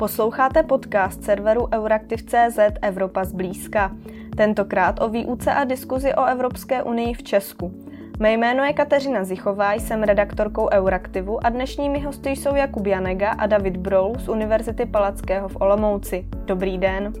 Posloucháte 0.00 0.62
podcast 0.62 1.24
serveru 1.24 1.68
Euraktiv.cz 1.74 2.58
Evropa 2.82 3.24
zblízka. 3.24 3.96
Tentokrát 4.36 5.02
o 5.02 5.08
výuce 5.08 5.52
a 5.52 5.64
diskuzi 5.64 6.14
o 6.14 6.24
Evropské 6.24 6.82
unii 6.82 7.14
v 7.14 7.22
Česku. 7.22 7.72
Mé 8.18 8.32
jméno 8.32 8.64
je 8.64 8.72
Kateřina 8.72 9.24
Zichová, 9.24 9.74
jsem 9.74 10.02
redaktorkou 10.02 10.68
Euraktivu 10.70 11.46
a 11.46 11.48
dnešními 11.48 12.00
hosty 12.00 12.30
jsou 12.30 12.54
Jakub 12.54 12.86
Janega 12.86 13.30
a 13.30 13.46
David 13.46 13.76
Brol 13.76 14.12
z 14.18 14.28
Univerzity 14.28 14.86
Palackého 14.86 15.48
v 15.48 15.56
Olomouci. 15.60 16.24
Dobrý 16.44 16.78
den. 16.78 17.12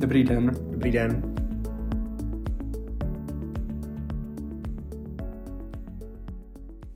Dobrý 0.00 0.24
den. 0.24 0.50
Dobrý 0.70 0.90
den. 0.90 1.31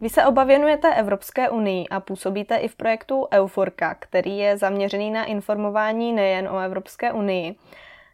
Vy 0.06 0.10
se 0.10 0.24
oba 0.24 0.45
věnujete 0.45 0.95
Evropské 0.95 1.51
unii 1.51 1.88
a 1.88 2.01
působíte 2.01 2.56
i 2.56 2.69
v 2.69 2.77
projektu 2.77 3.27
Euforka, 3.33 3.95
který 3.95 4.38
je 4.38 4.59
zaměřený 4.59 5.10
na 5.10 5.24
informování 5.24 6.12
nejen 6.12 6.48
o 6.48 6.59
Evropské 6.59 7.12
unii. 7.12 7.55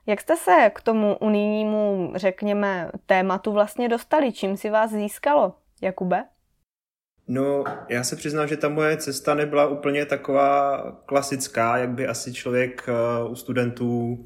Jak 0.07 0.21
jste 0.21 0.37
se 0.37 0.71
k 0.75 0.81
tomu 0.81 1.17
unijnímu, 1.21 2.13
řekněme, 2.17 2.91
tématu 3.07 3.53
vlastně 3.53 3.89
dostali? 3.89 4.33
Čím 4.33 4.57
si 4.57 4.71
vás 4.71 4.91
získalo, 4.91 5.55
Jakube? 5.83 6.25
No, 7.29 7.65
já 7.89 8.05
se 8.05 8.17
přiznám, 8.17 8.49
že 8.49 8.57
ta 8.57 8.69
moje 8.69 8.97
cesta 8.97 9.35
nebyla 9.35 9.67
úplně 9.67 10.07
taková 10.07 10.83
klasická, 11.07 11.77
jak 11.77 11.91
by 11.91 12.07
asi 12.07 12.33
člověk 12.33 12.89
eh, 12.89 12.93
u 13.29 13.35
studentů 13.35 14.19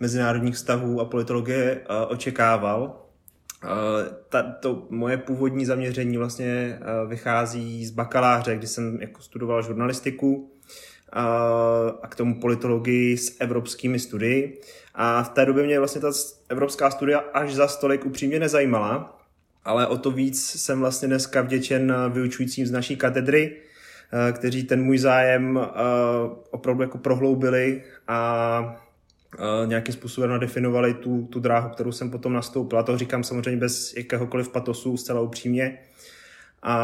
mezinárodních 0.00 0.54
vztahů 0.54 1.00
a 1.00 1.04
politologie 1.04 1.80
eh, 1.80 2.06
očekával. 2.06 3.07
Eh, 3.64 4.10
ta, 4.28 4.42
to 4.42 4.86
moje 4.90 5.16
původní 5.16 5.64
zaměření 5.64 6.16
vlastně 6.16 6.78
vychází 7.06 7.86
z 7.86 7.90
bakaláře, 7.90 8.56
kdy 8.56 8.66
jsem 8.66 8.98
jako 9.00 9.22
studoval 9.22 9.62
žurnalistiku 9.62 10.52
a 12.02 12.08
k 12.08 12.14
tomu 12.14 12.40
politologii 12.40 13.16
s 13.16 13.36
evropskými 13.40 13.98
studii. 13.98 14.60
A 14.94 15.22
v 15.22 15.28
té 15.28 15.46
době 15.46 15.64
mě 15.64 15.78
vlastně 15.78 16.00
ta 16.00 16.12
evropská 16.48 16.90
studia 16.90 17.18
až 17.18 17.54
za 17.54 17.68
stolik 17.68 18.06
upřímně 18.06 18.40
nezajímala, 18.40 19.18
ale 19.64 19.86
o 19.86 19.96
to 19.96 20.10
víc 20.10 20.50
jsem 20.50 20.80
vlastně 20.80 21.08
dneska 21.08 21.40
vděčen 21.40 21.94
vyučujícím 22.08 22.66
z 22.66 22.70
naší 22.70 22.96
katedry, 22.96 23.56
eh, 23.56 24.32
kteří 24.32 24.64
ten 24.64 24.82
můj 24.82 24.98
zájem 24.98 25.58
eh, 25.58 25.70
opravdu 26.50 26.82
jako 26.82 26.98
prohloubili 26.98 27.82
a 28.08 28.76
eh, 28.76 28.87
nějakým 29.66 29.94
způsobem 29.94 30.30
nadefinovali 30.30 30.94
tu, 30.94 31.26
tu 31.26 31.40
dráhu, 31.40 31.70
kterou 31.70 31.92
jsem 31.92 32.10
potom 32.10 32.32
nastoupil. 32.32 32.78
A 32.78 32.82
to 32.82 32.98
říkám 32.98 33.24
samozřejmě 33.24 33.60
bez 33.60 33.94
jakéhokoliv 33.94 34.48
patosu, 34.48 34.96
zcela 34.96 35.20
upřímně. 35.20 35.78
A, 36.62 36.74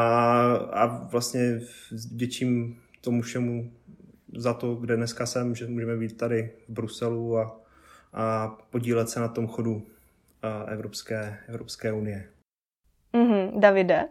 a 0.54 0.86
vlastně 0.86 1.60
vděčím 2.12 2.80
tomu 3.00 3.22
všemu 3.22 3.72
za 4.36 4.54
to, 4.54 4.74
kde 4.74 4.96
dneska 4.96 5.26
jsem, 5.26 5.54
že 5.54 5.66
můžeme 5.66 5.96
být 5.96 6.16
tady 6.16 6.50
v 6.68 6.72
Bruselu 6.72 7.38
a, 7.38 7.60
a 8.12 8.48
podílet 8.70 9.08
se 9.08 9.20
na 9.20 9.28
tom 9.28 9.46
chodu 9.46 9.86
Evropské, 10.66 11.38
Evropské 11.48 11.92
unie. 11.92 12.28
Mm-hmm. 13.14 13.60
Davide? 13.60 14.08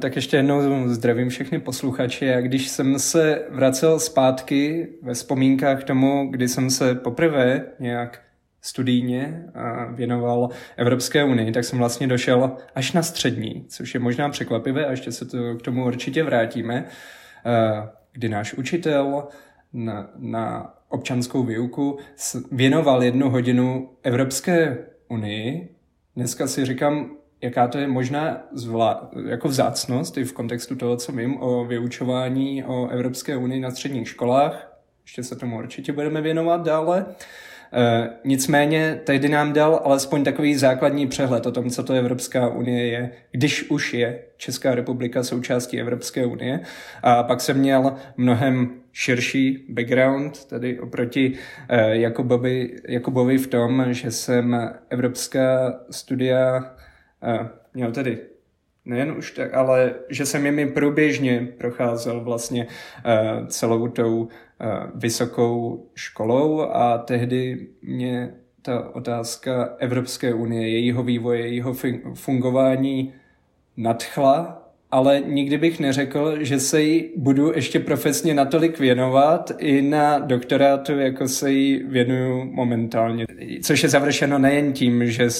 Tak 0.00 0.16
ještě 0.16 0.36
jednou 0.36 0.88
zdravím 0.88 1.28
všechny 1.28 1.60
posluchače. 1.60 2.34
A 2.34 2.40
když 2.40 2.68
jsem 2.68 2.98
se 2.98 3.42
vracel 3.50 4.00
zpátky 4.00 4.88
ve 5.02 5.14
vzpomínkách 5.14 5.80
k 5.80 5.84
tomu, 5.84 6.28
kdy 6.30 6.48
jsem 6.48 6.70
se 6.70 6.94
poprvé 6.94 7.64
nějak 7.78 8.22
studijně 8.62 9.44
věnoval 9.94 10.48
Evropské 10.76 11.24
unii, 11.24 11.52
tak 11.52 11.64
jsem 11.64 11.78
vlastně 11.78 12.06
došel 12.06 12.56
až 12.74 12.92
na 12.92 13.02
střední, 13.02 13.64
což 13.68 13.94
je 13.94 14.00
možná 14.00 14.28
překvapivé 14.28 14.86
a 14.86 14.90
ještě 14.90 15.12
se 15.12 15.24
to 15.24 15.54
k 15.54 15.62
tomu 15.62 15.86
určitě 15.86 16.22
vrátíme 16.22 16.86
kdy 18.12 18.28
náš 18.28 18.54
učitel 18.54 19.28
na, 19.72 20.10
na 20.16 20.74
občanskou 20.88 21.42
výuku 21.42 21.98
věnoval 22.52 23.02
jednu 23.02 23.30
hodinu 23.30 23.90
Evropské 24.02 24.86
unii. 25.08 25.74
Dneska 26.16 26.46
si 26.46 26.64
říkám, 26.64 27.16
jaká 27.42 27.68
to 27.68 27.78
je 27.78 27.88
možná 27.88 28.42
zvla, 28.52 29.10
jako 29.28 29.48
vzácnost 29.48 30.18
i 30.18 30.24
v 30.24 30.32
kontextu 30.32 30.76
toho, 30.76 30.96
co 30.96 31.12
vím 31.12 31.42
o 31.42 31.64
vyučování 31.64 32.64
o 32.64 32.88
Evropské 32.88 33.36
unii 33.36 33.60
na 33.60 33.70
středních 33.70 34.08
školách. 34.08 34.80
Ještě 35.04 35.22
se 35.22 35.36
tomu 35.36 35.58
určitě 35.58 35.92
budeme 35.92 36.20
věnovat 36.20 36.62
dále. 36.62 37.06
E, 37.72 38.10
nicméně 38.24 39.00
tehdy 39.04 39.28
nám 39.28 39.52
dal 39.52 39.80
alespoň 39.84 40.24
takový 40.24 40.54
základní 40.54 41.06
přehled 41.06 41.46
o 41.46 41.52
tom, 41.52 41.70
co 41.70 41.82
to 41.82 41.92
Evropská 41.92 42.48
unie 42.48 42.86
je, 42.86 43.10
když 43.30 43.70
už 43.70 43.94
je 43.94 44.22
Česká 44.36 44.74
republika 44.74 45.22
součástí 45.22 45.80
Evropské 45.80 46.26
unie. 46.26 46.60
A 47.02 47.22
pak 47.22 47.40
jsem 47.40 47.58
měl 47.58 47.94
mnohem 48.16 48.70
širší 48.92 49.66
background, 49.68 50.44
tedy 50.44 50.80
oproti 50.80 51.32
e, 51.68 51.96
Jakubovi, 51.96 52.76
Jakubovi 52.88 53.38
v 53.38 53.46
tom, 53.46 53.86
že 53.90 54.10
jsem 54.10 54.70
evropská 54.90 55.80
studia 55.90 56.74
měl 57.74 57.92
tedy 57.92 58.18
nejen 58.84 59.12
už 59.12 59.30
tak, 59.30 59.54
ale 59.54 59.94
že 60.08 60.26
jsem 60.26 60.46
jimi 60.46 60.66
průběžně 60.66 61.48
procházel 61.58 62.20
vlastně 62.20 62.66
uh, 62.66 63.46
celou 63.46 63.88
tou 63.88 64.18
uh, 64.18 64.28
vysokou 64.94 65.86
školou 65.94 66.60
a 66.60 66.98
tehdy 66.98 67.66
mě 67.82 68.34
ta 68.62 68.94
otázka 68.94 69.74
Evropské 69.78 70.34
unie, 70.34 70.68
jejího 70.68 71.02
vývoje, 71.02 71.40
jejího 71.40 71.74
fungování 72.14 73.14
nadchla, 73.76 74.68
ale 74.90 75.22
nikdy 75.26 75.58
bych 75.58 75.80
neřekl, 75.80 76.44
že 76.44 76.60
se 76.60 76.82
jí 76.82 77.10
budu 77.16 77.52
ještě 77.54 77.80
profesně 77.80 78.34
natolik 78.34 78.78
věnovat 78.78 79.52
i 79.58 79.82
na 79.82 80.18
doktorátu, 80.18 80.98
jako 80.98 81.28
se 81.28 81.52
jí 81.52 81.82
věnuju 81.84 82.44
momentálně. 82.44 83.26
Což 83.62 83.82
je 83.82 83.88
završeno 83.88 84.38
nejen 84.38 84.72
tím, 84.72 85.06
že 85.06 85.30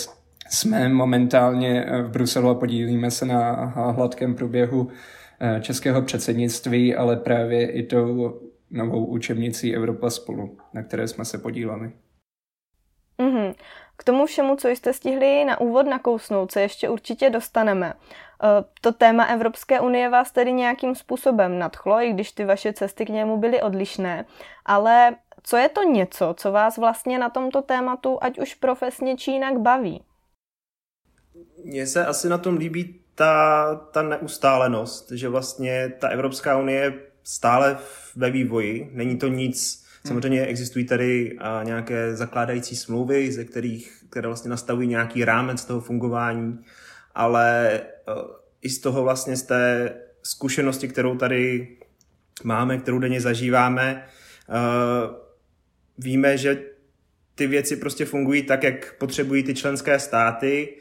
jsme 0.51 0.89
momentálně 0.89 1.85
eh, 1.85 2.03
v 2.03 2.11
Bruselu 2.11 2.49
a 2.49 2.55
podílíme 2.55 3.11
se 3.11 3.27
na 3.27 3.53
hladkém 3.97 4.35
průběhu 4.35 4.91
eh, 5.41 5.61
českého 5.61 6.03
předsednictví, 6.03 6.97
ale 6.97 7.17
právě 7.17 7.71
i 7.71 7.83
tou 7.83 8.41
novou 8.71 9.05
učebnicí 9.05 9.77
Evropa 9.77 10.11
spolu, 10.11 10.59
na 10.75 10.83
které 10.83 11.09
jsme 11.09 11.25
se 11.25 11.39
podíleli. 11.39 11.93
Mm-hmm. 13.19 13.55
K 13.97 14.05
tomu 14.05 14.27
všemu, 14.27 14.57
co 14.57 14.69
jste 14.69 14.93
stihli 14.93 15.45
na 15.45 15.61
úvod 15.61 15.87
nakousnout, 15.87 16.53
se 16.53 16.61
ještě 16.61 16.89
určitě 16.89 17.31
dostaneme. 17.31 17.93
Eh, 17.93 18.65
to 18.81 18.93
téma 18.93 19.25
Evropské 19.25 19.81
unie 19.81 20.09
vás 20.09 20.33
tedy 20.33 20.53
nějakým 20.53 20.95
způsobem 20.95 21.59
nadchlo, 21.59 22.01
i 22.01 22.13
když 22.13 22.33
ty 22.33 22.45
vaše 22.45 22.73
cesty 22.73 23.07
k 23.07 23.09
němu 23.09 23.37
byly 23.37 23.63
odlišné. 23.63 24.25
Ale 24.65 25.17
co 25.43 25.57
je 25.57 25.69
to 25.69 25.83
něco, 25.83 26.35
co 26.37 26.53
vás 26.53 26.79
vlastně 26.79 27.19
na 27.19 27.31
tomto 27.31 27.63
tématu, 27.63 28.19
ať 28.21 28.39
už 28.39 28.55
profesně 28.55 29.17
či 29.17 29.31
jinak, 29.31 29.59
baví? 29.59 30.03
Mně 31.65 31.87
se 31.87 32.07
asi 32.07 32.29
na 32.29 32.39
tom 32.39 32.57
líbí 32.57 33.01
ta, 33.15 33.75
ta 33.75 34.03
neustálenost, 34.03 35.13
že 35.13 35.29
vlastně 35.29 35.93
ta 35.99 36.09
Evropská 36.09 36.59
unie 36.59 36.81
je 36.81 36.95
stále 37.25 37.79
ve 38.17 38.31
vývoji, 38.31 38.91
není 38.93 39.19
to 39.19 39.29
nic, 39.29 39.85
hmm. 40.05 40.09
samozřejmě 40.09 40.47
existují 40.47 40.85
tady 40.85 41.39
nějaké 41.63 42.17
zakládající 42.17 42.77
smlouvy, 42.77 43.33
ze 43.33 43.45
kterých, 43.45 44.05
které 44.11 44.27
vlastně 44.27 44.51
nastavují 44.51 44.89
nějaký 44.89 45.25
rámec 45.25 45.65
toho 45.65 45.81
fungování, 45.81 46.59
ale 47.15 47.73
e, 47.73 47.83
i 48.63 48.69
z 48.69 48.79
toho 48.79 49.03
vlastně 49.03 49.37
z 49.37 49.43
té 49.43 49.95
zkušenosti, 50.23 50.89
kterou 50.89 51.17
tady 51.17 51.69
máme, 52.45 52.79
kterou 52.79 52.99
denně 52.99 53.21
zažíváme, 53.21 53.85
e, 53.93 54.05
víme, 55.99 56.39
že 56.39 56.63
ty 57.35 57.47
věci 57.47 57.77
prostě 57.77 58.05
fungují 58.05 58.43
tak, 58.43 58.63
jak 58.63 58.95
potřebují 58.99 59.43
ty 59.43 59.55
členské 59.55 59.99
státy 59.99 60.77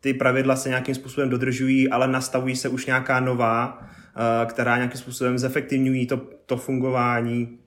ty 0.00 0.14
pravidla 0.14 0.56
se 0.56 0.68
nějakým 0.68 0.94
způsobem 0.94 1.30
dodržují, 1.30 1.90
ale 1.90 2.08
nastavují 2.08 2.56
se 2.56 2.68
už 2.68 2.86
nějaká 2.86 3.20
nová, 3.20 3.82
eh, 3.82 4.46
která 4.46 4.76
nějakým 4.76 5.00
způsobem 5.00 5.38
zefektivňují 5.38 6.06
to, 6.06 6.16
to 6.46 6.56
fungování 6.56 7.58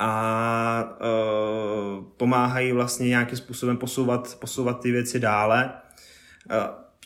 a 0.00 0.98
uh, 1.00 2.04
pomáhají 2.16 2.72
vlastně 2.72 3.08
nějakým 3.08 3.38
způsobem 3.38 3.76
posouvat, 3.76 4.36
posouvat 4.40 4.80
ty 4.80 4.92
věci 4.92 5.20
dále. 5.20 5.72
Uh, 6.50 6.56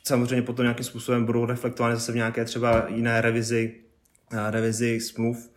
samozřejmě 0.05 0.43
potom 0.43 0.65
nějakým 0.65 0.85
způsobem 0.85 1.25
budou 1.25 1.47
reflektovány 1.47 1.95
zase 1.95 2.13
v 2.13 2.17
nějaké 2.17 2.45
třeba 2.45 2.85
jiné 2.89 3.21
revizi, 3.21 3.75
uh, 4.33 4.51
revizi 4.51 5.01
smluv. 5.01 5.51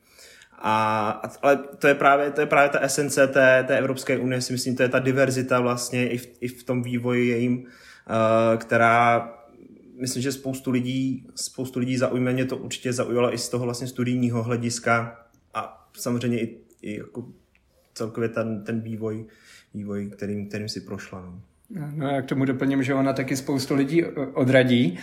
A, 0.51 1.09
ale 1.41 1.59
to 1.79 1.87
je 1.87 1.95
právě, 1.95 2.31
to 2.31 2.41
je 2.41 2.47
právě 2.47 2.69
ta 2.69 2.79
esence 2.79 3.27
té, 3.27 3.63
té 3.67 3.77
Evropské 3.77 4.17
unie, 4.17 4.41
si 4.41 4.53
myslím, 4.53 4.75
to 4.75 4.83
je 4.83 4.89
ta 4.89 4.99
diverzita 4.99 5.59
vlastně 5.59 6.09
i 6.09 6.17
v, 6.17 6.27
i 6.41 6.47
v 6.47 6.63
tom 6.63 6.83
vývoji 6.83 7.27
jejím, 7.27 7.65
Eh, 7.65 7.69
která 8.57 9.31
myslím, 10.01 10.23
že 10.23 10.31
spoustu 10.31 10.71
lidí, 10.71 11.27
spoustu 11.35 11.79
lidí 11.79 11.97
zaujme, 11.97 12.33
mě 12.33 12.45
to 12.45 12.57
určitě 12.57 12.93
zaujalo 12.93 13.33
i 13.33 13.37
z 13.37 13.49
toho 13.49 13.65
vlastně 13.65 13.87
studijního 13.87 14.43
hlediska 14.43 15.19
a 15.53 15.89
samozřejmě 15.97 16.39
i, 16.41 16.57
i 16.81 16.97
jako 16.97 17.27
celkově 17.93 18.29
ten, 18.29 18.63
ten 18.63 18.81
vývoj, 18.81 19.25
vývoj 19.73 20.09
kterým, 20.09 20.47
kterým 20.47 20.69
si 20.69 20.81
prošla. 20.81 21.21
No. 21.21 21.41
No 21.95 22.07
já 22.07 22.21
k 22.21 22.25
tomu 22.25 22.45
doplním, 22.45 22.83
že 22.83 22.93
ona 22.93 23.13
taky 23.13 23.35
spoustu 23.37 23.75
lidí 23.75 24.05
odradí, 24.33 24.99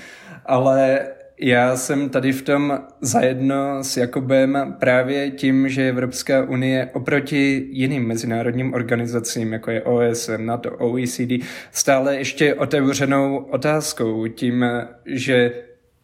ale 0.46 1.06
já 1.40 1.76
jsem 1.76 2.08
tady 2.08 2.32
v 2.32 2.43
tom 2.43 2.81
zajedno 3.00 3.84
s 3.84 3.96
Jakobem 3.96 4.76
právě 4.79 5.31
tím, 5.31 5.69
že 5.69 5.88
Evropská 5.88 6.43
unie 6.43 6.90
oproti 6.93 7.67
jiným 7.70 8.06
mezinárodním 8.06 8.75
organizacím, 8.75 9.52
jako 9.52 9.70
je 9.70 9.82
OSN, 9.82 10.46
NATO, 10.46 10.70
OECD, 10.70 11.44
stále 11.70 12.17
ještě 12.17 12.55
otevřenou 12.55 13.37
otázkou 13.37 14.26
tím, 14.26 14.64
že 15.06 15.52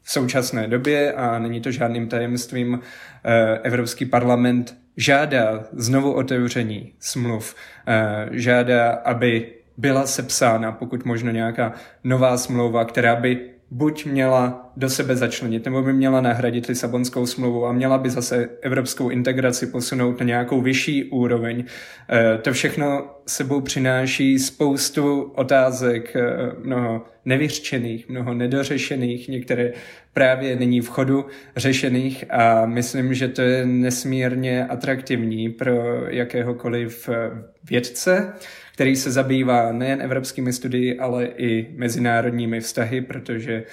v 0.02 0.12
současné 0.12 0.68
době, 0.68 1.12
a 1.12 1.38
není 1.38 1.60
to 1.60 1.70
žádným 1.70 2.08
tajemstvím, 2.08 2.80
eh, 3.24 3.58
Evropský 3.62 4.06
parlament 4.06 4.76
žádá 4.96 5.64
znovu 5.72 6.12
otevření 6.12 6.92
smluv, 7.00 7.54
eh, 7.86 8.28
žádá, 8.30 8.90
aby 8.90 9.52
byla 9.76 10.06
sepsána 10.06 10.72
pokud 10.72 11.04
možno 11.04 11.30
nějaká 11.30 11.72
nová 12.04 12.36
smlouva, 12.36 12.84
která 12.84 13.16
by 13.16 13.57
buď 13.70 14.06
měla 14.06 14.72
do 14.76 14.90
sebe 14.90 15.16
začlenit, 15.16 15.64
nebo 15.64 15.82
by 15.82 15.92
měla 15.92 16.20
nahradit 16.20 16.66
Lisabonskou 16.66 17.26
smlouvu 17.26 17.66
a 17.66 17.72
měla 17.72 17.98
by 17.98 18.10
zase 18.10 18.48
evropskou 18.62 19.08
integraci 19.08 19.66
posunout 19.66 20.20
na 20.20 20.26
nějakou 20.26 20.60
vyšší 20.60 21.04
úroveň. 21.04 21.64
Eh, 22.10 22.38
to 22.38 22.52
všechno 22.52 23.10
sebou 23.26 23.60
přináší 23.60 24.38
spoustu 24.38 25.22
otázek, 25.22 26.16
eh, 26.16 26.22
mnoho 26.64 27.04
nevyřčených, 27.24 28.08
mnoho 28.08 28.34
nedořešených, 28.34 29.28
některé 29.28 29.72
právě 30.12 30.56
není 30.56 30.80
v 30.80 30.88
chodu 30.88 31.26
řešených 31.56 32.24
a 32.30 32.66
myslím, 32.66 33.14
že 33.14 33.28
to 33.28 33.42
je 33.42 33.66
nesmírně 33.66 34.66
atraktivní 34.66 35.48
pro 35.50 36.04
jakéhokoliv 36.08 37.08
eh, 37.08 37.30
vědce, 37.70 38.32
který 38.78 38.96
se 38.96 39.10
zabývá 39.10 39.72
nejen 39.72 40.02
evropskými 40.02 40.52
studii, 40.52 40.98
ale 40.98 41.26
i 41.26 41.74
mezinárodními 41.76 42.60
vztahy, 42.60 43.00
protože 43.00 43.64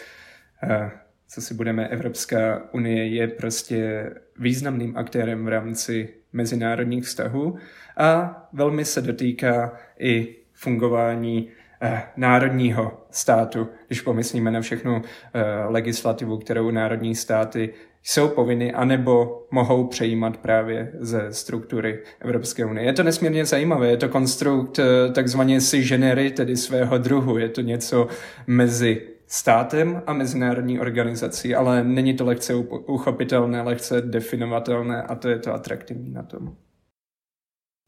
eh, 0.63 0.91
co 1.27 1.41
si 1.41 1.53
budeme, 1.53 1.87
Evropská 1.87 2.61
unie 2.71 3.07
je 3.07 3.27
prostě 3.27 4.09
významným 4.39 4.97
aktérem 4.97 5.45
v 5.45 5.47
rámci 5.47 6.09
mezinárodních 6.33 7.03
vztahů 7.03 7.57
a 7.97 8.41
velmi 8.53 8.85
se 8.85 9.01
dotýká 9.01 9.77
i 9.99 10.35
fungování 10.53 11.49
eh, 11.81 12.03
národního 12.17 13.05
státu, 13.11 13.69
když 13.87 14.01
pomyslíme 14.01 14.51
na 14.51 14.61
všechnu 14.61 15.01
eh, 15.01 15.43
legislativu, 15.65 16.37
kterou 16.37 16.71
národní 16.71 17.15
státy 17.15 17.73
jsou 18.07 18.27
povinny 18.27 18.73
anebo 18.73 19.45
mohou 19.51 19.87
přejímat 19.87 20.37
právě 20.37 20.91
ze 20.99 21.33
struktury 21.33 22.03
Evropské 22.19 22.65
unie. 22.65 22.85
Je 22.85 22.93
to 22.93 23.03
nesmírně 23.03 23.45
zajímavé, 23.45 23.87
je 23.87 23.97
to 23.97 24.09
konstrukt 24.09 24.79
eh, 24.79 25.11
takzvaně 25.11 25.61
si 25.61 25.83
genery, 25.83 26.31
tedy 26.31 26.57
svého 26.57 26.97
druhu, 26.97 27.37
je 27.37 27.49
to 27.49 27.61
něco 27.61 28.07
mezi 28.47 29.07
státem 29.27 30.03
a 30.07 30.13
mezinárodní 30.13 30.79
organizací, 30.79 31.55
ale 31.55 31.83
není 31.83 32.13
to 32.13 32.25
lehce 32.25 32.55
uchopitelné, 32.85 33.61
lehce 33.61 34.01
definovatelné 34.01 35.03
a 35.03 35.15
to 35.15 35.29
je 35.29 35.39
to 35.39 35.53
atraktivní 35.53 36.11
na 36.11 36.23
tom. 36.23 36.55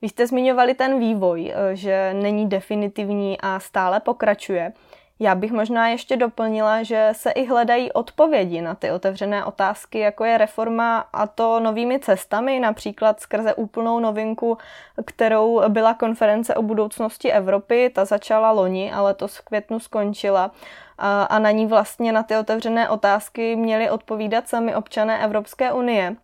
Vy 0.01 0.09
jste 0.09 0.27
zmiňovali 0.27 0.73
ten 0.73 0.99
vývoj, 0.99 1.53
eh, 1.55 1.75
že 1.75 2.13
není 2.13 2.49
definitivní 2.49 3.37
a 3.41 3.59
stále 3.59 3.99
pokračuje. 3.99 4.73
Já 5.19 5.35
bych 5.35 5.51
možná 5.51 5.87
ještě 5.87 6.17
doplnila, 6.17 6.83
že 6.83 7.09
se 7.11 7.31
i 7.31 7.45
hledají 7.45 7.91
odpovědi 7.91 8.61
na 8.61 8.75
ty 8.75 8.91
otevřené 8.91 9.45
otázky, 9.45 9.99
jako 9.99 10.23
je 10.23 10.37
reforma 10.37 10.99
a 11.13 11.27
to 11.27 11.59
novými 11.59 11.99
cestami, 11.99 12.59
například 12.59 13.19
skrze 13.19 13.53
úplnou 13.53 13.99
novinku, 13.99 14.57
kterou 15.05 15.69
byla 15.69 15.93
konference 15.93 16.55
o 16.55 16.61
budoucnosti 16.61 17.31
Evropy. 17.31 17.91
Ta 17.95 18.05
začala 18.05 18.51
loni, 18.51 18.93
ale 18.93 19.13
to 19.13 19.27
v 19.27 19.41
květnu 19.41 19.79
skončila. 19.79 20.51
A, 20.97 21.39
na 21.39 21.51
ní 21.51 21.65
vlastně 21.65 22.11
na 22.11 22.23
ty 22.23 22.37
otevřené 22.37 22.89
otázky 22.89 23.55
měli 23.55 23.89
odpovídat 23.89 24.47
sami 24.47 24.75
občané 24.75 25.23
Evropské 25.23 25.71
unie. 25.71 26.15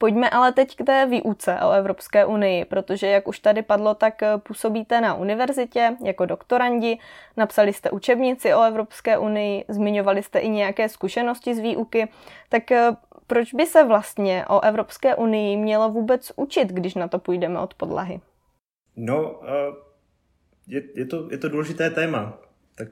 Pojďme 0.00 0.30
ale 0.30 0.52
teď 0.52 0.76
k 0.76 0.84
té 0.84 1.06
výuce 1.06 1.58
o 1.60 1.70
Evropské 1.70 2.24
unii, 2.24 2.64
protože 2.64 3.06
jak 3.06 3.28
už 3.28 3.38
tady 3.38 3.62
padlo, 3.62 3.94
tak 3.94 4.22
eh, 4.22 4.38
působíte 4.38 5.00
na 5.00 5.14
univerzitě 5.14 5.96
jako 6.04 6.26
doktorandi, 6.26 6.98
napsali 7.36 7.72
jste 7.72 7.90
učebnici 7.90 8.54
o 8.54 8.62
Evropské 8.62 9.18
unii, 9.18 9.64
zmiňovali 9.68 10.22
jste 10.22 10.38
i 10.38 10.48
nějaké 10.48 10.88
zkušenosti 10.88 11.54
z 11.54 11.58
výuky, 11.58 12.08
tak 12.48 12.72
eh, 12.72 12.96
proč 13.26 13.54
by 13.54 13.66
se 13.66 13.84
vlastně 13.84 14.44
o 14.48 14.60
Evropské 14.60 15.14
unii 15.14 15.56
mělo 15.56 15.88
vůbec 15.88 16.32
učit, 16.36 16.68
když 16.68 16.94
na 16.94 17.08
to 17.08 17.18
půjdeme 17.18 17.58
od 17.58 17.74
podlahy? 17.74 18.20
No, 18.96 19.40
eh, 19.44 19.74
je, 20.66 20.82
je, 20.94 21.06
to, 21.06 21.28
je 21.30 21.38
to 21.38 21.48
důležité 21.48 21.90
téma, 21.90 22.38
tak 22.74 22.88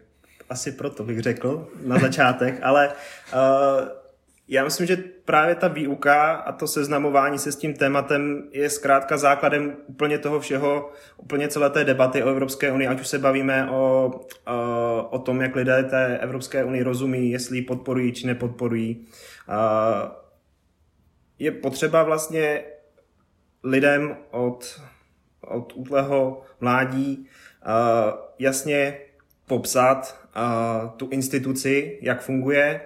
asi 0.51 0.73
proto 0.73 1.05
bych 1.05 1.21
řekl 1.21 1.69
na 1.87 1.99
začátek, 1.99 2.61
ale 2.63 2.93
já 4.49 4.65
myslím, 4.65 4.87
že 4.87 4.97
právě 5.25 5.55
ta 5.55 5.69
výuka 5.69 6.33
a 6.33 6.53
to 6.53 6.67
seznamování 6.67 7.39
se 7.39 7.53
s 7.53 7.57
tím 7.57 7.75
tématem 7.75 8.49
je 8.53 8.71
zkrátka 8.71 9.17
základem 9.17 9.77
úplně 9.87 10.19
toho 10.19 10.41
všeho, 10.41 10.93
úplně 11.17 11.49
celé 11.49 11.71
té 11.71 11.85
debaty 11.85 12.23
o 12.23 12.29
Evropské 12.29 12.73
unii, 12.73 12.89
ať 12.89 13.01
už 13.01 13.09
se 13.09 13.19
bavíme 13.19 13.71
o, 13.71 14.11
o, 14.47 15.09
o 15.11 15.19
tom, 15.19 15.41
jak 15.41 15.57
lidé 15.57 15.85
té 15.85 16.19
Evropské 16.19 16.65
unii 16.65 16.83
rozumí, 16.83 17.31
jestli 17.31 17.57
ji 17.57 17.63
podporují 17.63 18.13
či 18.13 18.27
nepodporují. 18.27 19.07
Je 21.39 21.53
potřeba 21.53 22.03
vlastně 22.03 22.65
lidem 23.65 24.17
od, 24.31 24.81
od 25.41 25.73
útlého 25.77 26.43
mládí 26.61 27.27
jasně 28.39 28.99
popsat 29.47 30.29
tu 30.97 31.09
instituci, 31.09 31.99
jak 32.03 32.23
funguje, 32.23 32.81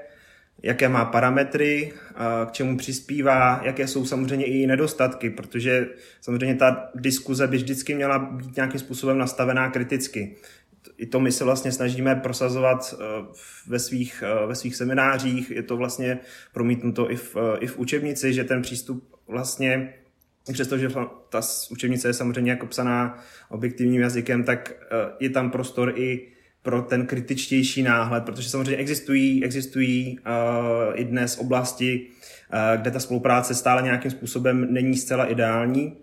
jaké 0.62 0.88
má 0.88 1.04
parametry, 1.04 1.92
k 2.46 2.52
čemu 2.52 2.76
přispívá, 2.76 3.60
jaké 3.64 3.86
jsou 3.88 4.06
samozřejmě 4.06 4.46
i 4.46 4.66
nedostatky, 4.66 5.30
protože 5.30 5.86
samozřejmě 6.20 6.54
ta 6.54 6.88
diskuze 6.94 7.46
by 7.46 7.56
vždycky 7.56 7.94
měla 7.94 8.18
být 8.18 8.56
nějakým 8.56 8.80
způsobem 8.80 9.18
nastavená 9.18 9.70
kriticky. 9.70 10.36
I 10.96 11.06
to 11.06 11.20
my 11.20 11.32
se 11.32 11.44
vlastně 11.44 11.72
snažíme 11.72 12.14
prosazovat 12.14 12.94
e, 12.94 13.04
ve 13.66 13.78
svých, 13.78 14.22
e, 14.26 14.46
ve 14.46 14.54
svých 14.54 14.76
seminářích, 14.76 15.50
je 15.50 15.62
to 15.62 15.76
vlastně 15.76 16.18
promítnuto 16.52 17.10
i 17.10 17.16
v, 17.16 17.36
i 17.60 17.66
v 17.66 17.78
učebnici, 17.78 18.32
že 18.32 18.44
ten 18.44 18.62
přístup 18.62 19.16
vlastně 19.28 19.94
přestože 20.52 20.88
ta 21.28 21.40
učebnice 21.70 22.08
je 22.08 22.14
samozřejmě 22.14 22.50
jako 22.50 22.66
psaná 22.66 23.18
objektivním 23.48 24.00
jazykem, 24.00 24.44
tak 24.44 24.70
e, 24.70 24.74
je 25.20 25.30
tam 25.30 25.50
prostor 25.50 25.92
i 25.96 26.31
pro 26.62 26.82
ten 26.82 27.06
kritičtější 27.06 27.82
náhled, 27.82 28.24
protože 28.24 28.50
samozřejmě 28.50 28.76
existují, 28.76 29.44
existují 29.44 30.18
uh, 30.18 30.92
i 30.94 31.04
dnes 31.04 31.38
oblasti, 31.38 32.06
uh, 32.06 32.80
kde 32.80 32.90
ta 32.90 33.00
spolupráce 33.00 33.54
stále 33.54 33.82
nějakým 33.82 34.10
způsobem 34.10 34.66
není 34.72 34.96
zcela 34.96 35.24
ideální. 35.24 35.96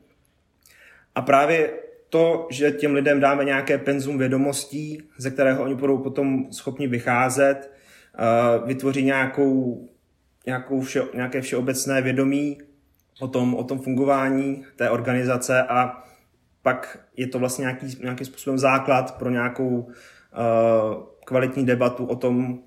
A 1.15 1.21
právě 1.21 1.73
to, 2.09 2.47
že 2.51 2.71
těm 2.71 2.93
lidem 2.93 3.19
dáme 3.19 3.45
nějaké 3.45 3.77
penzum 3.77 4.17
vědomostí, 4.17 5.01
ze 5.17 5.31
kterého 5.31 5.63
oni 5.63 5.75
budou 5.75 5.97
potom 5.97 6.51
schopni 6.51 6.87
vycházet, 6.87 7.71
uh, 8.19 8.67
vytvoří 8.67 9.03
nějakou, 9.03 9.89
nějakou 10.45 10.81
vše, 10.81 11.01
nějaké 11.13 11.41
všeobecné 11.41 12.01
vědomí 12.01 12.57
o 13.19 13.27
tom, 13.27 13.55
o 13.55 13.63
tom 13.63 13.79
fungování 13.79 14.63
té 14.75 14.89
organizace 14.89 15.63
a 15.63 16.03
pak 16.61 16.99
je 17.17 17.27
to 17.27 17.39
vlastně 17.39 17.61
nějaký, 17.61 17.97
nějakým 18.03 18.25
způsobem 18.25 18.57
základ 18.57 19.17
pro 19.17 19.29
nějakou 19.29 19.91
Eh, 19.91 20.18
kvalitní 21.25 21.65
debatu 21.65 22.05
o 22.05 22.15
tom, 22.15 22.59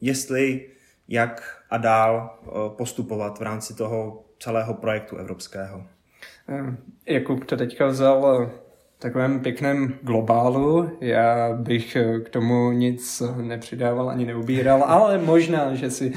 jestli, 0.00 0.66
jak 1.08 1.62
a 1.70 1.76
dál 1.76 2.38
eh, 2.42 2.48
postupovat 2.76 3.38
v 3.38 3.42
rámci 3.42 3.74
toho 3.74 4.24
celého 4.38 4.74
projektu 4.74 5.16
evropského. 5.16 5.84
Eh, 6.48 6.76
Jakub 7.12 7.44
to 7.44 7.56
teďka 7.56 7.86
vzal 7.86 8.50
takovém 8.98 9.40
pěkném 9.40 9.98
globálu. 10.02 10.90
Já 11.00 11.52
bych 11.52 11.96
k 12.24 12.28
tomu 12.28 12.72
nic 12.72 13.22
nepřidával 13.36 14.10
ani 14.10 14.26
neubíral, 14.26 14.84
ale 14.84 15.18
možná, 15.18 15.74
že 15.74 15.90
si 15.90 16.12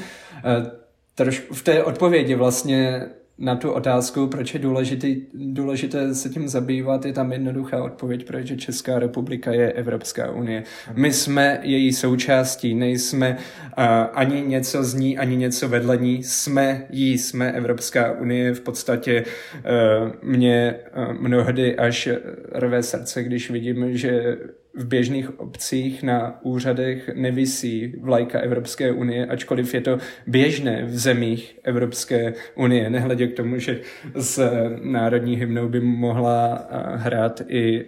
trošku 1.16 1.54
v 1.54 1.64
té 1.64 1.84
odpovědi 1.84 2.36
vlastně 2.36 3.10
na 3.38 3.56
tu 3.56 3.72
otázku, 3.72 4.28
proč 4.28 4.54
je 4.54 4.60
důležitý, 4.60 5.22
důležité 5.34 6.16
se 6.16 6.30
tím 6.30 6.48
zabývat, 6.48 7.06
je 7.06 7.14
tam 7.14 7.32
jednoduchá 7.32 7.84
odpověď, 7.84 8.26
protože 8.26 8.58
Česká 8.58 9.00
republika 9.00 9.52
je 9.52 9.72
Evropská 9.72 10.32
unie. 10.32 10.64
My 10.94 11.14
jsme 11.14 11.60
její 11.64 11.94
součástí, 11.94 12.76
nejsme 12.76 13.38
uh, 13.38 13.84
ani 14.14 14.42
něco 14.42 14.84
z 14.84 14.94
ní, 14.94 15.18
ani 15.18 15.36
něco 15.36 15.70
vedle 15.70 15.98
ní, 15.98 16.24
jsme 16.24 16.86
jí, 16.90 17.18
jsme 17.18 17.52
Evropská 17.52 18.12
unie. 18.12 18.54
V 18.54 18.62
podstatě 18.62 19.24
uh, 19.24 20.30
mě 20.32 20.76
uh, 20.98 21.14
mnohdy 21.14 21.76
až 21.76 22.10
rve 22.52 22.84
srdce, 22.84 23.24
když 23.24 23.52
vidím, 23.52 23.98
že 23.98 24.38
v 24.74 24.86
běžných 24.86 25.40
obcích 25.40 26.04
na 26.04 26.40
úřadech 26.44 27.10
nevisí 27.16 27.96
vlajka 28.02 28.40
Evropské 28.40 28.92
unie, 28.92 29.26
ačkoliv 29.26 29.74
je 29.74 29.82
to 29.82 29.98
běžné 30.28 30.86
v 30.86 31.00
zemích 31.00 31.60
Evropské 31.64 32.34
unie, 32.56 32.90
nehledě 32.90 33.28
k 33.28 33.36
tomu, 33.36 33.58
že 33.58 33.82
s 34.16 34.52
národní 34.84 35.36
hymnou 35.36 35.70
by 35.70 35.80
mohla 35.80 36.68
hrát 36.96 37.42
i 37.48 37.86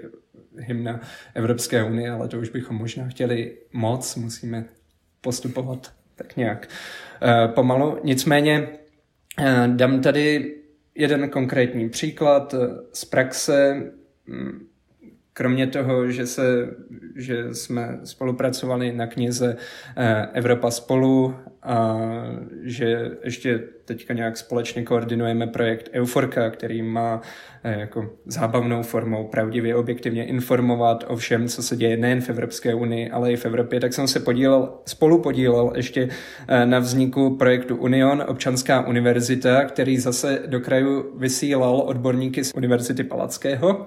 hymna 0.58 1.02
Evropské 1.34 1.84
unie, 1.84 2.10
ale 2.10 2.28
to 2.28 2.40
už 2.40 2.50
bychom 2.50 2.78
možná 2.78 3.08
chtěli 3.08 3.58
moc, 3.74 4.16
musíme 4.16 4.66
postupovat 5.22 5.94
tak 6.16 6.38
nějak 6.38 6.70
pomalu. 7.48 7.98
Nicméně 8.04 8.68
dám 9.68 10.02
tady 10.02 10.56
jeden 10.96 11.30
konkrétní 11.30 11.90
příklad 11.90 12.56
z 12.94 13.06
praxe. 13.06 13.92
Kromě 15.34 15.68
toho, 15.68 16.12
že, 16.12 16.28
se, 16.28 16.70
že 17.16 17.54
jsme 17.54 18.00
spolupracovali 18.04 18.94
na 18.94 19.08
knize 19.08 19.58
Evropa 20.34 20.72
spolu 20.72 21.36
a 21.63 21.98
že 22.63 23.12
ještě 23.24 23.60
teďka 23.86 24.13
nějak 24.13 24.38
společně 24.38 24.84
koordinujeme 24.84 25.48
projekt 25.48 25.90
Euforka, 25.94 26.50
který 26.50 26.82
má 26.82 27.22
eh, 27.63 27.80
jako 27.80 28.10
zábavnou 28.25 28.84
formou 28.84 29.28
pravdivě 29.28 29.75
objektivně 29.75 30.25
informovat 30.25 31.04
o 31.08 31.16
všem, 31.16 31.48
co 31.48 31.63
se 31.63 31.75
děje 31.75 31.98
nejen 31.98 32.22
v 32.22 32.30
Evropské 32.30 32.74
unii, 32.74 33.10
ale 33.10 33.32
i 33.32 33.36
v 33.36 33.46
Evropě, 33.46 33.80
tak 33.80 33.94
jsem 33.94 34.08
se 34.08 34.20
podílel, 34.20 34.74
spolu 34.86 35.22
podílel 35.22 35.74
ještě 35.75 36.10
eh, 36.48 36.66
na 36.66 36.80
vzniku 36.80 37.36
projektu 37.38 37.75
Union, 37.75 38.24
občanská 38.28 38.88
univerzita, 38.88 39.66
který 39.66 39.98
zase 39.98 40.40
do 40.46 40.60
kraju 40.60 41.18
vysílal 41.18 41.75
odborníky 41.86 42.44
z 42.44 42.54
Univerzity 42.56 43.04
Palackého. 43.04 43.86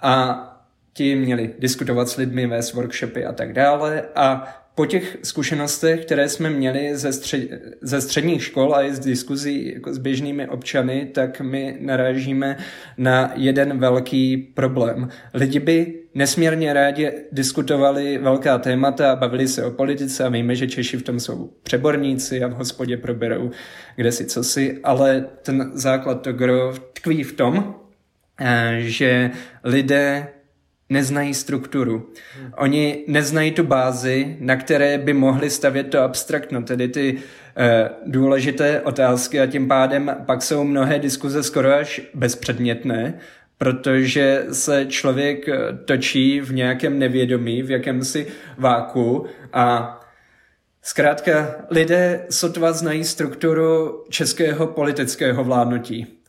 A 0.00 0.46
ti 0.92 1.16
měli 1.16 1.54
diskutovat 1.58 2.08
s 2.08 2.16
lidmi, 2.16 2.46
vést 2.46 2.72
workshopy 2.72 3.24
a 3.24 3.32
tak 3.32 3.52
dále 3.52 4.02
a 4.14 4.56
po 4.74 4.86
těch 4.86 5.18
zkušenostech, 5.22 6.04
které 6.04 6.28
jsme 6.28 6.50
měli 6.50 6.96
ze, 6.96 7.12
střed, 7.12 7.48
ze 7.82 8.00
středních 8.00 8.44
škol 8.44 8.74
a 8.74 8.82
i 8.82 8.94
z 8.94 8.98
diskuzí 8.98 9.72
jako 9.74 9.94
s 9.94 9.98
běžnými 9.98 10.48
občany, 10.48 11.06
tak 11.14 11.40
my 11.40 11.76
narážíme 11.80 12.56
na 12.98 13.32
jeden 13.34 13.78
velký 13.78 14.36
problém. 14.36 15.08
Lidi 15.34 15.60
by 15.60 15.94
nesmírně 16.14 16.72
rádi 16.72 17.12
diskutovali 17.32 18.18
velká 18.18 18.58
témata 18.58 19.12
a 19.12 19.16
bavili 19.16 19.48
se 19.48 19.64
o 19.64 19.70
politice 19.70 20.24
a 20.24 20.28
víme, 20.28 20.54
že 20.54 20.68
Češi 20.68 20.96
v 20.96 21.02
tom 21.02 21.20
jsou 21.20 21.50
přeborníci 21.62 22.42
a 22.42 22.48
v 22.48 22.52
hospodě 22.52 22.96
proberou 22.96 23.50
kde 23.96 24.12
si 24.12 24.26
co 24.26 24.44
si, 24.44 24.80
ale 24.82 25.26
ten 25.42 25.70
základ 25.74 26.14
to 26.14 26.32
gro 26.32 26.72
tkví 26.92 27.22
v 27.22 27.32
tom, 27.32 27.74
eh, 28.40 28.76
že 28.78 29.30
lidé 29.64 30.26
neznají 30.90 31.34
strukturu. 31.34 32.10
Oni 32.56 33.04
neznají 33.06 33.50
tu 33.50 33.62
bázi, 33.62 34.36
na 34.40 34.56
které 34.56 34.98
by 34.98 35.12
mohli 35.12 35.50
stavět 35.50 35.84
to 35.84 36.00
abstraktno, 36.02 36.62
tedy 36.62 36.88
ty 36.88 37.18
eh, 37.56 37.90
důležité 38.06 38.80
otázky 38.80 39.40
a 39.40 39.46
tím 39.46 39.68
pádem 39.68 40.16
pak 40.26 40.42
jsou 40.42 40.64
mnohé 40.64 40.98
diskuze 40.98 41.42
skoro 41.42 41.72
až 41.72 42.00
bezpředmětné, 42.14 43.14
protože 43.58 44.44
se 44.52 44.86
člověk 44.86 45.48
eh, 45.48 45.58
točí 45.84 46.40
v 46.40 46.52
nějakém 46.52 46.98
nevědomí, 46.98 47.62
v 47.62 47.70
jakémsi 47.70 48.26
váku 48.58 49.26
a 49.52 49.96
zkrátka 50.82 51.56
lidé 51.70 52.26
sotva 52.30 52.72
znají 52.72 53.04
strukturu 53.04 54.04
českého 54.08 54.66
politického 54.66 55.44
vládnutí 55.44 56.19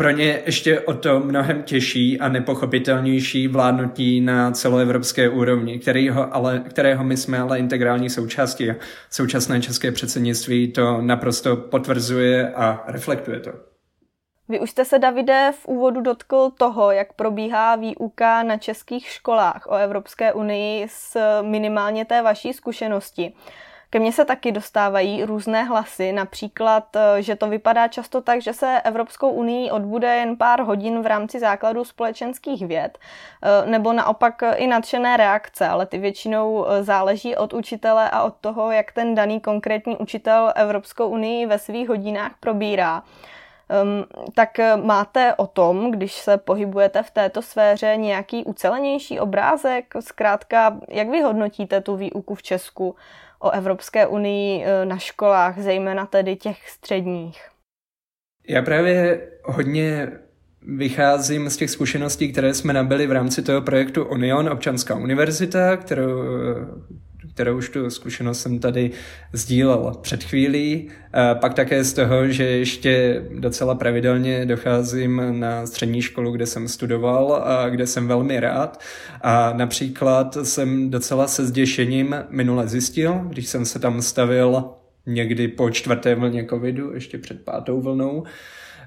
pro 0.00 0.10
ně 0.10 0.42
ještě 0.46 0.80
o 0.80 0.94
to 0.94 1.20
mnohem 1.20 1.62
těžší 1.62 2.20
a 2.20 2.28
nepochopitelnější 2.28 3.48
vládnutí 3.48 4.20
na 4.20 4.50
celoevropské 4.50 5.28
úrovni, 5.28 5.78
kterého, 5.78 6.34
ale, 6.34 6.62
kterého 6.68 7.04
my 7.04 7.16
jsme 7.16 7.38
ale 7.38 7.58
integrální 7.58 8.10
součástí. 8.10 8.72
Současné 9.10 9.60
české 9.60 9.92
předsednictví 9.92 10.72
to 10.72 11.00
naprosto 11.00 11.56
potvrzuje 11.56 12.52
a 12.52 12.84
reflektuje 12.86 13.40
to. 13.40 13.50
Vy 14.48 14.60
už 14.60 14.70
jste 14.70 14.84
se, 14.84 14.98
Davide, 14.98 15.52
v 15.60 15.66
úvodu 15.66 16.00
dotkl 16.00 16.50
toho, 16.58 16.90
jak 16.90 17.12
probíhá 17.12 17.76
výuka 17.76 18.42
na 18.42 18.56
českých 18.56 19.06
školách 19.06 19.66
o 19.66 19.74
Evropské 19.74 20.32
unii 20.32 20.86
z 20.88 21.16
minimálně 21.42 22.04
té 22.04 22.22
vaší 22.22 22.52
zkušenosti. 22.52 23.32
Ke 23.92 23.98
mně 23.98 24.12
se 24.12 24.24
taky 24.24 24.52
dostávají 24.52 25.24
různé 25.24 25.64
hlasy, 25.64 26.12
například, 26.12 26.96
eh, 26.96 27.22
že 27.22 27.36
to 27.36 27.48
vypadá 27.48 27.88
často 27.88 28.20
tak, 28.20 28.42
že 28.42 28.52
se 28.52 28.80
Evropskou 28.84 29.30
unii 29.30 29.70
odbude 29.70 30.16
jen 30.16 30.36
pár 30.36 30.62
hodin 30.62 31.02
v 31.02 31.06
rámci 31.06 31.40
základu 31.40 31.84
společenských 31.84 32.66
věd, 32.66 32.98
eh, 33.42 33.70
nebo 33.70 33.92
naopak 33.92 34.42
i 34.56 34.66
nadšené 34.66 35.16
reakce, 35.16 35.68
ale 35.68 35.86
ty 35.86 35.98
většinou 35.98 36.66
eh, 36.66 36.82
záleží 36.82 37.36
od 37.36 37.52
učitele 37.52 38.10
a 38.10 38.22
od 38.22 38.34
toho, 38.40 38.70
jak 38.70 38.92
ten 38.92 39.14
daný 39.14 39.40
konkrétní 39.40 39.96
učitel 39.96 40.52
Evropskou 40.56 41.08
unii 41.08 41.46
ve 41.46 41.58
svých 41.58 41.88
hodinách 41.88 42.32
probírá. 42.40 43.02
Um, 43.82 44.04
tak 44.34 44.58
máte 44.82 45.34
o 45.34 45.46
tom, 45.46 45.90
když 45.90 46.14
se 46.14 46.38
pohybujete 46.38 47.02
v 47.02 47.10
této 47.10 47.42
sféře, 47.42 47.96
nějaký 47.96 48.44
ucelenější 48.44 49.20
obrázek? 49.20 49.94
Zkrátka, 50.00 50.76
jak 50.88 51.08
vy 51.08 51.22
hodnotíte 51.22 51.80
tu 51.80 51.96
výuku 51.96 52.34
v 52.34 52.42
Česku? 52.42 52.96
O 53.40 53.50
Evropské 53.50 54.06
unii 54.06 54.64
e, 54.64 54.84
na 54.84 54.98
školách, 54.98 55.58
zejména 55.58 56.06
tedy 56.06 56.36
těch 56.36 56.68
středních? 56.70 57.40
Já 58.48 58.62
právě 58.62 59.28
hodně 59.44 60.12
vycházím 60.62 61.50
z 61.50 61.56
těch 61.56 61.70
zkušeností, 61.70 62.32
které 62.32 62.54
jsme 62.54 62.72
nabili 62.72 63.06
v 63.06 63.12
rámci 63.12 63.42
toho 63.42 63.62
projektu 63.62 64.04
Union, 64.04 64.48
občanská 64.48 64.94
univerzita, 64.94 65.76
kterou, 65.76 66.22
kterou 67.40 67.58
už 67.58 67.68
tu 67.68 67.90
zkušenost 67.90 68.40
jsem 68.40 68.58
tady 68.58 68.90
sdílel 69.32 69.92
před 70.00 70.24
chvílí. 70.24 70.88
A 71.12 71.34
pak 71.34 71.54
také 71.54 71.84
z 71.84 71.92
toho, 71.92 72.28
že 72.28 72.44
ještě 72.44 73.22
docela 73.38 73.74
pravidelně 73.74 74.46
docházím 74.46 75.22
na 75.40 75.66
střední 75.66 76.02
školu, 76.02 76.32
kde 76.32 76.46
jsem 76.46 76.68
studoval 76.68 77.42
a 77.44 77.68
kde 77.68 77.86
jsem 77.86 78.08
velmi 78.08 78.40
rád. 78.40 78.80
A 79.20 79.52
například 79.56 80.36
jsem 80.42 80.90
docela 80.90 81.28
se 81.28 81.46
zděšením 81.46 82.14
minule 82.30 82.68
zjistil, 82.68 83.20
když 83.28 83.46
jsem 83.46 83.64
se 83.64 83.78
tam 83.78 84.02
stavil 84.02 84.64
někdy 85.06 85.48
po 85.48 85.70
čtvrté 85.70 86.14
vlně 86.14 86.46
covidu, 86.50 86.94
ještě 86.94 87.18
před 87.18 87.44
pátou 87.44 87.80
vlnou, 87.80 88.24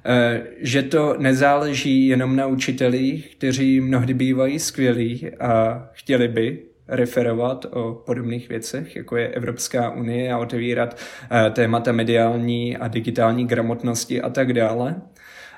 eh, 0.05 0.41
že 0.59 0.81
to 0.83 1.15
nezáleží 1.17 2.07
jenom 2.07 2.35
na 2.35 2.47
učitelích, 2.47 3.35
kteří 3.35 3.81
mnohdy 3.81 4.13
bývají 4.13 4.59
skvělí 4.59 5.29
a 5.39 5.83
chtěli 5.93 6.27
by 6.27 6.72
referovat 6.87 7.65
o 7.71 7.93
podobných 8.05 8.49
věcech, 8.49 8.95
jako 8.95 9.17
je 9.17 9.27
Evropská 9.27 9.89
unie 9.89 10.33
a 10.33 10.37
otevírat 10.37 10.97
eh, 11.31 11.49
témata 11.49 11.91
mediální 11.91 12.77
a 12.77 12.87
digitální 12.87 13.47
gramotnosti 13.47 14.21
a 14.21 14.29
tak 14.29 14.53
dále 14.53 15.01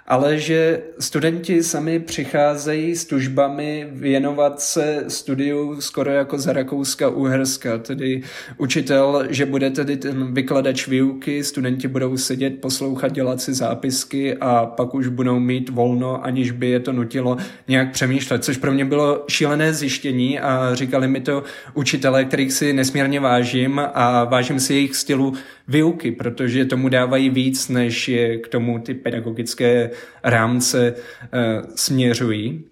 ale 0.07 0.37
že 0.37 0.81
studenti 0.99 1.63
sami 1.63 1.99
přicházejí 1.99 2.95
s 2.95 3.05
tužbami 3.05 3.87
věnovat 3.91 4.61
se 4.61 5.03
studiu 5.07 5.81
skoro 5.81 6.11
jako 6.11 6.37
za 6.37 6.53
Rakouska 6.53 7.09
Uherska, 7.09 7.77
tedy 7.77 8.21
učitel, 8.57 9.25
že 9.29 9.45
bude 9.45 9.69
tedy 9.69 9.97
ten 9.97 10.33
vykladač 10.33 10.87
výuky, 10.87 11.43
studenti 11.43 11.87
budou 11.87 12.17
sedět, 12.17 12.61
poslouchat, 12.61 13.11
dělat 13.11 13.41
si 13.41 13.53
zápisky 13.53 14.37
a 14.37 14.65
pak 14.65 14.93
už 14.93 15.07
budou 15.07 15.39
mít 15.39 15.69
volno, 15.69 16.25
aniž 16.25 16.51
by 16.51 16.69
je 16.69 16.79
to 16.79 16.91
nutilo 16.91 17.37
nějak 17.67 17.91
přemýšlet, 17.91 18.43
což 18.43 18.57
pro 18.57 18.71
mě 18.71 18.85
bylo 18.85 19.23
šílené 19.27 19.73
zjištění 19.73 20.39
a 20.39 20.75
říkali 20.75 21.07
mi 21.07 21.21
to 21.21 21.43
učitelé, 21.73 22.25
kterých 22.25 22.53
si 22.53 22.73
nesmírně 22.73 23.19
vážím 23.19 23.81
a 23.93 24.23
vážím 24.23 24.59
si 24.59 24.73
jejich 24.73 24.95
stylu 24.95 25.33
výuky, 25.67 26.11
protože 26.11 26.65
tomu 26.65 26.89
dávají 26.89 27.29
víc, 27.29 27.69
než 27.69 28.07
je 28.07 28.37
k 28.37 28.47
tomu 28.47 28.79
ty 28.79 28.93
pedagogické 28.93 29.89
rámce 30.23 30.93
eh, 30.93 31.61
směřují. 31.75 32.63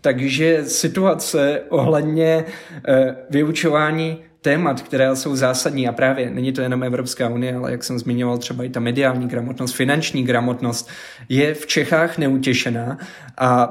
Takže 0.00 0.64
situace 0.64 1.62
ohledně 1.68 2.44
eh, 2.88 3.16
vyučování 3.30 4.18
témat, 4.40 4.82
které 4.82 5.16
jsou 5.16 5.36
zásadní 5.36 5.88
a 5.88 5.92
právě 5.92 6.30
není 6.30 6.52
to 6.52 6.60
jenom 6.60 6.82
Evropská 6.82 7.28
unie, 7.28 7.54
ale 7.56 7.70
jak 7.70 7.84
jsem 7.84 7.98
zmiňoval, 7.98 8.38
třeba 8.38 8.64
i 8.64 8.68
ta 8.68 8.80
mediální 8.80 9.28
gramotnost, 9.28 9.74
finanční 9.74 10.24
gramotnost, 10.24 10.90
je 11.28 11.54
v 11.54 11.66
Čechách 11.66 12.18
neutěšená 12.18 12.98
a 13.38 13.66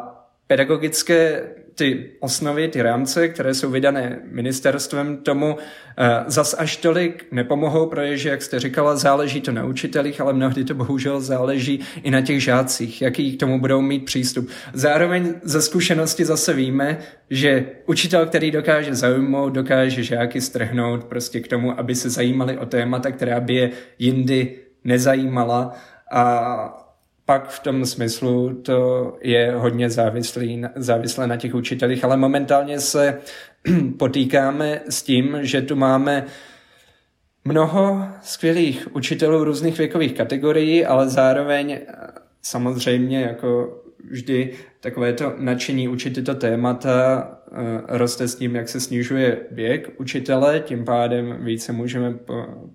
pedagogické 0.48 1.44
ty 1.76 2.12
osnovy, 2.20 2.68
ty 2.68 2.82
rámce, 2.82 3.28
které 3.28 3.54
jsou 3.54 3.72
vydané 3.72 4.20
ministerstvem, 4.32 5.18
tomu 5.18 5.58
eh, 5.98 6.24
zas 6.28 6.56
až 6.58 6.78
tolik 6.78 7.26
nepomohou, 7.32 7.86
protože, 7.86 8.30
jak 8.30 8.42
jste 8.42 8.60
říkala, 8.60 8.96
záleží 8.96 9.42
to 9.42 9.52
na 9.52 9.66
učitelích, 9.66 10.22
ale 10.22 10.34
mnohdy 10.34 10.64
to 10.64 10.74
bohužel 10.74 11.22
záleží 11.22 11.80
i 12.04 12.12
na 12.12 12.22
těch 12.22 12.44
žácích, 12.44 13.02
jaký 13.02 13.38
k 13.38 13.40
tomu 13.40 13.60
budou 13.60 13.82
mít 13.82 14.06
přístup. 14.06 14.50
Zároveň 14.74 15.34
ze 15.44 15.62
zkušenosti 15.62 16.26
zase 16.26 16.54
víme, 16.54 16.98
že 17.30 17.66
učitel, 17.86 18.26
který 18.26 18.52
dokáže 18.52 18.96
zaujmout, 18.96 19.54
dokáže 19.54 20.04
žáky 20.04 20.42
strhnout 20.42 21.04
prostě 21.04 21.40
k 21.40 21.48
tomu, 21.48 21.80
aby 21.80 21.96
se 21.96 22.10
zajímali 22.10 22.58
o 22.58 22.66
témata, 22.66 23.12
která 23.12 23.40
by 23.40 23.56
je 23.56 23.70
jindy 24.00 24.56
nezajímala 24.84 25.74
a 26.12 26.85
pak 27.26 27.50
v 27.50 27.60
tom 27.60 27.86
smyslu 27.86 28.54
to 28.54 29.14
je 29.22 29.52
hodně 29.56 29.90
závislý, 29.90 30.64
závislé 30.76 31.28
na 31.28 31.38
těch 31.38 31.56
učitelích, 31.56 32.04
ale 32.04 32.18
momentálně 32.18 32.80
se 32.80 33.20
potýkáme 33.98 34.82
s 34.90 35.04
tím, 35.04 35.38
že 35.42 35.62
tu 35.62 35.76
máme 35.76 36.26
mnoho 37.46 38.08
skvělých 38.22 38.96
učitelů 38.96 39.44
různých 39.44 39.78
věkových 39.78 40.14
kategorií, 40.14 40.86
ale 40.86 41.10
zároveň 41.10 41.80
samozřejmě 42.42 43.22
jako 43.22 43.82
vždy 44.10 44.54
takové 44.80 45.14
to 45.14 45.34
nadšení 45.38 45.88
učit 45.88 46.14
tyto 46.14 46.36
témata 46.36 47.28
uh, 47.52 47.58
roste 47.88 48.28
s 48.28 48.36
tím, 48.36 48.56
jak 48.56 48.70
se 48.70 48.80
snižuje 48.80 49.38
věk 49.52 49.90
učitele, 49.98 50.60
tím 50.60 50.86
pádem 50.86 51.38
více 51.40 51.74
můžeme 51.74 52.16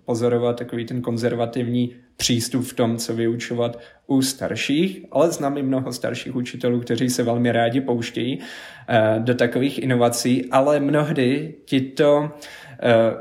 pozorovat 0.05 0.59
takový 0.59 0.85
ten 0.85 1.03
konzervativní 1.03 1.97
přístup 2.21 2.65
v 2.65 2.73
tom, 2.73 2.97
co 2.97 3.15
vyučovat 3.15 3.81
u 4.07 4.23
starších, 4.23 5.05
ale 5.11 5.31
znám 5.33 5.59
i 5.59 5.63
mnoho 5.63 5.93
starších 5.93 6.37
učitelů, 6.37 6.81
kteří 6.81 7.11
se 7.11 7.23
velmi 7.23 7.53
rádi 7.53 7.81
pouštějí 7.81 8.39
uh, 8.39 9.25
do 9.25 9.35
takových 9.35 9.83
inovací, 9.83 10.51
ale 10.51 10.81
mnohdy 10.81 11.55
tito 11.65 12.19
uh, 12.19 12.29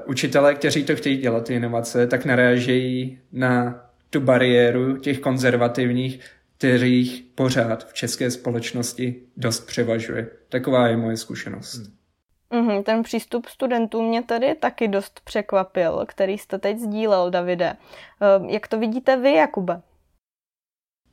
učitelé, 0.05 0.55
kteří 0.55 0.83
to 0.83 0.95
chtějí 0.95 1.17
dělat, 1.17 1.47
ty 1.47 1.53
inovace, 1.53 2.07
tak 2.07 2.25
narážejí 2.25 3.19
na 3.31 3.85
tu 4.09 4.19
bariéru 4.19 4.97
těch 4.97 5.19
konzervativních, 5.19 6.19
kterých 6.57 7.23
pořád 7.35 7.89
v 7.89 7.93
české 7.93 8.31
společnosti 8.31 9.15
dost 9.37 9.67
převažuje. 9.67 10.27
Taková 10.49 10.87
je 10.87 10.97
moje 10.97 11.17
zkušenost. 11.17 11.75
Hmm. 11.75 11.98
Mm-hmm, 12.51 12.83
ten 12.83 13.03
přístup 13.03 13.45
studentů 13.45 14.01
mě 14.01 14.23
tady 14.23 14.55
taky 14.55 14.87
dost 14.87 15.21
překvapil, 15.23 16.05
který 16.07 16.37
jste 16.37 16.59
teď 16.59 16.77
sdílel, 16.77 17.29
Davide. 17.29 17.77
Uh, 18.39 18.49
jak 18.49 18.67
to 18.67 18.79
vidíte 18.79 19.17
vy, 19.17 19.33
Jakube? 19.33 19.81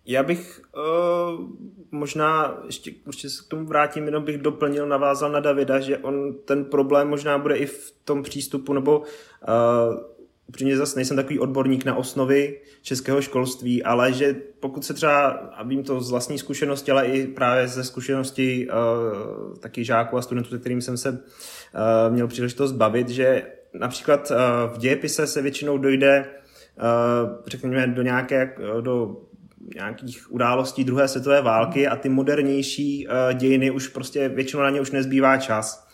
Já 0.06 0.22
bych 0.22 0.60
uh, 0.76 1.44
možná, 1.90 2.58
ještě 2.66 2.92
ještě 3.06 3.30
se 3.30 3.44
k 3.44 3.48
tomu 3.48 3.66
vrátím, 3.66 4.04
jenom 4.04 4.24
bych 4.24 4.38
doplnil, 4.38 4.86
navázal 4.86 5.32
na 5.32 5.40
Davida, 5.40 5.80
že 5.80 5.98
on 5.98 6.34
ten 6.44 6.64
problém 6.64 7.08
možná 7.08 7.38
bude 7.38 7.56
i 7.56 7.66
v 7.66 7.94
tom 8.04 8.22
přístupu, 8.22 8.72
nebo 8.72 8.98
uh, 8.98 9.06
upřímně 10.46 10.76
zase 10.76 10.96
nejsem 10.96 11.16
takový 11.16 11.38
odborník 11.38 11.84
na 11.84 11.96
osnovy 11.96 12.60
českého 12.82 13.22
školství, 13.22 13.82
ale 13.82 14.12
že 14.12 14.36
pokud 14.60 14.84
se 14.84 14.94
třeba, 14.94 15.28
a 15.28 15.62
vím 15.62 15.82
to 15.82 16.00
z 16.00 16.10
vlastní 16.10 16.38
zkušenosti, 16.38 16.90
ale 16.90 17.06
i 17.06 17.26
právě 17.26 17.68
ze 17.68 17.84
zkušenosti 17.84 18.68
uh, 18.68 19.56
taky 19.56 19.84
žáků 19.84 20.16
a 20.16 20.22
studentů, 20.22 20.50
se 20.50 20.58
kterým 20.58 20.80
jsem 20.80 20.96
se 20.96 21.10
uh, 21.10 21.18
měl 22.14 22.28
příležitost 22.28 22.72
bavit, 22.72 23.08
že 23.08 23.42
například 23.74 24.30
uh, 24.30 24.36
v 24.74 24.78
dějepise 24.78 25.26
se 25.26 25.42
většinou 25.42 25.78
dojde, 25.78 26.26
uh, 26.76 27.30
řekněme, 27.46 27.86
do 27.86 28.02
nějaké, 28.02 28.56
do 28.80 29.16
nějakých 29.74 30.32
událostí 30.32 30.84
druhé 30.84 31.08
světové 31.08 31.42
války 31.42 31.88
a 31.88 31.96
ty 31.96 32.08
modernější 32.08 33.08
uh, 33.08 33.38
dějiny 33.38 33.70
už 33.70 33.88
prostě 33.88 34.28
většinou 34.28 34.62
na 34.62 34.70
ně 34.70 34.80
už 34.80 34.90
nezbývá 34.90 35.36
čas. 35.36 35.88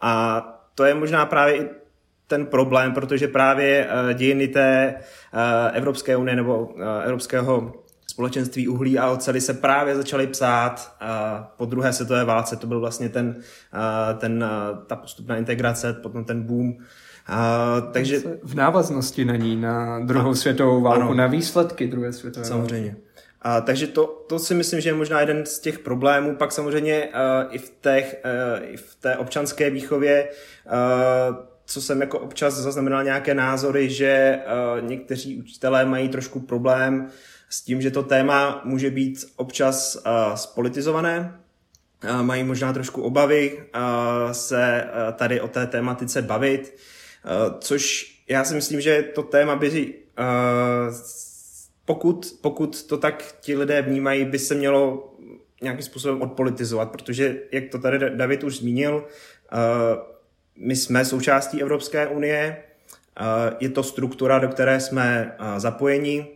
A 0.00 0.42
to 0.74 0.84
je 0.84 0.94
možná 0.94 1.26
právě 1.26 1.56
i 1.56 1.68
ten 2.28 2.46
problém, 2.46 2.92
protože 2.92 3.28
právě 3.28 3.86
uh, 3.86 4.12
dějiny 4.12 4.48
té 4.48 4.94
uh, 4.94 5.40
Evropské 5.76 6.16
unie 6.16 6.36
nebo 6.36 6.58
uh, 6.58 6.82
Evropského 7.04 7.72
společenství 8.06 8.68
uhlí 8.68 8.98
a 8.98 9.10
oceli 9.10 9.40
se 9.40 9.54
právě 9.54 9.96
začaly 9.96 10.26
psát 10.26 10.96
po 11.56 11.64
druhé 11.64 11.92
světové 11.92 12.24
válce. 12.24 12.56
To 12.56 12.66
byl 12.66 12.80
vlastně 12.80 13.08
ten, 13.08 13.36
ten, 14.18 14.44
ta 14.86 14.96
postupná 14.96 15.36
integrace, 15.36 15.92
potom 15.92 16.24
ten 16.24 16.42
boom. 16.42 16.74
takže... 17.92 18.22
V 18.42 18.54
návaznosti 18.54 19.24
na 19.24 19.36
ní, 19.36 19.56
na 19.56 20.00
druhou 20.00 20.34
světovou 20.34 20.80
válku, 20.80 21.02
ano. 21.02 21.14
na 21.14 21.26
výsledky 21.26 21.86
druhé 21.86 22.12
světové 22.12 22.46
Samozřejmě. 22.46 22.90
války. 22.90 23.08
A, 23.42 23.60
takže 23.60 23.86
to, 23.86 24.06
to 24.06 24.38
si 24.38 24.54
myslím, 24.54 24.80
že 24.80 24.88
je 24.88 24.94
možná 24.94 25.20
jeden 25.20 25.46
z 25.46 25.58
těch 25.58 25.78
problémů. 25.78 26.36
Pak 26.36 26.52
samozřejmě 26.52 27.08
uh, 27.08 27.54
i, 27.54 27.58
v 27.58 27.72
těch, 27.80 28.16
uh, 28.24 28.64
i 28.68 28.76
v 28.76 28.94
té 29.00 29.16
občanské 29.16 29.70
výchově, 29.70 30.28
uh, 30.66 31.36
co 31.68 31.82
jsem 31.82 32.00
jako 32.00 32.18
občas 32.18 32.54
zaznamenal 32.54 33.04
nějaké 33.04 33.34
názory, 33.34 33.90
že 33.90 34.38
uh, 34.38 34.88
někteří 34.88 35.38
učitelé 35.38 35.84
mají 35.84 36.08
trošku 36.08 36.40
problém 36.40 37.08
s 37.48 37.62
tím, 37.62 37.82
že 37.82 37.90
to 37.90 38.02
téma 38.02 38.60
může 38.64 38.90
být 38.90 39.24
občas 39.36 39.96
uh, 39.96 40.34
spolitizované, 40.34 41.40
uh, 42.04 42.22
mají 42.22 42.44
možná 42.44 42.72
trošku 42.72 43.02
obavy 43.02 43.58
uh, 43.58 44.32
se 44.32 44.84
uh, 44.84 45.12
tady 45.12 45.40
o 45.40 45.48
té 45.48 45.66
tématice 45.66 46.22
bavit, 46.22 46.76
uh, 47.24 47.58
což 47.60 48.14
já 48.28 48.44
si 48.44 48.54
myslím, 48.54 48.80
že 48.80 49.02
to 49.02 49.22
téma 49.22 49.56
by 49.56 49.94
uh, 50.18 50.94
pokud, 51.84 52.38
pokud 52.40 52.86
to 52.86 52.96
tak 52.96 53.34
ti 53.40 53.56
lidé 53.56 53.82
vnímají, 53.82 54.24
by 54.24 54.38
se 54.38 54.54
mělo 54.54 55.14
nějakým 55.62 55.84
způsobem 55.84 56.22
odpolitizovat, 56.22 56.90
protože, 56.90 57.36
jak 57.52 57.64
to 57.70 57.78
tady 57.78 58.10
David 58.16 58.44
už 58.44 58.58
zmínil, 58.58 58.94
uh, 59.52 60.17
my 60.58 60.76
jsme 60.76 61.04
součástí 61.04 61.62
Evropské 61.62 62.06
unie, 62.06 62.56
uh, 63.20 63.26
je 63.60 63.68
to 63.68 63.82
struktura, 63.82 64.38
do 64.38 64.48
které 64.48 64.80
jsme 64.80 65.36
uh, 65.40 65.58
zapojeni 65.58 66.26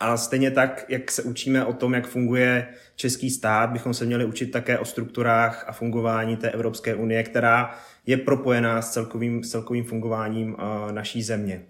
a 0.00 0.16
stejně 0.16 0.50
tak, 0.50 0.84
jak 0.88 1.10
se 1.10 1.22
učíme 1.22 1.64
o 1.64 1.72
tom, 1.72 1.94
jak 1.94 2.06
funguje 2.06 2.74
český 2.96 3.30
stát, 3.30 3.70
bychom 3.70 3.94
se 3.94 4.04
měli 4.04 4.24
učit 4.24 4.46
také 4.46 4.78
o 4.78 4.84
strukturách 4.84 5.64
a 5.68 5.72
fungování 5.72 6.36
té 6.36 6.50
Evropské 6.50 6.94
unie, 6.94 7.22
která 7.22 7.78
je 8.06 8.16
propojená 8.16 8.82
s 8.82 8.90
celkovým, 8.90 9.44
s 9.44 9.50
celkovým 9.50 9.84
fungováním 9.84 10.56
naší 10.90 11.22
země. 11.22 11.64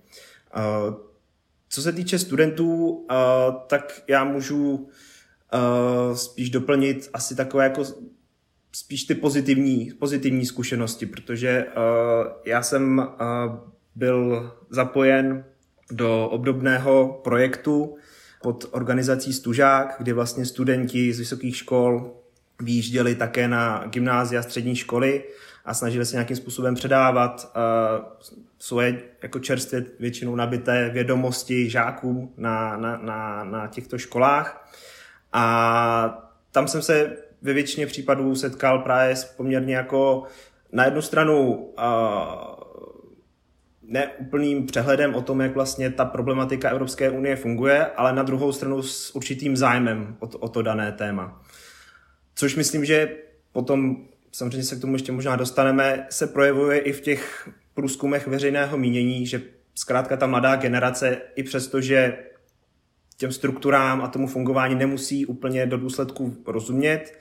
Co 1.69 1.83
se 1.83 1.93
týče 1.93 2.19
studentů, 2.19 3.07
tak 3.67 4.03
já 4.09 4.25
můžu 4.25 4.89
spíš 6.15 6.51
doplnit 6.51 7.11
asi 7.13 7.37
takové 7.37 7.65
jako 7.65 7.83
spíš 8.73 9.05
ty 9.05 9.15
pozitivní, 9.15 9.93
pozitivní 9.99 10.47
zkušenosti, 10.47 11.07
protože 11.07 11.67
uh, 11.67 12.33
já 12.45 12.63
jsem 12.63 12.99
uh, 12.99 13.07
byl 13.95 14.53
zapojen 14.71 15.45
do 15.93 16.29
obdobného 16.29 17.21
projektu 17.25 17.97
pod 18.43 18.65
organizací 18.71 19.33
Stužák, 19.33 19.95
kdy 19.99 20.13
vlastně 20.13 20.47
studenti 20.47 21.13
z 21.13 21.19
vysokých 21.19 21.57
škol 21.57 22.17
výjížděli 22.63 23.15
také 23.15 23.49
na 23.49 23.85
gymnázia, 23.87 24.43
střední 24.43 24.77
školy 24.77 25.25
a 25.65 25.75
snažili 25.75 26.07
se 26.07 26.17
nějakým 26.17 26.37
způsobem 26.37 26.75
předávat 26.75 27.53
uh, 27.57 28.05
svoje 28.59 29.03
jako 29.23 29.39
čerstvě 29.39 29.85
většinou 30.01 30.37
nabité 30.37 30.91
vědomosti 30.91 31.71
žáků 31.71 32.35
na, 32.37 32.77
na, 32.77 32.97
na, 32.97 33.45
na 33.45 33.67
těchto 33.67 33.99
školách. 33.99 34.71
A 35.33 36.33
tam 36.53 36.69
jsem 36.69 36.83
se 36.83 37.17
ve 37.43 37.53
většině 37.53 37.87
případů 37.87 38.35
setkal 38.35 38.79
právě 38.79 39.17
s 39.17 39.25
poměrně 39.25 39.77
jako 39.77 40.23
na 40.73 40.85
jednu 40.85 41.03
stranu 41.03 41.69
neúplným 43.83 44.67
přehledem 44.67 45.15
o 45.15 45.23
tom, 45.23 45.41
jak 45.41 45.55
vlastně 45.55 45.91
ta 45.91 46.05
problematika 46.05 46.71
Evropské 46.71 47.11
unie 47.11 47.37
funguje, 47.37 47.87
ale 47.87 48.13
na 48.13 48.23
druhou 48.23 48.53
stranu 48.53 48.83
s 48.83 49.17
určitým 49.17 49.57
zájmem 49.57 50.17
o 50.21 50.27
to, 50.27 50.39
o 50.39 50.49
to 50.49 50.63
dané 50.63 50.93
téma. 50.93 51.43
Což 52.35 52.57
myslím, 52.57 52.85
že 52.85 53.17
potom 53.53 53.97
samozřejmě 54.33 54.63
se 54.63 54.77
k 54.77 54.81
tomu 54.81 54.93
ještě 54.93 55.13
možná 55.13 55.37
dostaneme, 55.37 56.07
se 56.11 56.27
projevuje 56.27 56.79
i 56.79 56.93
v 56.93 57.01
těch 57.01 57.49
průzkumech 57.75 58.27
veřejného 58.27 58.79
mínění, 58.79 59.27
že 59.27 59.43
zkrátka 59.75 60.17
ta 60.17 60.27
mladá 60.27 60.57
generace, 60.57 61.17
i 61.37 61.43
přesto, 61.43 61.81
že 61.81 62.19
těm 63.17 63.33
strukturám 63.33 64.03
a 64.03 64.09
tomu 64.09 64.27
fungování 64.27 64.75
nemusí 64.75 65.27
úplně 65.27 65.67
do 65.67 65.77
důsledku 65.77 66.37
rozumět, 66.47 67.19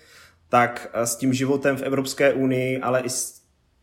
tak 0.50 0.90
s 0.94 1.16
tím 1.16 1.34
životem 1.34 1.78
v 1.78 1.82
Evropské 1.82 2.34
unii, 2.34 2.80
ale 2.80 3.02
i 3.02 3.10
s 3.10 3.42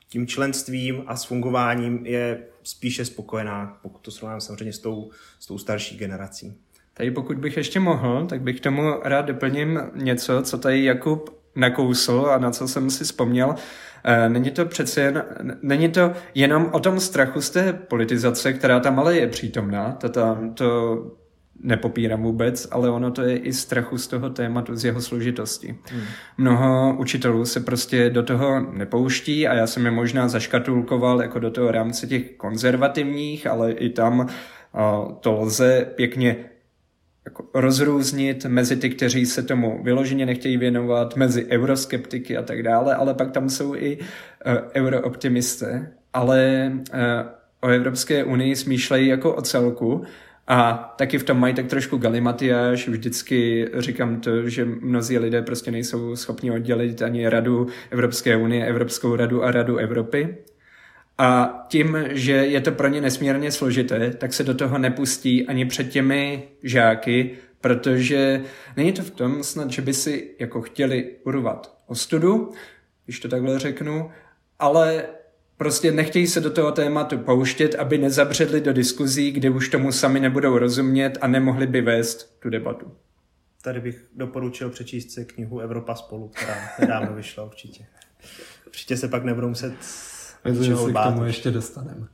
tím 0.09 0.27
členstvím 0.27 1.03
a 1.07 1.17
s 1.17 1.25
fungováním 1.25 2.07
je 2.07 2.43
spíše 2.63 3.05
spokojená, 3.05 3.79
pokud 3.83 3.99
to 3.99 4.11
srovnám 4.11 4.41
samozřejmě 4.41 4.73
s 4.73 4.79
tou, 4.79 5.11
s 5.39 5.47
tou 5.47 5.59
starší 5.59 5.97
generací. 5.97 6.55
Tady 6.95 7.11
pokud 7.11 7.39
bych 7.39 7.57
ještě 7.57 7.81
mohl, 7.81 8.27
tak 8.27 8.41
bych 8.41 8.61
k 8.61 8.63
tomu 8.63 8.95
rád 9.03 9.23
doplním 9.23 9.81
něco, 9.95 10.43
co 10.43 10.59
tady 10.59 10.85
Jakub 10.85 11.37
nakousl 11.57 12.27
a 12.31 12.39
na 12.39 12.51
co 12.51 12.69
jsem 12.69 12.91
si 12.91 13.05
vzpomněl. 13.05 13.55
Eh, 14.05 14.29
není 14.29 14.51
to 14.51 14.67
přece 14.67 15.01
jen, 15.01 15.25
není 15.63 15.89
to 15.89 16.13
jenom 16.35 16.71
o 16.73 16.81
tom 16.81 17.01
strachu 17.01 17.41
z 17.41 17.51
té 17.51 17.73
politizace, 17.73 18.53
která 18.53 18.81
tam 18.81 18.99
ale 18.99 19.17
je 19.17 19.27
přítomná, 19.27 19.93
to 19.93 20.09
tam 20.09 20.55
to 20.55 20.97
nepopírám 21.61 22.23
vůbec, 22.23 22.69
ale 22.71 22.90
ono 22.90 23.11
to 23.11 23.23
je 23.23 23.37
i 23.37 23.53
strachu 23.53 23.99
z 23.99 24.07
toho 24.07 24.31
tématu, 24.31 24.77
z 24.77 24.85
jeho 24.85 25.01
složitosti. 25.01 25.79
Hmm. 25.90 26.03
Mnoho 26.38 26.97
učitelů 26.99 27.45
se 27.45 27.61
prostě 27.61 28.11
do 28.11 28.23
toho 28.23 28.61
nepouští 28.73 29.49
a 29.49 29.55
já 29.55 29.66
jsem 29.66 29.85
je 29.85 29.90
možná 29.90 30.29
zaškatulkoval 30.29 31.23
jako 31.23 31.38
do 31.38 31.51
toho 31.51 31.71
rámce 31.71 32.07
těch 32.07 32.37
konzervativních, 32.37 33.47
ale 33.47 33.73
i 33.73 33.90
tam 33.90 34.29
to 35.21 35.33
lze 35.33 35.87
pěkně 35.95 36.37
jako 37.25 37.45
rozrůznit 37.55 38.45
mezi 38.45 38.77
ty, 38.77 38.90
kteří 38.90 39.27
se 39.27 39.42
tomu 39.42 39.83
vyloženě 39.83 40.27
nechtějí 40.27 40.57
věnovat, 40.57 41.16
mezi 41.16 41.47
euroskeptiky 41.47 42.37
a 42.37 42.42
tak 42.42 42.62
dále, 42.62 42.95
ale 42.95 43.14
pak 43.14 43.31
tam 43.31 43.49
jsou 43.49 43.75
i 43.75 43.99
uh, 43.99 44.05
eurooptimisté, 44.75 45.92
ale 46.12 46.73
uh, 46.75 46.99
o 47.61 47.69
Evropské 47.69 48.25
unii 48.25 48.57
smýšlejí 48.57 49.09
jako 49.09 49.35
o 49.35 49.42
celku 49.42 50.05
a 50.47 50.73
taky 50.97 51.19
v 51.19 51.25
tom 51.25 51.41
mají 51.41 51.55
tak 51.55 51.67
trošku 51.67 51.97
galimatiáž, 51.97 52.89
vždycky 52.89 53.69
říkám 53.79 54.21
to, 54.21 54.49
že 54.49 54.65
mnozí 54.65 55.19
lidé 55.19 55.43
prostě 55.43 55.71
nejsou 55.71 56.17
schopni 56.17 56.51
oddělit 56.51 57.03
ani 57.03 57.29
Radu 57.29 57.67
Evropské 57.91 58.37
unie, 58.37 58.67
Evropskou 58.67 59.17
radu 59.17 59.45
a 59.45 59.51
Radu 59.51 59.77
Evropy. 59.77 60.37
A 61.19 61.59
tím, 61.69 61.99
že 62.11 62.33
je 62.33 62.61
to 62.61 62.73
pro 62.73 62.89
ně 62.89 63.01
nesmírně 63.01 63.53
složité, 63.53 64.11
tak 64.11 64.33
se 64.33 64.45
do 64.45 64.55
toho 64.55 64.79
nepustí 64.79 65.47
ani 65.47 65.65
před 65.65 65.89
těmi 65.89 66.49
žáky, 66.63 67.31
protože 67.61 68.43
není 68.77 68.93
to 68.93 69.03
v 69.03 69.11
tom 69.11 69.43
snad, 69.43 69.71
že 69.71 69.83
by 69.83 69.95
si 69.95 70.35
jako 70.39 70.63
chtěli 70.63 71.11
urvat 71.25 71.77
ostudu, 71.87 72.53
když 73.05 73.21
to 73.21 73.29
takhle 73.29 73.59
řeknu, 73.59 74.11
ale 74.59 75.05
prostě 75.57 75.92
nechtějí 75.92 76.27
se 76.27 76.40
do 76.40 76.51
toho 76.51 76.73
tématu 76.73 77.19
pouštět, 77.19 77.75
aby 77.75 77.99
nezabředli 77.99 78.61
do 78.61 78.73
diskuzí, 78.73 79.31
kde 79.31 79.51
už 79.51 79.69
tomu 79.69 79.92
sami 79.92 80.21
nebudou 80.21 80.59
rozumět 80.59 81.19
a 81.21 81.27
nemohli 81.27 81.66
by 81.66 81.81
vést 81.81 82.40
tu 82.40 82.51
debatu. 82.51 82.92
Tady 83.62 83.81
bych 83.81 84.05
doporučil 84.14 84.71
přečíst 84.71 85.11
si 85.11 85.25
knihu 85.25 85.61
Evropa 85.61 85.95
spolu, 85.95 86.29
která 86.29 86.57
nedávno 86.81 87.14
vyšla 87.14 87.45
určitě. 87.45 87.87
Určitě 88.66 88.97
se 88.97 89.09
pak 89.09 89.25
nebudou 89.25 89.49
muset 89.49 89.75
Myslím, 90.45 90.64
že 90.64 90.77
se 90.77 90.92
k 90.92 91.03
tomu 91.05 91.25
ještě 91.25 91.51
dostaneme. 91.51 92.07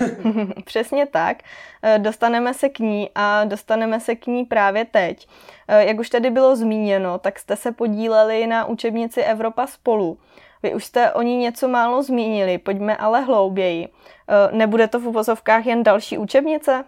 Přesně 0.64 1.06
tak. 1.06 1.36
Eh, 1.82 1.98
dostaneme 1.98 2.54
se 2.54 2.68
k 2.68 2.78
ní 2.78 3.10
a 3.14 3.44
dostaneme 3.44 4.00
se 4.00 4.14
k 4.14 4.26
ní 4.26 4.44
právě 4.44 4.84
teď. 4.84 5.28
Eh, 5.68 5.84
jak 5.84 5.98
už 5.98 6.10
tady 6.10 6.30
bylo 6.30 6.56
zmíněno, 6.56 7.18
tak 7.18 7.38
jste 7.38 7.56
se 7.56 7.72
podíleli 7.72 8.46
na 8.46 8.64
učebnici 8.64 9.20
Evropa 9.20 9.66
spolu. 9.66 10.18
Vy 10.62 10.74
už 10.74 10.84
jste 10.84 11.12
o 11.12 11.22
ní 11.22 11.36
něco 11.36 11.68
málo 11.68 12.02
zmínili, 12.02 12.58
pojďme 12.58 12.96
ale 12.96 13.20
hlouběji. 13.20 13.88
Eh, 13.88 14.56
nebude 14.56 14.88
to 14.88 15.00
v 15.00 15.06
uvozovkách 15.06 15.66
jen 15.66 15.82
další 15.82 16.18
učebnice? 16.18 16.84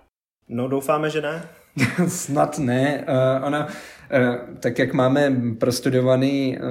No 0.48 0.68
doufáme, 0.68 1.10
že 1.10 1.20
ne. 1.20 1.42
Snad 2.08 2.58
ne. 2.58 3.04
Uh, 3.08 3.46
ona, 3.46 3.66
uh, 3.66 4.56
tak 4.60 4.78
jak 4.78 4.92
máme 4.92 5.32
prostudovaný 5.60 6.58
uh, 6.58 6.66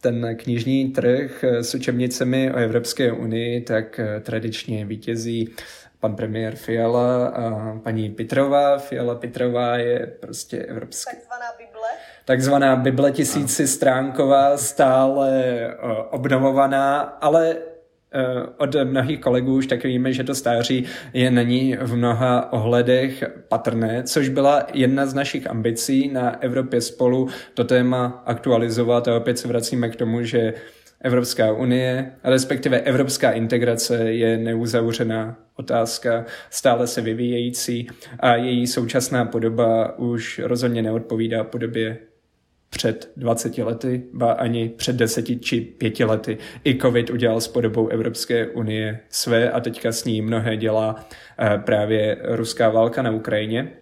ten 0.00 0.36
knižní 0.36 0.90
trh 0.90 1.44
s 1.44 1.74
učebnicemi 1.74 2.52
o 2.52 2.56
Evropské 2.56 3.12
unii, 3.12 3.60
tak 3.60 4.00
tradičně 4.22 4.86
vítězí 4.86 5.54
pan 6.00 6.16
premiér 6.16 6.56
Fiala 6.56 7.26
a 7.26 7.74
paní 7.82 8.10
Pitrová. 8.10 8.78
Fiala 8.78 9.14
Pitrová 9.14 9.76
je 9.76 10.06
prostě 10.06 10.58
evropská. 10.58 11.10
Takzvaná 11.10 11.46
Bible? 11.58 11.88
Takzvaná 12.26 12.76
Bible 12.76 13.12
tisíci 13.12 13.66
stránková, 13.66 14.56
stále 14.56 15.54
obnovovaná, 16.10 16.98
ale 17.00 17.56
Eh, 18.16 18.46
od 18.56 18.76
mnohých 18.84 19.20
kolegů 19.20 19.54
už 19.54 19.66
taky 19.66 19.88
víme, 19.88 20.12
že 20.12 20.24
to 20.24 20.34
stáří 20.34 20.84
je 21.12 21.30
na 21.30 21.42
ní 21.42 21.76
v 21.80 21.96
mnoha 21.96 22.52
ohledech 22.52 23.24
patrné, 23.48 24.02
což 24.02 24.28
byla 24.28 24.66
jedna 24.72 25.06
z 25.06 25.14
našich 25.14 25.50
ambicí 25.50 26.08
na 26.08 26.42
Evropě 26.42 26.80
spolu 26.80 27.28
to 27.54 27.64
téma 27.64 28.22
aktualizovat. 28.26 29.08
A 29.08 29.16
opět 29.16 29.38
se 29.38 29.48
vracíme 29.48 29.88
k 29.88 29.96
tomu, 29.96 30.22
že 30.22 30.54
Evropská 31.00 31.52
unie, 31.52 32.12
respektive 32.24 32.80
evropská 32.80 33.30
integrace 33.30 33.96
je 33.96 34.38
neuzavřená 34.38 35.36
otázka, 35.56 36.24
stále 36.50 36.86
se 36.86 37.00
vyvíjející 37.00 37.86
a 38.20 38.36
její 38.36 38.66
současná 38.66 39.24
podoba 39.24 39.98
už 39.98 40.40
rozhodně 40.44 40.82
neodpovídá 40.82 41.44
podobě 41.44 41.98
před 42.76 43.12
20 43.16 43.58
lety, 43.58 44.02
ba 44.12 44.32
ani 44.32 44.68
před 44.68 44.96
10 44.96 45.24
či 45.40 45.60
5 45.60 46.00
lety. 46.00 46.38
I 46.64 46.78
COVID 46.78 47.10
udělal 47.10 47.40
s 47.40 47.48
podobou 47.48 47.88
Evropské 47.88 48.46
unie 48.46 49.00
své 49.08 49.50
a 49.50 49.60
teďka 49.60 49.92
s 49.92 50.04
ní 50.04 50.22
mnohé 50.22 50.56
dělá 50.56 51.06
eh, 51.38 51.58
právě 51.58 52.18
ruská 52.22 52.70
válka 52.70 53.02
na 53.02 53.10
Ukrajině. 53.10 53.72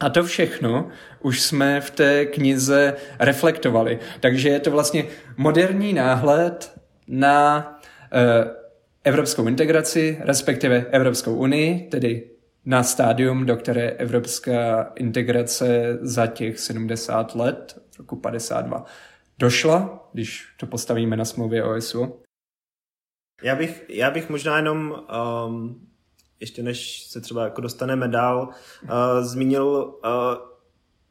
A 0.00 0.10
to 0.10 0.24
všechno 0.24 0.88
už 1.20 1.40
jsme 1.40 1.80
v 1.80 1.90
té 1.90 2.26
knize 2.26 2.94
reflektovali. 3.18 3.98
Takže 4.20 4.48
je 4.48 4.60
to 4.60 4.70
vlastně 4.70 5.04
moderní 5.36 5.92
náhled 5.92 6.72
na 7.08 7.72
eh, 8.12 8.50
evropskou 9.04 9.48
integraci, 9.48 10.18
respektive 10.20 10.86
Evropskou 10.90 11.34
unii, 11.34 11.88
tedy 11.90 12.22
na 12.66 12.82
stádium, 12.82 13.46
do 13.46 13.56
které 13.56 13.90
evropská 13.90 14.92
integrace 14.94 15.98
za 16.00 16.26
těch 16.26 16.60
70 16.60 17.34
let 17.34 17.78
roku 17.98 18.16
52 18.16 18.84
došla, 19.38 20.08
když 20.12 20.48
to 20.56 20.66
postavíme 20.66 21.16
na 21.16 21.24
smlouvě 21.24 21.64
OSU? 21.64 22.22
Já 23.42 23.56
bych, 23.56 23.84
já 23.88 24.10
bych 24.10 24.30
možná 24.30 24.56
jenom, 24.56 24.94
um, 25.46 25.86
ještě 26.40 26.62
než 26.62 27.06
se 27.06 27.20
třeba 27.20 27.44
jako 27.44 27.60
dostaneme 27.60 28.08
dál, 28.08 28.48
uh, 28.82 28.90
zmínil 29.20 29.66
uh, 29.66 30.10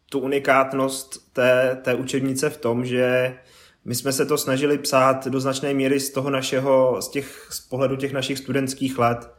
tu 0.10 0.20
unikátnost 0.20 1.34
té, 1.34 1.82
té 1.84 1.96
učebnice 1.96 2.50
v 2.50 2.58
tom, 2.58 2.86
že 2.86 3.38
my 3.86 3.96
jsme 3.96 4.14
se 4.14 4.26
to 4.26 4.38
snažili 4.38 4.78
psát 4.78 5.28
do 5.28 5.40
značné 5.40 5.74
míry 5.74 6.00
z 6.00 6.10
toho 6.10 6.30
našeho, 6.30 7.02
z, 7.02 7.10
těch, 7.10 7.48
z 7.52 7.60
pohledu 7.60 7.96
těch 7.96 8.14
našich 8.14 8.38
studentských 8.38 9.00
let. 9.00 9.36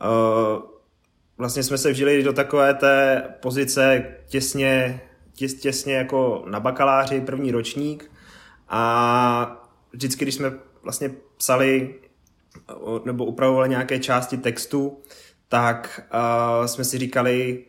Uh, 0.00 0.75
vlastně 1.38 1.62
jsme 1.62 1.78
se 1.78 1.90
vžili 1.90 2.22
do 2.22 2.32
takové 2.32 2.74
té 2.74 3.24
pozice 3.40 4.04
těsně 4.26 5.00
těs, 5.36 5.54
těsně 5.54 5.94
jako 5.94 6.44
na 6.46 6.60
bakaláři, 6.60 7.20
první 7.20 7.50
ročník. 7.50 8.10
A 8.68 9.68
vždycky, 9.92 10.24
když 10.24 10.34
jsme 10.34 10.52
vlastně 10.82 11.10
psali 11.36 11.94
nebo 13.04 13.24
upravovali 13.24 13.68
nějaké 13.68 13.98
části 13.98 14.36
textu, 14.36 14.98
tak 15.48 16.00
uh, 16.14 16.66
jsme 16.66 16.84
si 16.84 16.98
říkali, 16.98 17.64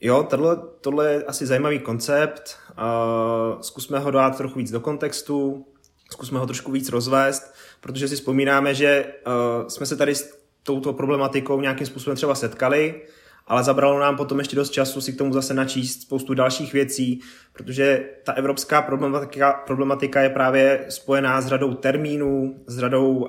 jo, 0.00 0.22
tohle, 0.22 0.56
tohle 0.80 1.12
je 1.12 1.24
asi 1.24 1.46
zajímavý 1.46 1.78
koncept, 1.78 2.58
uh, 2.78 3.60
zkusme 3.60 3.98
ho 3.98 4.10
dát 4.10 4.36
trochu 4.36 4.58
víc 4.58 4.70
do 4.70 4.80
kontextu, 4.80 5.66
zkusme 6.10 6.38
ho 6.38 6.46
trošku 6.46 6.72
víc 6.72 6.88
rozvést, 6.88 7.54
protože 7.80 8.08
si 8.08 8.16
vzpomínáme, 8.16 8.74
že 8.74 9.04
uh, 9.26 9.68
jsme 9.68 9.86
se 9.86 9.96
tady 9.96 10.14
s 10.14 10.43
touto 10.64 10.92
problematikou 10.92 11.60
nějakým 11.60 11.86
způsobem 11.86 12.16
třeba 12.16 12.34
setkali, 12.34 13.02
ale 13.46 13.64
zabralo 13.64 13.98
nám 13.98 14.16
potom 14.16 14.38
ještě 14.38 14.56
dost 14.56 14.70
času 14.70 15.00
si 15.00 15.12
k 15.12 15.18
tomu 15.18 15.32
zase 15.32 15.54
načíst 15.54 16.02
spoustu 16.02 16.34
dalších 16.34 16.72
věcí, 16.72 17.20
protože 17.52 18.08
ta 18.24 18.32
evropská 18.32 18.82
problematika, 18.82 19.52
problematika 19.66 20.20
je 20.20 20.30
právě 20.30 20.86
spojená 20.88 21.40
s 21.40 21.46
řadou 21.46 21.74
termínů, 21.74 22.64
s 22.66 22.78
řadou 22.78 23.14
uh, 23.14 23.28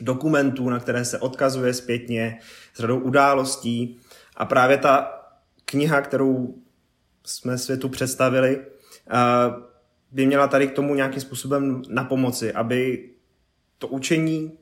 dokumentů, 0.00 0.70
na 0.70 0.80
které 0.80 1.04
se 1.04 1.18
odkazuje 1.18 1.74
zpětně, 1.74 2.38
s 2.74 2.80
řadou 2.80 2.98
událostí. 2.98 4.00
A 4.36 4.44
právě 4.44 4.78
ta 4.78 5.20
kniha, 5.64 6.00
kterou 6.00 6.54
jsme 7.26 7.58
světu 7.58 7.88
představili, 7.88 8.56
uh, 8.56 8.64
by 10.10 10.26
měla 10.26 10.48
tady 10.48 10.66
k 10.66 10.72
tomu 10.72 10.94
nějakým 10.94 11.20
způsobem 11.20 11.82
na 11.88 12.04
pomoci, 12.04 12.52
aby 12.52 13.10
to 13.78 13.88
učení 13.88 14.52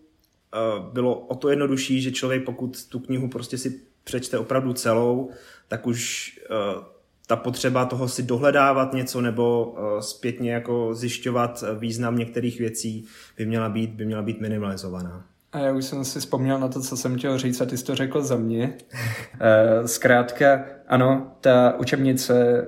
bylo 0.92 1.18
o 1.18 1.34
to 1.34 1.48
jednodušší, 1.48 2.02
že 2.02 2.12
člověk, 2.12 2.44
pokud 2.44 2.86
tu 2.88 2.98
knihu 2.98 3.28
prostě 3.28 3.58
si 3.58 3.80
přečte 4.04 4.38
opravdu 4.38 4.72
celou, 4.72 5.30
tak 5.68 5.86
už 5.86 6.30
uh, 6.50 6.82
ta 7.26 7.36
potřeba 7.36 7.84
toho 7.84 8.08
si 8.08 8.22
dohledávat 8.22 8.92
něco 8.92 9.20
nebo 9.20 9.66
uh, 9.66 10.00
zpětně 10.00 10.52
jako 10.52 10.94
zjišťovat 10.94 11.64
význam 11.78 12.18
některých 12.18 12.58
věcí 12.58 13.06
by 13.36 13.46
měla 13.46 13.68
být, 13.68 13.90
by 13.90 14.04
měla 14.04 14.22
být 14.22 14.40
minimalizovaná. 14.40 15.24
A 15.52 15.58
já 15.58 15.72
už 15.72 15.84
jsem 15.84 16.04
si 16.04 16.20
vzpomněl 16.20 16.58
na 16.58 16.68
to, 16.68 16.80
co 16.80 16.96
jsem 16.96 17.18
chtěl 17.18 17.38
říct 17.38 17.60
a 17.60 17.66
ty 17.66 17.78
jsi 17.78 17.84
to 17.84 17.94
řekl 17.94 18.22
za 18.22 18.36
mě. 18.36 18.74
Eh, 19.40 19.88
zkrátka, 19.88 20.64
ano, 20.88 21.36
ta 21.40 21.74
učebnice 21.78 22.66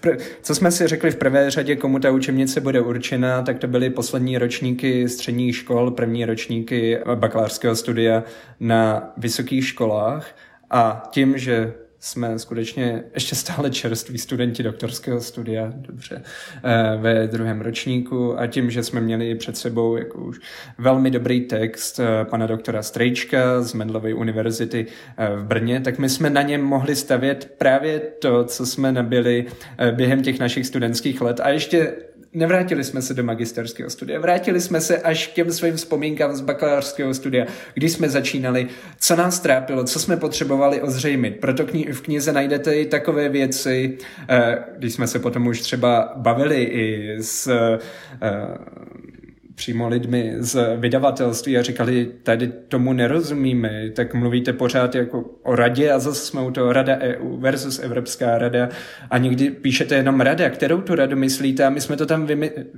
Pr- 0.00 0.18
co 0.42 0.54
jsme 0.54 0.70
si 0.70 0.86
řekli 0.86 1.10
v 1.10 1.16
prvé 1.16 1.50
řadě, 1.50 1.76
komu 1.76 1.98
ta 1.98 2.10
učebnice 2.10 2.60
bude 2.60 2.80
určena, 2.80 3.42
tak 3.42 3.58
to 3.58 3.66
byly 3.66 3.90
poslední 3.90 4.38
ročníky 4.38 5.08
středních 5.08 5.56
škol, 5.56 5.90
první 5.90 6.24
ročníky 6.24 6.98
bakalářského 7.14 7.76
studia 7.76 8.24
na 8.60 9.12
vysokých 9.16 9.66
školách. 9.66 10.36
A 10.70 11.08
tím, 11.10 11.38
že 11.38 11.74
jsme 12.00 12.38
skutečně 12.38 13.04
ještě 13.14 13.34
stále 13.36 13.70
čerství 13.70 14.18
studenti 14.18 14.62
doktorského 14.62 15.20
studia, 15.20 15.72
dobře, 15.76 16.22
eh, 16.64 16.96
ve 16.96 17.26
druhém 17.26 17.60
ročníku. 17.60 18.40
A 18.40 18.46
tím, 18.46 18.70
že 18.70 18.82
jsme 18.82 19.00
měli 19.00 19.34
před 19.34 19.56
sebou 19.56 19.96
jako 19.96 20.18
už 20.18 20.40
velmi 20.78 21.10
dobrý 21.10 21.40
text 21.40 22.00
eh, 22.00 22.24
pana 22.24 22.46
doktora 22.46 22.82
Strejčka 22.82 23.62
z 23.62 23.74
Mendlovy 23.74 24.14
univerzity 24.14 24.86
eh, 25.16 25.36
v 25.36 25.44
Brně, 25.44 25.80
tak 25.80 25.98
my 25.98 26.08
jsme 26.08 26.30
na 26.30 26.42
něm 26.42 26.62
mohli 26.62 26.96
stavět 26.96 27.54
právě 27.58 28.00
to, 28.00 28.44
co 28.44 28.66
jsme 28.66 28.92
nabili 28.92 29.46
během 29.90 30.22
těch 30.22 30.38
našich 30.40 30.66
studentských 30.66 31.20
let. 31.20 31.40
A 31.40 31.48
ještě 31.48 31.92
nevrátili 32.36 32.84
jsme 32.84 33.02
se 33.02 33.14
do 33.14 33.24
magisterského 33.24 33.90
studia, 33.90 34.20
vrátili 34.20 34.60
jsme 34.60 34.80
se 34.80 34.98
až 34.98 35.26
k 35.26 35.32
těm 35.32 35.52
svým 35.52 35.76
vzpomínkám 35.76 36.36
z 36.36 36.40
bakalářského 36.40 37.14
studia, 37.14 37.46
když 37.74 37.92
jsme 37.92 38.08
začínali, 38.08 38.66
co 39.00 39.16
nás 39.16 39.40
trápilo, 39.40 39.84
co 39.84 40.00
jsme 40.00 40.16
potřebovali 40.16 40.82
ozřejmit. 40.82 41.40
Proto 41.40 41.64
kni- 41.64 41.92
v 41.92 42.00
knize 42.00 42.32
najdete 42.32 42.76
i 42.76 42.86
takové 42.86 43.28
věci, 43.28 43.98
eh, 44.28 44.58
když 44.78 44.94
jsme 44.94 45.06
se 45.06 45.18
potom 45.18 45.46
už 45.46 45.60
třeba 45.60 46.12
bavili 46.16 46.62
i 46.62 47.16
s 47.20 47.46
eh, 47.46 47.78
přímo 49.56 49.88
lidmi 49.88 50.34
z 50.38 50.76
vydavatelství 50.76 51.58
a 51.58 51.62
říkali, 51.62 52.08
tady 52.22 52.52
tomu 52.68 52.92
nerozumíme, 52.92 53.90
tak 53.90 54.14
mluvíte 54.14 54.52
pořád 54.52 54.94
jako 54.94 55.24
o 55.42 55.56
radě 55.56 55.90
a 55.90 55.98
zase 55.98 56.26
jsme 56.26 56.42
u 56.42 56.50
toho 56.50 56.72
Rada 56.72 56.98
EU 56.98 57.36
versus 57.36 57.78
Evropská 57.78 58.38
rada 58.38 58.68
a 59.10 59.18
někdy 59.18 59.50
píšete 59.50 59.94
jenom 59.94 60.20
rada, 60.20 60.50
kterou 60.50 60.80
tu 60.80 60.94
radu 60.94 61.16
myslíte 61.16 61.64
a 61.64 61.70
my 61.70 61.80
jsme 61.80 61.96
to 61.96 62.06
tam 62.06 62.28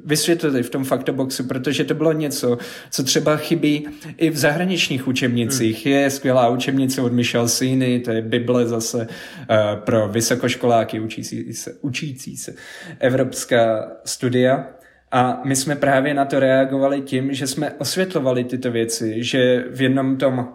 vysvětlili 0.05 0.63
v 0.63 0.71
tom 0.71 0.85
faktoboxu, 0.85 1.45
protože 1.45 1.85
to 1.85 1.95
bylo 1.95 2.13
něco, 2.13 2.59
co 2.91 3.05
třeba 3.05 3.37
chybí 3.37 3.87
i 4.17 4.31
v 4.31 4.37
zahraničních 4.37 5.09
učebnicích. 5.09 5.87
Hmm. 5.87 5.95
Je 5.95 6.11
skvělá 6.11 6.49
učebnice 6.49 7.03
od 7.03 7.13
Michel 7.13 7.49
Siny, 7.49 8.01
to 8.01 8.11
je 8.11 8.23
Bible 8.23 8.67
zase 8.67 8.99
uh, 8.99 9.57
pro 9.75 10.09
vysokoškoláky 10.09 11.01
učící 11.01 11.53
se, 11.53 11.75
učící 11.81 12.37
se 12.37 12.55
evropská 12.99 13.93
studia 14.05 14.78
a 15.13 15.41
my 15.45 15.57
jsme 15.57 15.77
právě 15.77 16.15
na 16.15 16.25
to 16.25 16.41
reagovali 16.41 17.01
tím, 17.01 17.35
že 17.35 17.47
jsme 17.47 17.71
osvětlovali 17.71 18.45
tyto 18.45 18.71
věci, 18.71 19.25
že 19.25 19.65
v 19.71 19.83
jednom 19.83 20.17
tom 20.17 20.49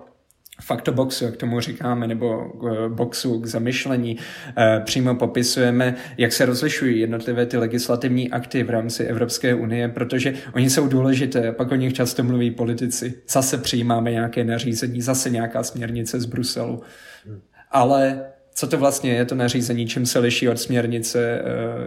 faktoboxu, 0.61 1.25
jak 1.25 1.37
tomu 1.37 1.59
říkáme, 1.59 2.07
nebo 2.07 2.51
boxu 2.87 3.39
k 3.39 3.45
zamyšlení, 3.45 4.17
eh, 4.57 4.81
přímo 4.85 5.15
popisujeme, 5.15 5.95
jak 6.17 6.33
se 6.33 6.45
rozlišují 6.45 6.99
jednotlivé 6.99 7.45
ty 7.45 7.57
legislativní 7.57 8.31
akty 8.31 8.63
v 8.63 8.69
rámci 8.69 9.03
Evropské 9.03 9.55
unie, 9.55 9.87
protože 9.87 10.33
oni 10.53 10.69
jsou 10.69 10.87
důležité, 10.87 11.51
pak 11.51 11.71
o 11.71 11.75
nich 11.75 11.93
často 11.93 12.23
mluví 12.23 12.51
politici. 12.51 13.13
Zase 13.29 13.57
přijímáme 13.57 14.11
nějaké 14.11 14.43
nařízení, 14.43 15.01
zase 15.01 15.29
nějaká 15.29 15.63
směrnice 15.63 16.19
z 16.19 16.25
Bruselu. 16.25 16.81
Ale 17.71 18.32
co 18.53 18.67
to 18.67 18.77
vlastně 18.77 19.13
je 19.13 19.25
to 19.25 19.35
nařízení, 19.35 19.87
čím 19.87 20.05
se 20.05 20.19
liší 20.19 20.49
od 20.49 20.59
směrnice, 20.59 21.41
eh, 21.41 21.43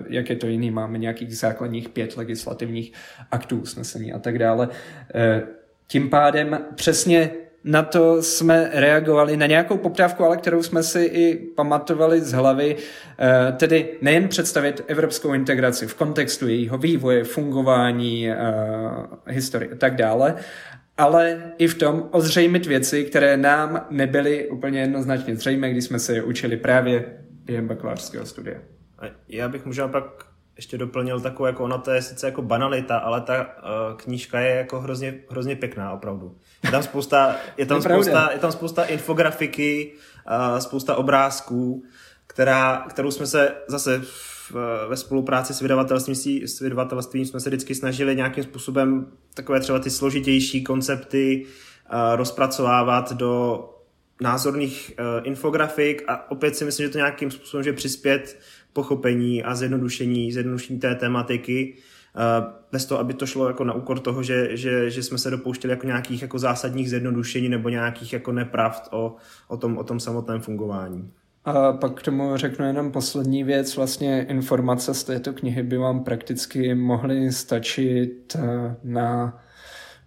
jak 0.09 0.31
je 0.31 0.37
to 0.37 0.47
jiný, 0.47 0.71
máme 0.71 0.99
nějakých 0.99 1.39
základních 1.39 1.89
pět 1.89 2.17
legislativních 2.17 2.93
aktů, 3.31 3.59
usnesení 3.59 4.13
a 4.13 4.19
tak 4.19 4.39
dále. 4.39 4.69
Eh, 5.15 5.43
tím 5.87 6.11
pádem 6.11 6.59
přesně 6.75 7.31
na 7.65 7.83
to 7.83 8.23
jsme 8.23 8.71
reagovali 8.73 9.37
na 9.37 9.47
nějakou 9.47 9.77
poptávku, 9.77 10.25
ale 10.25 10.37
kterou 10.37 10.63
jsme 10.63 10.83
si 10.83 11.01
i 11.01 11.37
pamatovali 11.57 12.21
z 12.21 12.33
hlavy, 12.33 12.77
eh, 13.19 13.53
tedy 13.53 13.89
nejen 14.03 14.29
představit 14.29 14.85
evropskou 14.87 15.35
integraci 15.35 15.87
v 15.87 15.95
kontextu 15.95 16.49
jejího 16.49 16.79
vývoje, 16.79 17.25
fungování, 17.25 18.29
historie 19.27 19.73
a 19.73 19.77
tak 19.77 19.97
dále, 19.97 20.35
ale 20.97 21.53
i 21.59 21.69
v 21.69 21.75
tom 21.75 22.09
ozřejmit 22.11 22.67
věci, 22.67 23.05
které 23.05 23.37
nám 23.37 23.87
nebyly 23.91 24.49
úplně 24.49 24.81
jednoznačně 24.81 25.37
zřejmé, 25.37 25.71
když 25.71 25.85
jsme 25.85 25.99
se 25.99 26.15
je 26.15 26.23
učili 26.23 26.57
právě 26.57 27.05
během 27.45 27.69
bakalářského 27.69 28.27
studia. 28.27 28.59
Já 29.29 29.49
bych 29.49 29.67
možná 29.67 29.89
pak 29.89 30.05
ještě 30.57 30.79
doplnil 30.79 31.21
takovou, 31.21 31.47
jako 31.47 31.65
ona 31.65 31.79
to 31.79 31.91
je 31.91 32.03
sice 32.03 32.27
jako 32.27 32.43
banalita, 32.43 32.99
ale 32.99 33.21
ta 33.21 33.41
uh, 33.41 33.97
knížka 33.97 34.41
je 34.41 34.57
jako 34.57 34.81
hrozně, 34.81 35.15
hrozně 35.31 35.57
pěkná 35.57 35.93
opravdu. 35.93 36.39
Je 36.65 36.71
tam 36.71 36.83
spousta, 36.83 37.37
je 37.57 37.67
tam 37.67 37.83
spousta, 37.83 38.31
je 38.33 38.39
tam 38.39 38.53
spousta 38.53 38.85
infografiky, 38.85 39.93
uh, 40.53 40.59
spousta 40.59 40.97
obrázků, 40.97 41.85
která, 42.27 42.85
kterou 42.89 43.11
jsme 43.11 43.27
se 43.27 43.55
zase 43.69 44.03
ve 44.89 44.97
spolupráci 44.97 45.55
s 45.55 45.61
vydavatelstvím, 45.61 46.15
s 46.47 46.61
vydavatelstvím 46.61 47.27
jsme 47.27 47.41
se 47.41 47.51
vždycky 47.51 47.75
snažili 47.75 48.17
nějakým 48.17 48.45
způsobem 48.45 49.07
takové 49.35 49.61
třeba 49.61 49.79
ty 49.79 49.91
složitější 49.91 50.65
koncepty 50.65 51.45
uh, 51.45 52.17
rozpracovávat 52.17 53.13
do 53.13 53.65
názorných 54.21 54.93
uh, 54.99 55.27
infografik 55.27 56.05
a 56.09 56.31
opět 56.31 56.57
si 56.57 56.65
myslím, 56.65 56.87
že 56.87 56.93
to 56.93 56.99
nějakým 56.99 57.31
způsobem 57.31 57.65
že 57.65 57.73
přispět 57.73 58.39
pochopení 58.73 59.45
a 59.45 59.55
zjednodušení, 59.55 60.33
zjednodušení 60.33 60.79
té 60.79 60.95
tematiky, 60.95 61.77
bez 62.73 62.87
toho, 62.87 63.01
aby 63.01 63.15
to 63.15 63.27
šlo 63.27 63.47
jako 63.47 63.65
na 63.65 63.73
úkor 63.73 64.01
toho, 64.01 64.23
že, 64.23 64.57
že, 64.57 64.91
že 64.91 65.03
jsme 65.03 65.19
se 65.19 65.31
dopouštěli 65.31 65.73
jako 65.73 65.87
nějakých 65.87 66.23
jako 66.23 66.39
zásadních 66.39 66.91
zjednodušení 66.91 67.49
nebo 67.49 67.69
nějakých 67.69 68.13
jako 68.13 68.33
nepravd 68.33 68.89
o, 68.91 69.17
o, 69.49 69.57
tom, 69.57 69.79
o 69.79 69.85
tom 69.85 70.01
samotném 70.01 70.41
fungování. 70.41 71.13
A 71.47 71.73
pak 71.73 72.01
k 72.01 72.03
tomu 72.03 72.37
řeknu 72.37 72.67
jenom 72.67 72.93
poslední 72.93 73.45
věc. 73.45 73.77
Vlastně 73.77 74.27
informace 74.29 74.95
z 74.95 75.05
této 75.05 75.33
knihy 75.33 75.63
by 75.63 75.77
vám 75.77 76.05
prakticky 76.05 76.75
mohly 76.75 77.33
stačit 77.33 78.37
eh, 78.39 78.77
na 78.85 79.39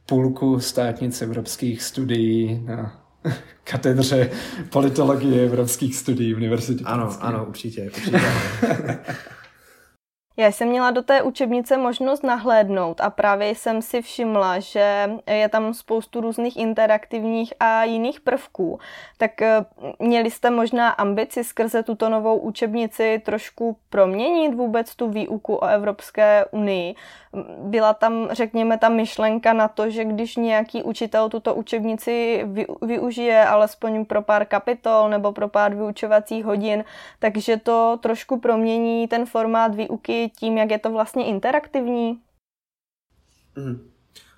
půlku 0.05 0.59
státnic 0.59 1.21
evropských 1.21 1.83
studií 1.83 2.63
na 2.65 3.03
katedře 3.63 4.29
politologie 4.69 5.45
evropských 5.45 5.95
studií 5.95 6.35
Univerzity. 6.35 6.83
Ano, 6.83 7.17
ano, 7.19 7.45
určitě. 7.45 7.83
určitě. 7.83 8.21
Já 10.39 10.51
jsem 10.51 10.67
měla 10.67 10.91
do 10.91 11.01
té 11.01 11.21
učebnice 11.21 11.77
možnost 11.77 12.23
nahlédnout 12.23 13.01
a 13.01 13.09
právě 13.09 13.55
jsem 13.55 13.81
si 13.81 14.01
všimla, 14.01 14.59
že 14.59 15.11
je 15.27 15.49
tam 15.49 15.73
spoustu 15.73 16.21
různých 16.21 16.57
interaktivních 16.57 17.53
a 17.59 17.83
jiných 17.83 18.19
prvků. 18.19 18.79
Tak 19.17 19.41
eh, 19.41 19.65
měli 19.99 20.31
jste 20.31 20.49
možná 20.49 20.89
ambici 20.89 21.43
skrze 21.43 21.83
tuto 21.83 22.09
novou 22.09 22.37
učebnici 22.37 23.21
trošku 23.25 23.77
proměnit 23.89 24.55
vůbec 24.55 24.95
tu 24.95 25.09
výuku 25.09 25.55
o 25.55 25.67
Evropské 25.67 26.45
unii. 26.51 26.95
Byla 27.57 27.93
tam, 27.93 28.27
řekněme, 28.31 28.77
ta 28.77 28.89
myšlenka 28.89 29.53
na 29.53 29.67
to, 29.67 29.89
že 29.89 30.05
když 30.05 30.35
nějaký 30.35 30.83
učitel 30.83 31.29
tuto 31.29 31.55
učebnici 31.55 32.45
využije 32.81 33.45
alespoň 33.45 34.05
pro 34.05 34.21
pár 34.21 34.45
kapitol 34.45 35.09
nebo 35.09 35.31
pro 35.31 35.47
pár 35.47 35.75
vyučovacích 35.75 36.45
hodin, 36.45 36.83
takže 37.19 37.57
to 37.57 37.99
trošku 38.01 38.39
promění 38.39 39.07
ten 39.07 39.25
formát 39.25 39.75
výuky 39.75 40.31
tím, 40.39 40.57
jak 40.57 40.71
je 40.71 40.79
to 40.79 40.91
vlastně 40.91 41.25
interaktivní? 41.25 42.19
Hmm. 43.55 43.89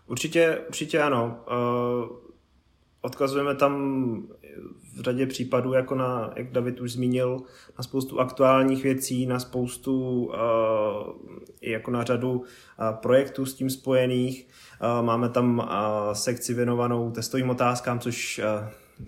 Určitě, 0.07 0.61
určitě 0.67 1.01
ano. 1.01 1.37
Uh, 1.47 2.17
odkazujeme 3.01 3.55
tam 3.55 3.73
v 4.95 5.01
řadě 5.01 5.27
případů, 5.27 5.73
jako 5.73 5.95
na, 5.95 6.31
jak 6.35 6.51
David 6.51 6.79
už 6.79 6.91
zmínil, 6.91 7.37
na 7.77 7.83
spoustu 7.83 8.19
aktuálních 8.19 8.83
věcí, 8.83 9.25
na 9.25 9.39
spoustu, 9.39 10.25
uh, 10.25 10.33
jako 11.61 11.91
na 11.91 12.03
řadu 12.03 12.31
uh, 12.31 12.45
projektů 12.91 13.45
s 13.45 13.53
tím 13.53 13.69
spojených. 13.69 14.47
Uh, 14.83 15.05
máme 15.05 15.29
tam 15.29 15.69
sekci 16.13 16.53
věnovanou 16.53 17.11
testovým 17.11 17.49
otázkám, 17.49 17.99
což 17.99 18.41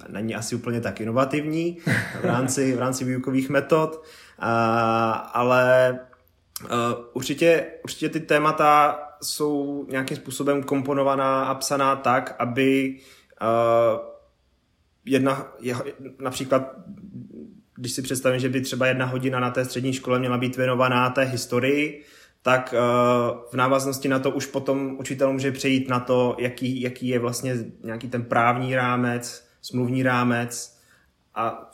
není 0.07 0.35
asi 0.35 0.55
úplně 0.55 0.81
tak 0.81 1.01
inovativní 1.01 1.77
v 2.21 2.25
rámci, 2.25 2.75
v 2.75 2.79
rámci 2.79 3.05
výukových 3.05 3.49
metod, 3.49 4.03
ale 5.33 5.99
určitě, 7.13 7.65
určitě 7.83 8.09
ty 8.09 8.19
témata 8.19 8.99
jsou 9.21 9.85
nějakým 9.89 10.17
způsobem 10.17 10.63
komponovaná 10.63 11.45
a 11.45 11.55
psaná 11.55 11.95
tak, 11.95 12.35
aby 12.39 12.99
jedna, 15.05 15.53
je, 15.59 15.75
například 16.19 16.75
když 17.75 17.91
si 17.91 18.01
představím, 18.01 18.39
že 18.39 18.49
by 18.49 18.61
třeba 18.61 18.87
jedna 18.87 19.05
hodina 19.05 19.39
na 19.39 19.51
té 19.51 19.65
střední 19.65 19.93
škole 19.93 20.19
měla 20.19 20.37
být 20.37 20.57
věnovaná 20.57 21.09
té 21.09 21.23
historii, 21.23 22.03
tak 22.41 22.73
uh, 22.73 23.37
v 23.51 23.53
návaznosti 23.53 24.07
na 24.07 24.19
to 24.19 24.31
už 24.31 24.45
potom 24.45 24.97
učitel 24.99 25.33
může 25.33 25.51
přejít 25.51 25.89
na 25.89 25.99
to, 25.99 26.35
jaký, 26.39 26.81
jaký 26.81 27.07
je 27.07 27.19
vlastně 27.19 27.57
nějaký 27.83 28.09
ten 28.09 28.23
právní 28.23 28.75
rámec, 28.75 29.47
smluvní 29.61 30.03
rámec 30.03 30.79
a 31.35 31.71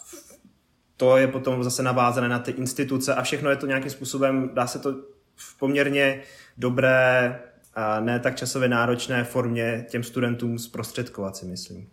to 0.97 1.17
je 1.17 1.27
potom 1.27 1.63
zase 1.63 1.83
navázané 1.83 2.29
na 2.29 2.39
ty 2.39 2.51
instituce 2.51 3.15
a 3.15 3.21
všechno 3.21 3.49
je 3.49 3.55
to 3.55 3.65
nějakým 3.65 3.91
způsobem, 3.91 4.49
dá 4.53 4.67
se 4.67 4.79
to 4.79 4.95
v 5.35 5.59
poměrně 5.59 6.21
dobré 6.57 7.39
a 7.73 7.99
ne 7.99 8.19
tak 8.19 8.35
časově 8.35 8.69
náročné 8.69 9.23
formě 9.23 9.85
těm 9.89 10.03
studentům 10.03 10.59
zprostředkovat, 10.59 11.37
si 11.37 11.45
myslím. 11.45 11.89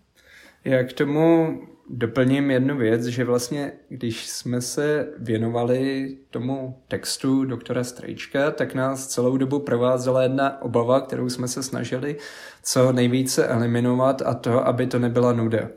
Já 0.67 0.83
k 0.83 0.93
tomu 0.93 1.59
doplním 1.91 2.51
jednu 2.51 2.77
věc, 2.77 3.05
že 3.05 3.25
vlastně, 3.25 3.73
když 3.89 4.27
jsme 4.27 4.61
se 4.61 5.09
věnovali 5.19 6.17
tomu 6.31 6.83
textu 6.89 7.45
doktora 7.45 7.85
Strejčka, 7.85 8.51
tak 8.51 8.75
nás 8.75 9.07
celou 9.07 9.37
dobu 9.37 9.59
provázela 9.59 10.23
jedna 10.23 10.63
obava, 10.63 11.01
kterou 11.01 11.29
jsme 11.29 11.49
se 11.49 11.63
snažili 11.63 12.17
co 12.63 12.93
nejvíce 12.93 13.47
eliminovat 13.47 14.23
a 14.23 14.35
to, 14.35 14.67
aby 14.67 14.87
to 14.87 14.99
nebyla 14.99 15.33
nuda. 15.33 15.69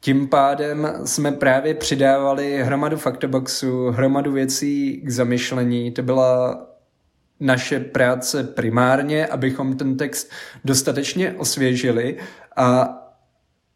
Tím 0.00 0.28
pádem 0.28 0.92
jsme 1.04 1.32
právě 1.32 1.74
přidávali 1.74 2.62
hromadu 2.62 2.96
faktoboxů, 2.96 3.86
hromadu 3.90 4.32
věcí 4.32 5.02
k 5.04 5.10
zamyšlení. 5.10 5.90
To 5.90 6.02
byla 6.02 6.66
naše 7.40 7.80
práce 7.80 8.44
primárně, 8.44 9.26
abychom 9.26 9.76
ten 9.76 9.96
text 9.96 10.30
dostatečně 10.64 11.32
osvěžili 11.32 12.16
a 12.56 12.94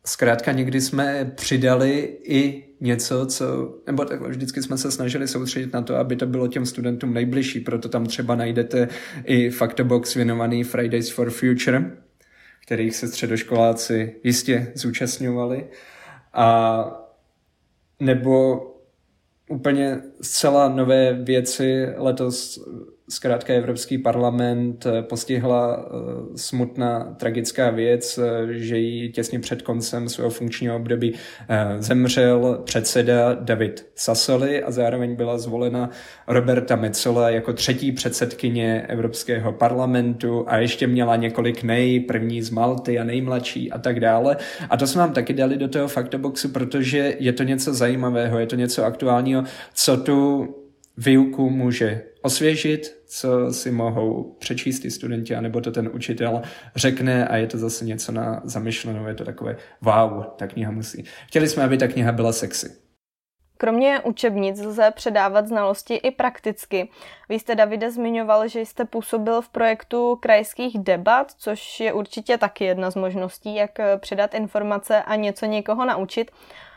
zkrátka 0.06 0.52
někdy 0.52 0.80
jsme 0.80 1.32
přidali 1.34 2.18
i 2.24 2.64
něco, 2.80 3.26
co, 3.26 3.74
nebo 3.86 4.04
takhle 4.04 4.28
vždycky 4.28 4.62
jsme 4.62 4.78
se 4.78 4.90
snažili 4.90 5.28
soustředit 5.28 5.72
na 5.72 5.82
to, 5.82 5.96
aby 5.96 6.16
to 6.16 6.26
bylo 6.26 6.48
těm 6.48 6.66
studentům 6.66 7.14
nejbližší, 7.14 7.60
proto 7.60 7.88
tam 7.88 8.06
třeba 8.06 8.34
najdete 8.34 8.88
i 9.24 9.50
faktobox 9.50 10.14
věnovaný 10.14 10.64
Fridays 10.64 11.10
for 11.10 11.30
Future, 11.30 11.96
kterých 12.66 12.96
se 12.96 13.08
středoškoláci 13.08 14.16
jistě 14.24 14.72
zúčastňovali. 14.74 15.66
A 16.32 16.84
nebo 18.00 18.66
úplně 19.48 20.02
zcela 20.20 20.68
nové 20.68 21.12
věci 21.12 21.86
letos 21.96 22.64
zkrátka 23.12 23.55
Evropský 23.55 23.98
parlament 23.98 24.87
eh, 24.87 25.03
postihla 25.03 25.77
eh, 25.77 25.88
smutná 26.37 27.14
tragická 27.18 27.70
věc, 27.70 28.18
eh, 28.18 28.53
že 28.53 28.79
jí 28.79 29.12
těsně 29.12 29.40
před 29.40 29.62
koncem 29.62 30.09
svého 30.09 30.31
funkčního 30.31 30.77
období 30.77 31.14
zemřel 31.79 32.61
předseda 32.64 33.35
David 33.35 33.87
Sassoli 33.94 34.62
a 34.62 34.70
zároveň 34.70 35.16
byla 35.16 35.38
zvolena 35.38 35.90
Roberta 36.27 36.77
Metzola 36.77 37.31
jako 37.31 37.53
třetí 37.53 37.92
předsedkyně 37.92 38.87
Evropského 38.88 39.53
parlamentu 39.53 40.44
a 40.48 40.57
ještě 40.57 40.87
měla 40.87 41.16
několik 41.16 41.62
nej, 41.62 42.01
první 42.01 42.42
z 42.42 42.51
Malty 42.51 42.98
a 42.98 43.05
nejmladší 43.05 43.72
a 43.72 43.79
tak 43.79 44.01
dále. 44.01 44.37
A 44.70 44.77
to 44.77 44.87
jsme 44.87 45.01
vám 45.01 45.12
taky 45.12 45.33
dali 45.33 45.57
do 45.57 45.68
toho 45.68 45.88
faktoboxu, 45.88 46.48
protože 46.48 47.16
je 47.18 47.33
to 47.33 47.42
něco 47.42 47.75
zajímavého, 47.75 48.38
je 48.38 48.46
to 48.46 48.57
něco 48.57 48.85
aktuálního, 48.85 49.44
co 49.75 49.96
tu 49.96 50.48
výuku 50.96 51.50
může 51.50 52.02
osvěžit, 52.22 53.02
co 53.07 53.52
si 53.52 53.70
mohou 53.70 54.37
přečíst 54.38 54.81
ty 54.81 54.90
studenti, 54.90 55.35
anebo 55.35 55.61
to 55.61 55.70
ten 55.70 55.90
učitel 55.92 56.42
řekne 56.76 57.28
a 57.28 57.37
je 57.37 57.46
to 57.46 57.59
zase 57.59 57.85
něco 57.85 58.12
na 58.12 58.40
zamyšlenou, 58.44 59.07
je 59.07 59.14
to 59.14 59.24
takové 59.24 59.57
wow, 59.81 60.24
ta 60.37 60.46
kniha 60.46 60.70
musí. 60.70 61.05
Chtěli 61.26 61.48
jsme, 61.48 61.62
aby 61.64 61.78
ta 61.78 61.88
kniha 61.88 62.12
byla 62.12 62.33
sexy. 62.33 62.83
Kromě 63.57 64.00
učebnic 64.00 64.61
lze 64.61 64.90
předávat 64.90 65.46
znalosti 65.48 65.94
i 65.94 66.11
prakticky. 66.11 66.88
Vy 67.28 67.38
jste, 67.38 67.55
Davide, 67.55 67.90
zmiňoval, 67.90 68.48
že 68.48 68.61
jste 68.61 68.85
působil 68.85 69.42
v 69.42 69.48
projektu 69.48 70.16
krajských 70.16 70.78
debat, 70.78 71.33
což 71.38 71.81
je 71.81 71.92
určitě 71.92 72.38
taky 72.38 72.64
jedna 72.64 72.90
z 72.90 72.94
možností, 72.94 73.55
jak 73.55 73.70
předat 73.98 74.35
informace 74.35 75.02
a 75.02 75.16
něco 75.16 75.46
někoho 75.46 75.85
naučit. 75.87 76.31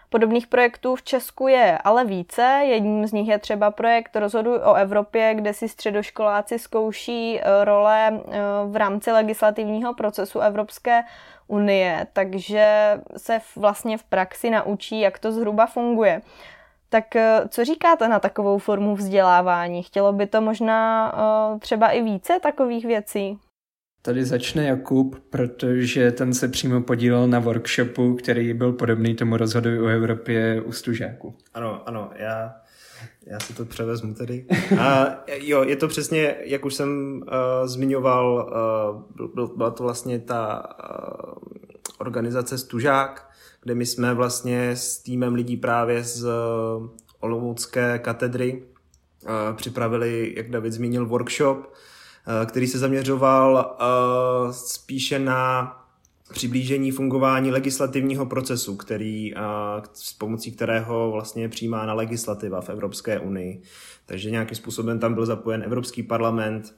Podobných 0.09 0.47
projektů 0.47 0.95
v 0.95 1.03
Česku 1.03 1.47
je 1.47 1.77
ale 1.77 2.05
více. 2.05 2.61
Jedním 2.65 3.07
z 3.07 3.11
nich 3.11 3.27
je 3.27 3.39
třeba 3.39 3.71
projekt 3.71 4.15
Rozhoduj 4.15 4.59
o 4.63 4.73
Evropě, 4.73 5.33
kde 5.35 5.53
si 5.53 5.69
středoškoláci 5.69 6.59
zkouší 6.59 7.39
eh, 7.39 7.65
role 7.65 8.07
eh, 8.11 8.39
v 8.65 8.75
rámci 8.75 9.11
legislativního 9.11 9.93
procesu 9.93 10.39
Evropské 10.39 11.03
unie, 11.47 12.07
takže 12.13 12.97
se 13.17 13.41
vlastně 13.55 13.97
v 13.97 14.03
praxi 14.03 14.49
naučí, 14.49 14.99
jak 14.99 15.19
to 15.19 15.31
zhruba 15.31 15.65
funguje. 15.65 16.21
Tak 16.89 17.15
eh, 17.15 17.41
co 17.49 17.65
říkáte 17.65 18.07
na 18.07 18.19
takovou 18.19 18.57
formu 18.57 18.95
vzdělávání? 18.95 19.83
Chtělo 19.83 20.13
by 20.13 20.27
to 20.27 20.41
možná 20.41 21.13
třeba 21.59 21.89
i 21.89 22.01
více 22.01 22.39
takových 22.39 22.85
věcí? 22.85 23.39
Tady 24.05 24.25
začne 24.25 24.67
Jakub, 24.67 25.15
protože 25.29 26.11
ten 26.11 26.33
se 26.33 26.47
přímo 26.47 26.81
podílel 26.81 27.27
na 27.27 27.39
workshopu, 27.39 28.15
který 28.15 28.53
byl 28.53 28.73
podobný 28.73 29.15
tomu 29.15 29.37
rozhoduj 29.37 29.79
o 29.79 29.87
Evropě 29.87 30.61
u 30.61 30.71
Stužáku. 30.71 31.35
Ano, 31.53 31.81
ano, 31.85 32.09
já, 32.15 32.55
já 33.25 33.39
si 33.39 33.53
to 33.53 33.65
převezmu 33.65 34.13
tedy. 34.13 34.45
A 34.79 35.07
jo, 35.37 35.63
je 35.63 35.75
to 35.75 35.87
přesně, 35.87 36.35
jak 36.43 36.65
už 36.65 36.73
jsem 36.73 37.21
uh, 37.21 37.67
zmiňoval, 37.67 38.53
uh, 39.15 39.27
byl, 39.33 39.47
byla 39.47 39.71
to 39.71 39.83
vlastně 39.83 40.19
ta 40.19 40.63
uh, 40.89 41.33
organizace 41.97 42.57
Stužák, 42.57 43.29
kde 43.63 43.75
my 43.75 43.85
jsme 43.85 44.13
vlastně 44.13 44.69
s 44.69 44.97
týmem 44.97 45.33
lidí 45.33 45.57
právě 45.57 46.03
z 46.03 46.23
uh, 46.23 46.29
Olomoucké 47.19 47.99
katedry 47.99 48.63
uh, 49.23 49.29
připravili, 49.55 50.33
jak 50.37 50.49
David 50.49 50.73
zmínil, 50.73 51.05
workshop, 51.05 51.73
který 52.45 52.67
se 52.67 52.79
zaměřoval 52.79 53.77
eh, 53.79 54.53
spíše 54.53 55.19
na 55.19 55.71
přiblížení 56.33 56.91
fungování 56.91 57.51
legislativního 57.51 58.25
procesu, 58.25 58.75
který, 58.75 59.35
eh, 59.35 59.39
s 59.93 60.13
pomocí 60.13 60.51
kterého 60.51 61.11
vlastně 61.11 61.43
je 61.43 61.49
přijímána 61.49 61.93
legislativa 61.93 62.61
v 62.61 62.69
Evropské 62.69 63.19
unii. 63.19 63.61
Takže 64.05 64.31
nějakým 64.31 64.57
způsobem 64.57 64.99
tam 64.99 65.13
byl 65.13 65.25
zapojen 65.25 65.63
Evropský 65.63 66.03
parlament, 66.03 66.75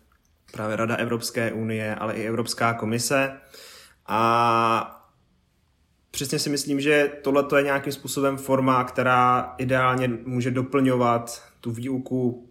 právě 0.52 0.76
Rada 0.76 0.96
Evropské 0.96 1.52
unie, 1.52 1.96
ale 1.96 2.14
i 2.14 2.28
Evropská 2.28 2.74
komise. 2.74 3.32
A 4.08 5.04
přesně 6.12 6.40
si 6.40 6.50
myslím, 6.50 6.82
že 6.82 7.12
tohle 7.22 7.46
je 7.58 7.64
nějakým 7.64 7.94
způsobem 7.94 8.38
forma, 8.38 8.84
která 8.84 9.54
ideálně 9.58 10.08
může 10.26 10.52
doplňovat 10.52 11.44
tu 11.62 11.72
výuku 11.72 12.47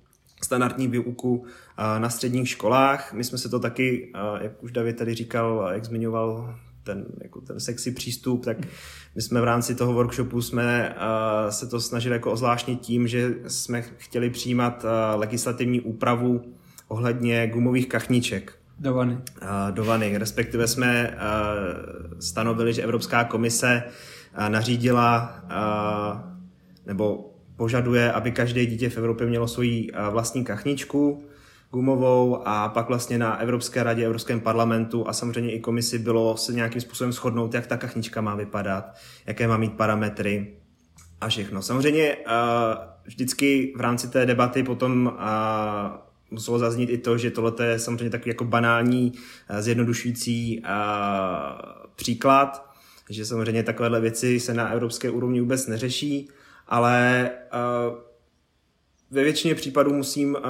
standardní 0.47 0.89
výuku 0.89 1.45
na 1.99 2.11
středních 2.11 2.49
školách. 2.49 3.13
My 3.13 3.25
jsme 3.25 3.39
se 3.39 3.49
to 3.49 3.61
taky, 3.61 4.13
jak 4.41 4.63
už 4.63 4.73
David 4.73 4.97
tady 4.97 5.15
říkal, 5.15 5.69
jak 5.73 5.85
zmiňoval 5.85 6.55
ten, 6.83 7.07
jako 7.23 7.41
ten 7.41 7.61
sexy 7.61 7.91
přístup, 7.91 8.45
tak 8.45 8.57
my 9.15 9.23
jsme 9.23 9.41
v 9.41 9.45
rámci 9.45 9.75
toho 9.75 9.93
workshopu 9.93 10.43
jsme 10.43 10.97
se 11.51 11.67
to 11.67 11.81
snažili 11.81 12.15
jako 12.15 12.33
ozvláštnit 12.33 12.81
tím, 12.81 13.09
že 13.09 13.35
jsme 13.47 13.83
chtěli 13.83 14.31
přijímat 14.31 14.85
legislativní 15.15 15.81
úpravu 15.81 16.43
ohledně 16.89 17.47
gumových 17.47 17.89
kachníček. 17.89 18.59
Do 18.79 18.95
vany. 18.95 19.19
Do 19.71 19.85
vany. 19.85 20.19
Respektive 20.19 20.69
jsme 20.69 21.19
stanovili, 22.21 22.73
že 22.75 22.83
Evropská 22.83 23.25
komise 23.25 23.83
nařídila 24.49 25.41
nebo 26.87 27.33
požaduje, 27.57 28.13
aby 28.13 28.33
každé 28.33 28.67
dítě 28.67 28.89
v 28.91 28.97
Evropě 28.99 29.27
mělo 29.27 29.49
svoji 29.49 29.91
eh, 29.93 30.11
vlastní 30.11 30.45
kachničku 30.45 31.25
gumovou 31.71 32.43
a 32.49 32.69
pak 32.69 32.89
vlastně 32.89 33.19
na 33.19 33.37
Evropské 33.37 33.83
radě, 33.83 34.05
Evropském 34.05 34.41
parlamentu 34.41 35.09
a 35.09 35.13
samozřejmě 35.13 35.53
i 35.53 35.61
komisi 35.61 35.99
bylo 35.99 36.37
se 36.37 36.53
nějakým 36.53 36.81
způsobem 36.81 37.13
shodnout, 37.13 37.55
jak 37.55 37.67
ta 37.67 37.77
kachnička 37.77 38.21
má 38.21 38.35
vypadat, 38.35 38.95
jaké 39.27 39.49
má 39.49 39.57
mít 39.57 39.73
parametry 39.73 40.57
a 41.21 41.29
všechno. 41.29 41.63
Samozřejmě 41.63 42.17
eh, 42.17 42.17
vždycky 43.05 43.73
v 43.77 43.81
rámci 43.81 44.09
té 44.09 44.27
debaty 44.27 44.63
potom 44.63 45.13
eh, 45.19 45.27
muselo 46.31 46.59
zaznít 46.59 46.91
i 46.91 46.99
to, 46.99 47.19
že 47.19 47.31
tohle 47.31 47.53
je 47.65 47.79
samozřejmě 47.79 48.11
takový 48.11 48.29
jako 48.29 48.45
banální, 48.45 49.13
zjednodušující 49.59 50.63
příklad, 51.97 52.71
že 53.11 53.25
samozřejmě 53.25 53.63
takovéhle 53.63 54.01
věci 54.01 54.41
se 54.41 54.55
na 54.55 54.69
evropské 54.69 55.11
úrovni 55.11 55.41
vůbec 55.41 55.67
neřeší 55.67 56.29
ale 56.67 57.31
uh, 57.91 57.99
ve 59.11 59.23
většině 59.23 59.55
případů 59.55 59.93
musím 59.93 60.35
uh, 60.35 60.41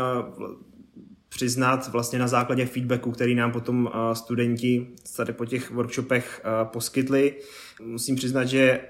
přiznat 1.29 1.89
vlastně 1.89 2.19
na 2.19 2.29
základě 2.29 2.67
feedbacku, 2.67 3.11
který 3.11 3.35
nám 3.35 3.53
potom 3.53 3.85
uh, 3.87 4.13
studenti 4.13 4.87
tady 5.17 5.33
po 5.33 5.45
těch 5.45 5.71
workshopech 5.71 6.43
uh, 6.45 6.69
poskytli, 6.69 7.37
musím 7.83 8.17
přiznat, 8.17 8.45
že 8.45 8.89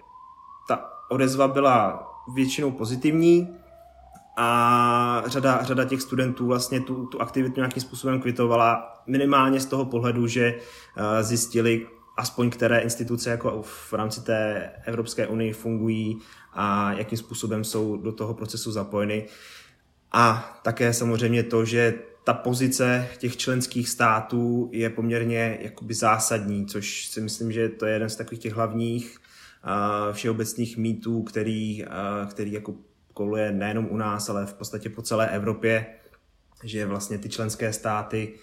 ta 0.69 0.91
odezva 1.11 1.49
byla 1.49 2.09
většinou 2.35 2.71
pozitivní 2.71 3.57
a 4.37 5.23
řada, 5.27 5.63
řada 5.63 5.85
těch 5.85 6.03
studentů 6.03 6.47
vlastně 6.47 6.81
tu, 6.81 7.07
tu 7.07 7.21
aktivitu 7.21 7.55
nějakým 7.57 7.83
způsobem 7.83 8.21
kvitovala. 8.21 9.03
Minimálně 9.07 9.61
z 9.61 9.67
toho 9.67 9.85
pohledu, 9.85 10.27
že 10.27 10.55
uh, 10.55 11.03
zjistili, 11.21 11.87
aspoň 12.17 12.51
které 12.51 12.79
instituce 12.79 13.31
jako 13.31 13.63
v 13.63 13.93
rámci 13.93 14.21
té 14.21 14.71
Evropské 14.85 15.27
unie 15.27 15.55
fungují 15.55 16.19
a 16.53 16.93
jakým 16.93 17.19
způsobem 17.19 17.65
jsou 17.65 17.97
do 17.97 18.13
toho 18.13 18.35
procesu 18.35 18.73
zapojeny. 18.73 19.27
A 20.13 20.59
také 20.63 20.93
samozřejmě 20.93 21.43
to, 21.43 21.65
že 21.65 21.95
ta 22.25 22.35
pozice 22.35 23.09
těch 23.19 23.37
členských 23.37 23.89
států 23.89 24.71
je 24.73 24.91
poměrně 24.91 25.59
jakoby 25.61 25.95
zásadní, 25.95 26.67
což 26.67 27.07
si 27.07 27.21
myslím, 27.21 27.53
že 27.53 27.69
to 27.69 27.87
je 27.87 27.93
jeden 27.93 28.11
z 28.11 28.17
takových 28.17 28.43
těch 28.43 28.53
hlavních 28.53 29.19
všeobecných 30.13 30.77
mýtů, 30.77 31.23
který, 31.23 31.85
který 32.31 32.53
jako 32.53 32.75
koluje 33.15 33.53
nejenom 33.53 33.89
u 33.91 33.97
nás, 33.97 34.29
ale 34.29 34.47
v 34.47 34.55
podstatě 34.55 34.91
po 34.91 35.03
celé 35.03 35.31
Evropě, 35.31 35.87
že 36.65 36.87
vlastně 36.87 37.19
ty 37.19 37.29
členské 37.29 37.73
státy 37.73 38.33
uh, 38.35 38.41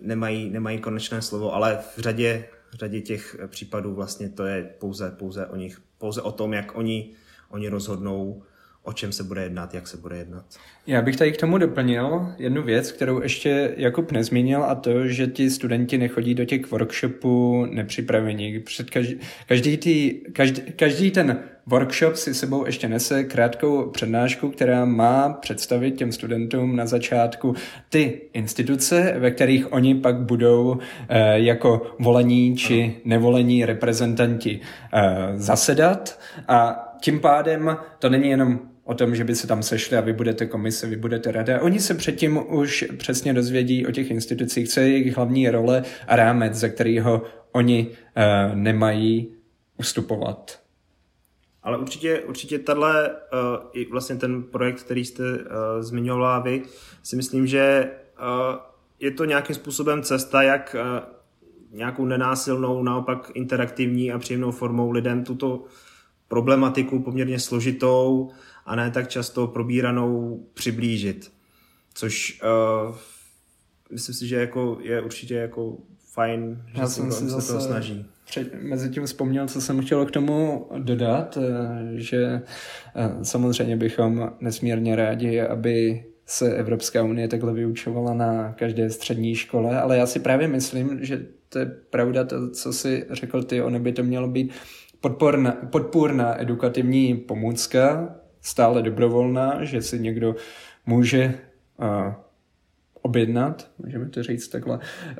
nemají, 0.00 0.50
nemají 0.50 0.78
konečné 0.78 1.22
slovo, 1.22 1.54
ale 1.54 1.78
v 1.96 1.98
řadě, 1.98 2.48
v 2.70 2.74
řadě 2.74 3.00
těch 3.00 3.36
případů 3.46 3.94
vlastně 3.94 4.28
to 4.28 4.46
je 4.46 4.70
pouze, 4.78 5.10
pouze 5.10 5.46
o 5.46 5.56
nich 5.56 5.80
pouze 5.98 6.22
o 6.22 6.32
tom, 6.32 6.52
jak 6.52 6.76
oni, 6.78 7.10
oni 7.50 7.68
rozhodnou, 7.68 8.42
o 8.82 8.92
čem 8.92 9.12
se 9.12 9.24
bude 9.24 9.42
jednat, 9.42 9.74
jak 9.74 9.88
se 9.88 9.96
bude 9.96 10.16
jednat. 10.16 10.44
Já 10.86 11.02
bych 11.02 11.16
tady 11.16 11.32
k 11.32 11.36
tomu 11.36 11.58
doplnil 11.58 12.34
jednu 12.38 12.62
věc, 12.62 12.92
kterou 12.92 13.22
ještě 13.22 13.74
Jakub 13.76 14.12
nezmínil 14.12 14.64
a 14.64 14.74
to, 14.74 15.08
že 15.08 15.26
ti 15.26 15.50
studenti 15.50 15.98
nechodí 15.98 16.34
do 16.34 16.44
těch 16.44 16.70
workshopů 16.70 17.66
nepřipravení. 17.70 18.60
Před 18.60 18.90
každý, 18.90 19.18
každý, 19.46 19.76
tý, 19.76 20.20
každý, 20.32 20.62
každý 20.62 21.10
ten 21.10 21.38
workshop 21.66 22.16
si 22.16 22.34
sebou 22.34 22.66
ještě 22.66 22.88
nese 22.88 23.24
krátkou 23.24 23.90
přednášku, 23.90 24.50
která 24.50 24.84
má 24.84 25.28
představit 25.28 25.90
těm 25.90 26.12
studentům 26.12 26.76
na 26.76 26.86
začátku 26.86 27.54
ty 27.88 28.20
instituce, 28.32 29.14
ve 29.18 29.30
kterých 29.30 29.72
oni 29.72 29.94
pak 29.94 30.16
budou 30.16 30.78
eh, 31.08 31.38
jako 31.38 31.94
volení 31.98 32.56
či 32.56 32.96
nevolení 33.04 33.64
reprezentanti 33.64 34.60
eh, 34.92 35.32
zasedat 35.34 36.20
a 36.48 36.82
tím 37.00 37.20
pádem 37.20 37.76
to 37.98 38.08
není 38.08 38.28
jenom 38.28 38.60
o 38.84 38.94
tom, 38.94 39.16
že 39.16 39.24
by 39.24 39.34
se 39.34 39.46
tam 39.46 39.62
sešli 39.62 39.96
a 39.96 40.00
vy 40.00 40.12
budete 40.12 40.46
komise, 40.46 40.86
vy 40.86 40.96
budete 40.96 41.32
rada. 41.32 41.60
Oni 41.60 41.80
se 41.80 41.94
předtím 41.94 42.40
už 42.48 42.84
přesně 42.96 43.32
dozvědí 43.32 43.86
o 43.86 43.90
těch 43.90 44.10
institucích, 44.10 44.68
co 44.68 44.80
je 44.80 44.88
jejich 44.88 45.16
hlavní 45.16 45.50
role 45.50 45.82
a 46.06 46.16
rámec, 46.16 46.54
ze 46.54 46.68
kterého 46.68 47.22
oni 47.52 47.86
uh, 47.86 48.56
nemají 48.56 49.32
ustupovat. 49.78 50.65
Ale 51.66 51.78
určitě, 51.78 52.20
určitě 52.20 52.58
tahle, 52.58 53.10
uh, 53.10 53.16
i 53.72 53.90
vlastně 53.90 54.16
ten 54.16 54.42
projekt, 54.42 54.82
který 54.82 55.04
jste 55.04 55.22
uh, 55.22 55.40
zmiňovala 55.80 56.38
vy, 56.38 56.62
si 57.02 57.16
myslím, 57.16 57.46
že 57.46 57.90
uh, 58.18 58.56
je 59.00 59.10
to 59.10 59.24
nějakým 59.24 59.56
způsobem 59.56 60.02
cesta, 60.02 60.42
jak 60.42 60.76
uh, 60.78 61.78
nějakou 61.78 62.04
nenásilnou, 62.04 62.82
naopak 62.82 63.30
interaktivní 63.34 64.12
a 64.12 64.18
příjemnou 64.18 64.50
formou 64.50 64.90
lidem 64.90 65.24
tuto 65.24 65.64
problematiku 66.28 67.02
poměrně 67.02 67.40
složitou 67.40 68.30
a 68.66 68.76
ne 68.76 68.90
tak 68.90 69.08
často 69.08 69.46
probíranou 69.46 70.40
přiblížit. 70.54 71.32
Což 71.94 72.42
uh, 72.88 72.96
myslím 73.92 74.14
si, 74.14 74.26
že 74.26 74.36
jako 74.36 74.78
je 74.80 75.02
určitě 75.02 75.34
jako 75.34 75.76
fajn, 76.12 76.62
že 76.66 76.80
Já 76.80 76.86
se, 76.86 76.94
jsem 76.94 77.08
to, 77.08 77.14
si 77.14 77.28
zase... 77.28 77.48
toho 77.48 77.60
snaží 77.60 78.06
před, 78.26 78.62
mezi 78.62 78.90
tím 78.90 79.06
vzpomněl, 79.06 79.48
co 79.48 79.60
jsem 79.60 79.82
chtěl 79.82 80.06
k 80.06 80.10
tomu 80.10 80.66
dodat, 80.78 81.38
eh, 81.40 82.00
že 82.00 82.42
eh, 82.96 83.24
samozřejmě 83.24 83.76
bychom 83.76 84.32
nesmírně 84.40 84.96
rádi, 84.96 85.40
aby 85.40 86.04
se 86.26 86.56
Evropská 86.56 87.02
unie 87.02 87.28
takhle 87.28 87.52
vyučovala 87.52 88.14
na 88.14 88.52
každé 88.52 88.90
střední 88.90 89.34
škole, 89.34 89.80
ale 89.80 89.96
já 89.96 90.06
si 90.06 90.20
právě 90.20 90.48
myslím, 90.48 90.98
že 91.04 91.26
to 91.48 91.58
je 91.58 91.66
pravda 91.66 92.24
to, 92.24 92.50
co 92.50 92.72
si 92.72 93.06
řekl 93.10 93.42
ty, 93.42 93.62
ono 93.62 93.78
by 93.78 93.92
to 93.92 94.02
mělo 94.02 94.28
být 94.28 94.52
podporná, 95.00 95.52
podpůrná 95.52 96.40
edukativní 96.40 97.16
pomůcka, 97.16 98.14
stále 98.40 98.82
dobrovolná, 98.82 99.64
že 99.64 99.82
si 99.82 99.98
někdo 99.98 100.34
může 100.86 101.34
uh, 101.78 102.12
objednat, 103.06 103.70
můžeme 103.78 104.08
to 104.08 104.22
říct 104.22 104.48
takhle, 104.48 104.78
eh, 104.80 105.14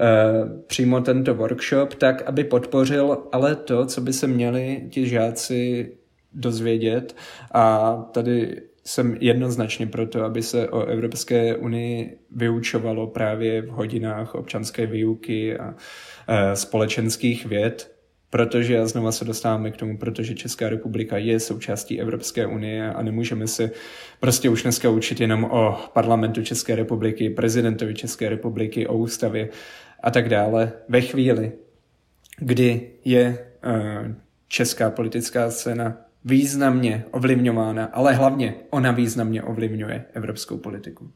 přímo 0.66 1.00
tento 1.00 1.34
workshop, 1.34 1.94
tak 1.94 2.22
aby 2.26 2.44
podpořil 2.44 3.18
ale 3.32 3.56
to, 3.56 3.86
co 3.86 4.00
by 4.00 4.12
se 4.12 4.26
měli 4.26 4.88
ti 4.90 5.06
žáci 5.06 5.92
dozvědět. 6.32 7.16
A 7.54 7.94
tady 8.12 8.62
jsem 8.84 9.16
jednoznačně 9.20 9.86
proto, 9.86 10.24
aby 10.24 10.42
se 10.42 10.68
o 10.68 10.86
Evropské 10.86 11.56
unii 11.56 12.18
vyučovalo 12.30 13.06
právě 13.06 13.62
v 13.62 13.68
hodinách 13.68 14.34
občanské 14.34 14.86
výuky 14.86 15.58
a 15.58 15.74
eh, 16.28 16.56
společenských 16.56 17.46
věd, 17.46 17.95
protože, 18.30 18.78
a 18.78 18.86
znova 18.86 19.12
se 19.12 19.24
dostáváme 19.24 19.70
k 19.70 19.76
tomu, 19.76 19.98
protože 19.98 20.34
Česká 20.34 20.68
republika 20.68 21.16
je 21.18 21.40
součástí 21.40 22.00
Evropské 22.00 22.46
unie 22.46 22.92
a 22.92 23.02
nemůžeme 23.02 23.46
se 23.46 23.70
prostě 24.20 24.48
už 24.48 24.62
dneska 24.62 24.90
učit 24.90 25.20
jenom 25.20 25.44
o 25.44 25.78
parlamentu 25.92 26.42
České 26.42 26.76
republiky, 26.76 27.30
prezidentovi 27.30 27.94
České 27.94 28.28
republiky, 28.28 28.86
o 28.86 28.96
ústavě 28.96 29.48
a 30.02 30.10
tak 30.10 30.28
dále. 30.28 30.72
Ve 30.88 31.00
chvíli, 31.00 31.52
kdy 32.38 32.90
je 33.04 33.38
uh, 33.66 34.12
česká 34.48 34.90
politická 34.90 35.50
scéna 35.50 35.96
významně 36.24 37.04
ovlivňována, 37.10 37.84
ale 37.84 38.14
hlavně 38.14 38.54
ona 38.70 38.92
významně 38.92 39.42
ovlivňuje 39.42 40.04
evropskou 40.14 40.58
politiku. 40.58 41.10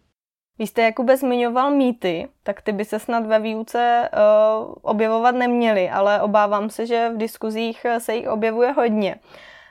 Vy 0.61 0.67
jste 0.67 0.83
Jakube 0.83 1.17
zmiňoval 1.17 1.71
mýty, 1.71 2.29
tak 2.43 2.63
ty 2.63 2.73
by 2.73 2.85
se 2.85 2.99
snad 2.99 3.27
ve 3.27 3.39
výuce 3.39 4.09
uh, 4.13 4.75
objevovat 4.83 5.35
neměly, 5.35 5.91
ale 5.91 6.21
obávám 6.21 6.71
se, 6.71 6.87
že 6.87 7.11
v 7.15 7.17
diskuzích 7.17 7.87
se 7.99 8.15
jich 8.15 8.29
objevuje 8.29 8.73
hodně. 8.73 9.17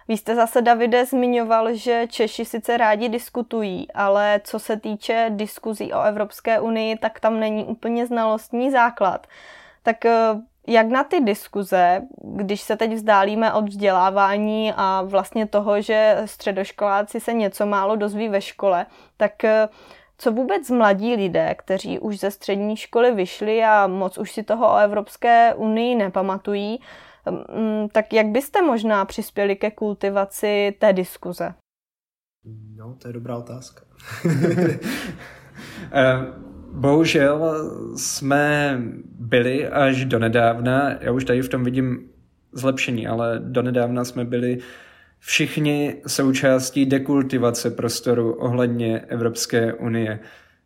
Vy 0.07 0.17
jste 0.17 0.35
zase, 0.35 0.61
Davide, 0.61 1.05
zmiňoval, 1.05 1.73
že 1.73 2.07
Češi 2.09 2.45
sice 2.45 2.77
rádi 2.77 3.09
diskutují, 3.09 3.91
ale 3.91 4.41
co 4.43 4.59
se 4.59 4.79
týče 4.79 5.25
diskuzí 5.29 5.93
o 5.93 6.01
Evropské 6.01 6.59
unii, 6.59 6.97
tak 6.97 7.19
tam 7.19 7.39
není 7.39 7.65
úplně 7.65 8.07
znalostní 8.07 8.71
základ. 8.71 9.27
Tak 9.83 9.97
uh, 10.05 10.41
jak 10.67 10.87
na 10.87 11.03
ty 11.03 11.19
diskuze, 11.19 12.01
když 12.21 12.61
se 12.61 12.77
teď 12.77 12.93
vzdálíme 12.93 13.53
od 13.53 13.69
vzdělávání 13.69 14.73
a 14.77 15.01
vlastně 15.05 15.45
toho, 15.45 15.81
že 15.81 16.21
středoškoláci 16.25 17.19
se 17.19 17.33
něco 17.33 17.65
málo 17.65 17.95
dozví 17.95 18.29
ve 18.29 18.41
škole, 18.41 18.85
tak 19.17 19.33
co 20.19 20.31
vůbec 20.31 20.69
mladí 20.69 21.15
lidé, 21.15 21.55
kteří 21.55 21.99
už 21.99 22.19
ze 22.19 22.31
střední 22.31 22.77
školy 22.77 23.11
vyšli 23.15 23.63
a 23.63 23.87
moc 23.87 24.17
už 24.17 24.31
si 24.31 24.43
toho 24.43 24.73
o 24.73 24.77
Evropské 24.77 25.53
unii 25.53 25.95
nepamatují, 25.95 26.79
mm, 27.29 27.89
tak 27.89 28.13
jak 28.13 28.27
byste 28.27 28.61
možná 28.61 29.05
přispěli 29.05 29.55
ke 29.55 29.71
kultivaci 29.71 30.75
té 30.79 30.93
diskuze? 30.93 31.53
No, 32.75 32.95
to 33.01 33.07
je 33.07 33.13
dobrá 33.13 33.37
otázka. 33.37 33.81
Eh, 35.91 36.15
bohužel 36.71 37.53
jsme 37.95 38.77
byli 39.19 39.67
až 39.67 40.05
do 40.05 40.19
nedávna, 40.19 40.91
já 41.01 41.11
už 41.11 41.25
tady 41.25 41.41
v 41.41 41.49
tom 41.49 41.63
vidím 41.63 42.09
zlepšení, 42.51 43.07
ale 43.07 43.39
do 43.39 43.61
nedávna 43.61 44.05
jsme 44.05 44.25
byli 44.25 44.57
všichni 45.19 45.95
součástí 46.07 46.85
dekultivace 46.85 47.71
prostoru 47.71 48.33
ohledně 48.33 48.99
Evropské 48.99 49.73
unie. 49.73 50.19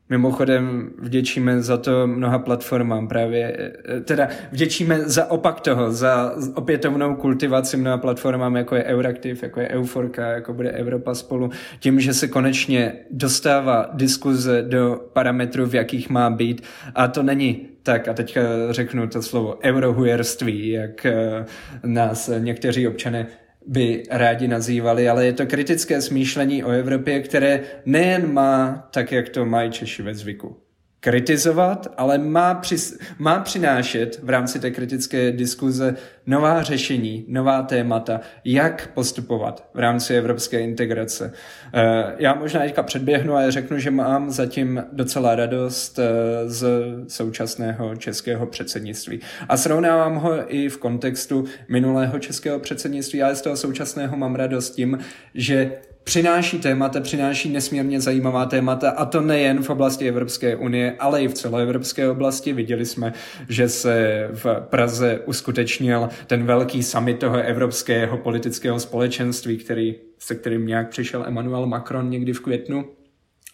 Mimochodem 0.09 0.91
vděčíme 0.97 1.61
za 1.61 1.77
to 1.77 2.07
mnoha 2.07 2.39
platformám 2.39 3.07
právě, 3.07 3.57
eh, 3.85 4.01
teda 4.01 4.27
vděčíme 4.51 4.99
za 4.99 5.31
opak 5.31 5.61
toho, 5.61 5.91
za 5.91 6.35
opětovnou 6.53 7.15
kultivaci 7.15 7.77
mnoha 7.77 7.97
platformám, 7.97 8.55
jako 8.55 8.75
je 8.75 8.83
Euraktiv, 8.83 9.43
jako 9.43 9.59
je 9.59 9.69
Euforka, 9.69 10.27
jako 10.27 10.53
bude 10.53 10.69
Evropa 10.71 11.13
spolu, 11.15 11.49
tím, 11.79 11.99
že 11.99 12.13
se 12.13 12.27
konečně 12.27 12.93
dostává 13.11 13.89
diskuze 13.93 14.61
do 14.61 15.01
parametrů, 15.13 15.65
v 15.65 15.75
jakých 15.75 16.09
má 16.09 16.29
být 16.29 16.63
a 16.95 17.07
to 17.07 17.23
není 17.23 17.67
tak 17.83 18.07
a 18.07 18.13
teďka 18.13 18.41
řeknu 18.69 19.07
to 19.07 19.21
slovo 19.21 19.59
eurohujerství, 19.63 20.69
jak 20.69 21.05
eh, 21.05 21.45
nás 21.83 22.29
někteří 22.39 22.87
občané 22.87 23.27
by 23.67 24.03
rádi 24.09 24.47
nazývali, 24.47 25.09
ale 25.09 25.25
je 25.25 25.33
to 25.33 25.45
kritické 25.45 26.01
smýšlení 26.01 26.63
o 26.63 26.69
Evropě, 26.69 27.19
které 27.19 27.59
nejen 27.85 28.33
má, 28.33 28.87
tak 28.93 29.11
jak 29.11 29.29
to 29.29 29.45
mají 29.45 29.71
Češi 29.71 30.03
ve 30.03 30.15
zvyku, 30.15 30.62
kritizovat, 31.03 31.87
ale 31.97 32.17
má, 32.17 32.53
přis, 32.53 32.99
má 33.17 33.39
přinášet 33.39 34.19
v 34.23 34.29
rámci 34.29 34.59
té 34.59 34.71
kritické 34.71 35.31
diskuze 35.31 35.95
nová 36.27 36.63
řešení, 36.63 37.25
nová 37.27 37.63
témata, 37.63 38.21
jak 38.45 38.89
postupovat 38.93 39.69
v 39.73 39.79
rámci 39.79 40.15
evropské 40.15 40.59
integrace. 40.59 41.33
Eh, 41.73 42.13
já 42.17 42.33
možná 42.35 42.59
teďka 42.61 42.83
předběhnu 42.83 43.35
a 43.35 43.51
řeknu, 43.51 43.79
že 43.79 43.91
mám 43.91 44.29
zatím 44.29 44.83
docela 44.91 45.35
radost 45.35 45.99
eh, 45.99 46.09
z 46.49 46.67
současného 47.07 47.95
českého 47.95 48.45
předsednictví. 48.45 49.19
A 49.49 49.57
srovnávám 49.57 50.15
ho 50.15 50.55
i 50.55 50.69
v 50.69 50.77
kontextu 50.77 51.45
minulého 51.67 52.19
českého 52.19 52.59
předsednictví, 52.59 53.23
ale 53.23 53.35
z 53.35 53.41
toho 53.41 53.57
současného 53.57 54.17
mám 54.17 54.35
radost 54.35 54.69
tím, 54.71 54.99
že 55.35 55.71
přináší 56.03 56.59
témata, 56.59 57.01
přináší 57.01 57.49
nesmírně 57.49 58.01
zajímavá 58.01 58.45
témata 58.45 58.89
a 58.89 59.05
to 59.05 59.21
nejen 59.21 59.63
v 59.63 59.69
oblasti 59.69 60.07
Evropské 60.07 60.55
unie, 60.55 60.95
ale 60.99 61.23
i 61.23 61.27
v 61.27 61.33
celé 61.33 61.63
evropské 61.63 62.09
oblasti. 62.09 62.53
Viděli 62.53 62.85
jsme, 62.85 63.13
že 63.49 63.69
se 63.69 64.27
v 64.33 64.45
Praze 64.69 65.19
uskutečnil 65.25 66.09
ten 66.27 66.45
velký 66.45 66.83
summit 66.83 67.19
toho 67.19 67.37
evropského 67.37 68.17
politického 68.17 68.79
společenství, 68.79 69.57
který, 69.57 69.95
se 70.19 70.35
kterým 70.35 70.67
nějak 70.67 70.89
přišel 70.89 71.23
Emmanuel 71.27 71.65
Macron 71.65 72.09
někdy 72.09 72.33
v 72.33 72.39
květnu. 72.39 72.85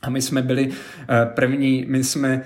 A 0.02 0.10
my 0.10 0.22
jsme 0.22 0.41
byli 0.41 0.70
eh, 0.70 1.26
první, 1.26 1.86
my 1.88 2.04
jsme, 2.04 2.45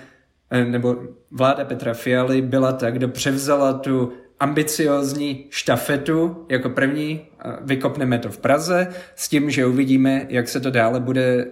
eh, 0.49 0.65
nebo 0.65 0.95
vláda 1.31 1.65
Petra 1.65 1.93
Fialy 1.93 2.41
byla 2.41 2.71
ta, 2.71 2.91
kdo 2.91 3.07
převzala 3.07 3.73
tu 3.73 4.13
ambiciozní 4.43 5.45
štafetu 5.49 6.45
jako 6.49 6.69
první, 6.69 7.21
vykopneme 7.61 8.19
to 8.19 8.29
v 8.29 8.37
Praze 8.37 8.87
s 9.15 9.29
tím, 9.29 9.49
že 9.49 9.65
uvidíme, 9.65 10.25
jak 10.29 10.47
se 10.47 10.59
to 10.59 10.71
dále 10.71 10.99
bude 10.99 11.47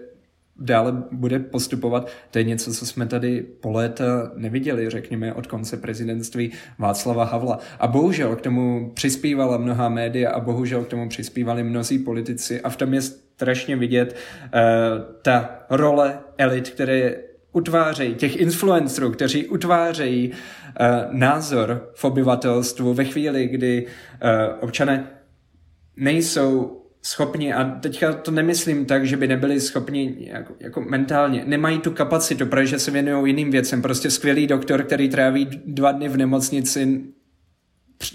dále 0.62 1.04
bude 1.12 1.40
postupovat. 1.40 2.12
To 2.32 2.38
je 2.38 2.44
něco, 2.44 2.74
co 2.74 2.86
jsme 2.86 3.06
tady 3.06 3.46
po 3.62 3.72
léta 3.72 4.32
neviděli, 4.36 4.90
řekněme, 4.90 5.34
od 5.34 5.48
konce 5.48 5.78
prezidentství 5.78 6.52
Václava 6.80 7.24
Havla. 7.24 7.60
A 7.80 7.88
bohužel 7.88 8.36
k 8.36 8.42
tomu 8.42 8.92
přispívala 8.94 9.58
mnoha 9.58 9.90
média 9.90 10.32
a 10.32 10.40
bohužel 10.40 10.84
k 10.84 10.88
tomu 10.88 11.10
přispívali 11.10 11.64
mnozí 11.64 12.00
politici 12.00 12.62
a 12.62 12.70
v 12.70 12.76
tom 12.76 12.94
je 12.94 13.02
strašně 13.02 13.76
vidět 13.76 14.16
uh, 14.16 14.52
ta 15.22 15.50
role 15.70 16.20
elit, 16.38 16.70
které 16.70 17.16
utvářejí, 17.54 18.16
těch 18.16 18.36
influencerů, 18.36 19.12
kteří 19.12 19.48
utvářejí 19.48 20.30
uh, 20.30 20.36
názor 21.12 21.92
v 21.96 22.06
obyvatelstvu 22.06 22.94
ve 22.94 23.04
chvíli, 23.04 23.48
kdy 23.48 23.86
uh, 23.86 24.30
občané 24.60 25.08
nejsou 25.98 26.78
schopni, 27.02 27.54
a 27.54 27.64
teďka 27.64 28.14
to 28.14 28.32
nemyslím 28.32 28.86
tak, 28.86 29.06
že 29.06 29.18
by 29.18 29.28
nebyli 29.28 29.60
schopni 29.60 30.16
jako, 30.20 30.54
jako 30.60 30.82
mentálně, 30.82 31.44
nemají 31.46 31.80
tu 31.80 31.92
kapacitu, 31.92 32.46
protože 32.46 32.80
se 32.80 32.92
věnují 32.92 33.30
jiným 33.30 33.52
věcem. 33.52 33.82
Prostě 33.82 34.10
skvělý 34.10 34.48
doktor, 34.48 34.84
který 34.84 35.10
tráví 35.10 35.46
dva 35.66 35.92
dny 35.92 36.10
v 36.10 36.18
nemocnici, 36.18 37.02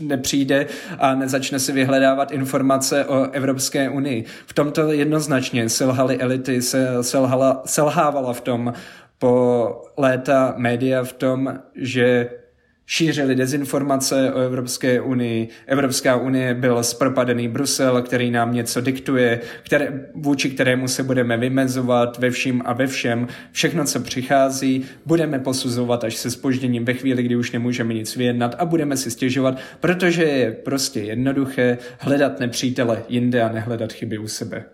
nepřijde 0.01 0.67
a 0.99 1.15
nezačne 1.15 1.59
si 1.59 1.73
vyhledávat 1.73 2.31
informace 2.31 3.05
o 3.05 3.31
Evropské 3.31 3.91
unii. 3.91 4.25
V 4.47 4.53
tomto 4.53 4.93
jednoznačně 4.93 5.69
selhaly 5.69 6.19
elity, 6.19 6.63
se, 6.63 6.89
selhala, 7.01 7.63
selhávala 7.67 8.33
v 8.33 8.41
tom 8.41 8.73
po 9.19 9.83
léta 9.97 10.55
média 10.57 11.05
v 11.05 11.13
tom, 11.13 11.59
že 11.75 12.31
šířili 12.87 13.35
dezinformace 13.35 14.33
o 14.33 14.39
Evropské 14.39 15.01
unii. 15.01 15.49
Evropská 15.67 16.17
unie 16.17 16.55
byl 16.55 16.83
zpropadený 16.83 17.49
Brusel, 17.49 18.03
který 18.03 18.31
nám 18.31 18.55
něco 18.55 18.81
diktuje, 18.81 19.41
které, 19.63 20.11
vůči 20.15 20.51
kterému 20.51 20.89
se 20.89 21.03
budeme 21.03 21.37
vymezovat 21.37 22.19
ve 22.19 22.31
vším 22.31 22.63
a 22.65 22.73
ve 22.73 22.87
všem. 22.87 23.29
Všechno, 23.53 23.85
co 23.85 24.01
přichází, 24.01 24.85
budeme 25.07 25.39
posuzovat 25.39 26.05
až 26.05 26.17
se 26.17 26.31
spožděním 26.31 26.85
ve 26.85 26.95
chvíli, 26.95 27.23
kdy 27.23 27.37
už 27.37 27.53
nemůžeme 27.53 27.95
nic 27.95 28.17
vyjednat 28.17 28.55
a 28.59 28.65
budeme 28.65 28.97
si 28.97 29.11
stěžovat, 29.11 29.59
protože 29.81 30.23
je 30.23 30.53
prostě 30.53 31.01
jednoduché 31.01 31.79
hledat 31.99 32.41
nepřítele 32.41 33.05
jinde 33.09 33.43
a 33.43 33.53
nehledat 33.53 33.93
chyby 33.93 34.19
u 34.19 34.29
sebe. 34.29 34.65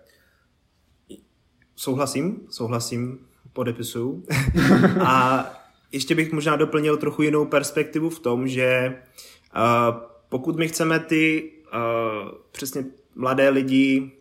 Souhlasím, 1.76 2.40
souhlasím, 2.50 3.18
podepisuju. 3.52 4.24
a 5.00 5.61
ještě 5.92 6.14
bych 6.14 6.32
možná 6.32 6.56
doplnil 6.56 6.96
trochu 6.96 7.22
jinou 7.22 7.44
perspektivu 7.44 8.10
v 8.10 8.18
tom, 8.18 8.48
že 8.48 8.96
uh, 9.56 9.96
pokud 10.28 10.56
my 10.56 10.68
chceme 10.68 10.98
ty 10.98 11.52
uh, 11.74 12.30
přesně 12.52 12.84
mladé 13.14 13.48
lidi, 13.48 14.12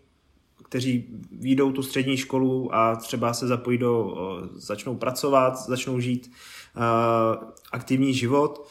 kteří 0.64 1.06
výjdou 1.32 1.72
tu 1.72 1.84
střední 1.84 2.18
školu 2.18 2.76
a 2.76 2.96
třeba 2.96 3.34
se 3.34 3.48
zapojí 3.48 3.78
do, 3.78 4.04
uh, 4.04 4.48
začnou 4.54 4.96
pracovat, 4.96 5.58
začnou 5.58 6.00
žít 6.00 6.32
uh, 6.76 7.50
aktivní 7.72 8.14
život, 8.14 8.68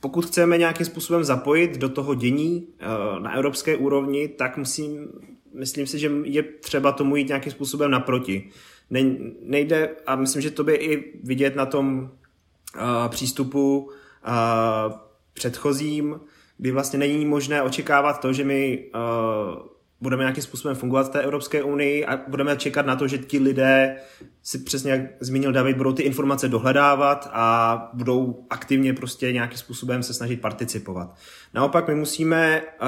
pokud 0.00 0.26
chceme 0.26 0.58
nějakým 0.58 0.86
způsobem 0.86 1.24
zapojit 1.24 1.78
do 1.78 1.88
toho 1.88 2.14
dění 2.14 2.66
uh, 2.66 3.22
na 3.22 3.32
evropské 3.32 3.76
úrovni, 3.76 4.28
tak 4.28 4.56
musím, 4.56 5.08
myslím 5.54 5.86
si, 5.86 5.98
že 5.98 6.10
je 6.24 6.42
třeba 6.42 6.92
tomu 6.92 7.16
jít 7.16 7.28
nějakým 7.28 7.52
způsobem 7.52 7.90
naproti. 7.90 8.50
Ne, 8.90 9.00
nejde, 9.42 9.88
a 10.06 10.16
myslím, 10.16 10.42
že 10.42 10.50
to 10.50 10.64
by 10.64 10.74
i 10.74 11.20
vidět 11.24 11.56
na 11.56 11.66
tom 11.66 12.00
uh, 12.00 13.08
přístupu 13.08 13.78
uh, 13.78 14.92
předchozím, 15.32 16.20
kdy 16.58 16.70
vlastně 16.70 16.98
není 16.98 17.26
možné 17.26 17.62
očekávat 17.62 18.20
to, 18.20 18.32
že 18.32 18.44
my 18.44 18.90
uh, 18.94 19.66
budeme 20.00 20.22
nějakým 20.22 20.42
způsobem 20.42 20.76
fungovat 20.76 21.06
v 21.06 21.10
té 21.10 21.22
Evropské 21.22 21.62
unii 21.62 22.06
a 22.06 22.16
budeme 22.28 22.56
čekat 22.56 22.86
na 22.86 22.96
to, 22.96 23.08
že 23.08 23.18
ti 23.18 23.38
lidé 23.38 23.96
si 24.42 24.58
přesně, 24.58 24.90
jak 24.90 25.00
zmínil 25.20 25.52
David, 25.52 25.76
budou 25.76 25.92
ty 25.92 26.02
informace 26.02 26.48
dohledávat 26.48 27.30
a 27.32 27.90
budou 27.92 28.46
aktivně 28.50 28.94
prostě 28.94 29.32
nějakým 29.32 29.58
způsobem 29.58 30.02
se 30.02 30.14
snažit 30.14 30.40
participovat. 30.40 31.14
Naopak 31.54 31.88
my 31.88 31.94
musíme 31.94 32.62
uh, 32.62 32.86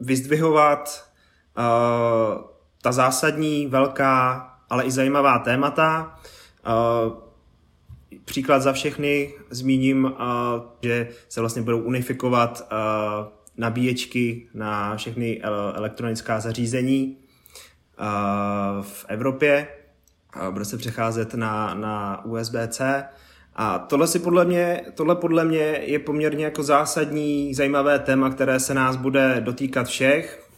vyzdvihovat 0.00 1.10
uh, 1.58 2.44
ta 2.82 2.92
zásadní, 2.92 3.66
velká 3.66 4.55
ale 4.70 4.84
i 4.84 4.90
zajímavá 4.90 5.38
témata. 5.38 6.18
Příklad 8.24 8.62
za 8.62 8.72
všechny 8.72 9.34
zmíním, 9.50 10.12
že 10.82 11.08
se 11.28 11.40
vlastně 11.40 11.62
budou 11.62 11.78
unifikovat 11.78 12.68
nabíječky 13.56 14.48
na 14.54 14.96
všechny 14.96 15.42
elektronická 15.74 16.40
zařízení 16.40 17.16
v 18.82 19.04
Evropě. 19.08 19.68
Bude 20.50 20.64
se 20.64 20.76
přecházet 20.76 21.34
na, 21.34 21.74
na 21.74 22.24
USB-C. 22.24 23.04
A 23.58 23.78
tohle, 23.78 24.06
si 24.06 24.18
podle 24.18 24.44
mě, 24.44 24.80
tohle 24.94 25.16
podle 25.16 25.44
mě 25.44 25.80
je 25.82 25.98
poměrně 25.98 26.44
jako 26.44 26.62
zásadní, 26.62 27.54
zajímavé 27.54 27.98
téma, 27.98 28.30
které 28.30 28.60
se 28.60 28.74
nás 28.74 28.96
bude 28.96 29.40
dotýkat 29.40 29.86
všech. 29.86 30.50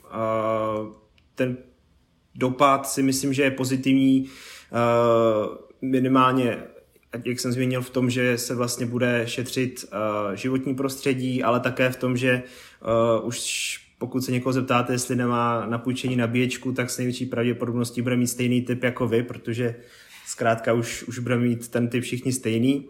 Ten 1.35 1.57
dopad 2.39 2.89
si 2.89 3.03
myslím, 3.03 3.33
že 3.35 3.43
je 3.43 3.51
pozitivní 3.51 4.21
uh, 4.23 5.57
minimálně 5.83 6.59
jak 7.25 7.41
jsem 7.41 7.53
zmínil, 7.53 7.83
v 7.83 7.91
tom, 7.91 8.11
že 8.11 8.39
se 8.39 8.55
vlastně 8.55 8.87
bude 8.87 9.23
šetřit 9.27 9.85
uh, 9.93 10.35
životní 10.35 10.75
prostředí, 10.75 11.43
ale 11.43 11.61
také 11.61 11.91
v 11.91 11.97
tom, 11.97 12.17
že 12.17 12.43
uh, 13.21 13.27
už 13.27 13.89
pokud 13.99 14.25
se 14.25 14.33
někoho 14.33 14.53
zeptáte, 14.53 14.93
jestli 14.93 15.17
nemá 15.17 15.67
na 15.67 15.79
půjčení 15.79 16.17
nabíječku, 16.17 16.73
tak 16.73 16.91
s 16.91 16.99
největší 16.99 17.27
pravděpodobností 17.27 18.03
bude 18.03 18.17
mít 18.17 18.27
stejný 18.27 18.63
typ 18.63 18.83
jako 18.85 19.09
vy, 19.09 19.23
protože 19.23 19.75
zkrátka 20.27 20.73
už, 20.73 21.03
už 21.03 21.19
bude 21.19 21.37
mít 21.37 21.69
ten 21.69 21.89
typ 21.89 22.03
všichni 22.03 22.33
stejný. 22.33 22.87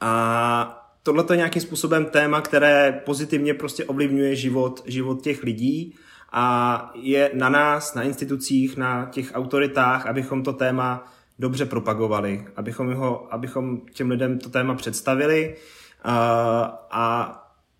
A 0.00 0.92
tohle 1.02 1.24
je 1.30 1.36
nějakým 1.36 1.62
způsobem 1.62 2.04
téma, 2.04 2.40
které 2.40 3.02
pozitivně 3.04 3.54
prostě 3.54 3.84
ovlivňuje 3.84 4.36
život, 4.36 4.82
život 4.86 5.22
těch 5.22 5.42
lidí 5.42 5.94
a 6.32 6.92
je 6.94 7.30
na 7.34 7.48
nás, 7.48 7.94
na 7.94 8.02
institucích, 8.02 8.76
na 8.76 9.06
těch 9.10 9.30
autoritách, 9.34 10.06
abychom 10.06 10.42
to 10.42 10.52
téma 10.52 11.12
dobře 11.38 11.66
propagovali, 11.66 12.46
abychom, 12.56 12.94
ho, 12.94 13.34
abychom 13.34 13.80
těm 13.92 14.10
lidem 14.10 14.38
to 14.38 14.50
téma 14.50 14.74
představili 14.74 15.56
a, 16.02 16.86
a 16.90 17.34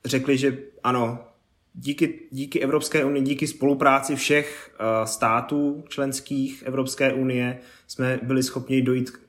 řekli, 0.05 0.39
že 0.39 0.59
ano, 0.85 1.19
díky, 1.75 2.21
díky 2.31 2.61
Evropské 2.61 3.05
unii, 3.05 3.23
díky 3.23 3.47
spolupráci 3.47 4.17
všech 4.17 4.77
států 5.05 5.85
členských 5.89 6.63
Evropské 6.67 7.13
unie 7.13 7.59
jsme 7.87 8.21
byli 8.23 8.43
schopni 8.43 8.83
dojít 8.83 9.11
k, 9.11 9.21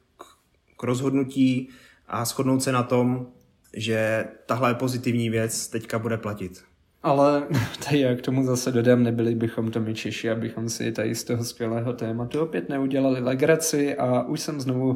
k 0.77 0.83
rozhodnutí 0.83 1.69
a 2.07 2.25
shodnout 2.25 2.63
se 2.63 2.71
na 2.71 2.83
tom, 2.83 3.27
že 3.73 4.25
tahle 4.45 4.75
pozitivní 4.75 5.29
věc 5.29 5.67
teďka 5.67 5.99
bude 5.99 6.17
platit. 6.17 6.70
Ale 7.03 7.43
tady 7.85 7.99
já 7.99 8.15
k 8.15 8.21
tomu 8.21 8.43
zase 8.43 8.71
dodám, 8.71 9.03
nebyli 9.03 9.35
bychom 9.35 9.71
to 9.71 9.79
my 9.79 9.93
Češi, 9.93 10.29
abychom 10.29 10.69
si 10.69 10.91
tady 10.91 11.15
z 11.15 11.23
toho 11.23 11.43
skvělého 11.43 11.93
tématu 11.93 12.41
opět 12.41 12.69
neudělali 12.69 13.19
legraci. 13.19 13.95
A 13.95 14.23
už 14.23 14.39
jsem 14.39 14.61
znovu 14.61 14.93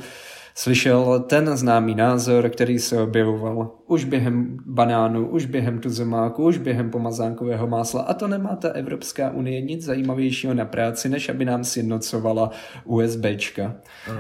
slyšel 0.56 1.20
ten 1.20 1.58
známý 1.58 1.96
názor, 1.96 2.50
který 2.50 2.80
se 2.80 3.02
objevoval 3.02 3.72
už 3.88 4.04
během 4.04 4.58
banánu, 4.66 5.28
už 5.28 5.46
během 5.46 5.80
tuzemáku, 5.80 6.44
už 6.44 6.58
během 6.58 6.90
pomazánkového 6.90 7.68
másla. 7.68 8.02
A 8.02 8.14
to 8.14 8.28
nemá 8.28 8.56
ta 8.56 8.70
Evropská 8.70 9.32
unie 9.32 9.62
nic 9.62 9.84
zajímavějšího 9.84 10.54
na 10.54 10.66
práci, 10.66 11.10
než 11.10 11.30
aby 11.30 11.46
nám 11.46 11.64
sjednocovala 11.64 12.52
USBčka. 12.86 13.76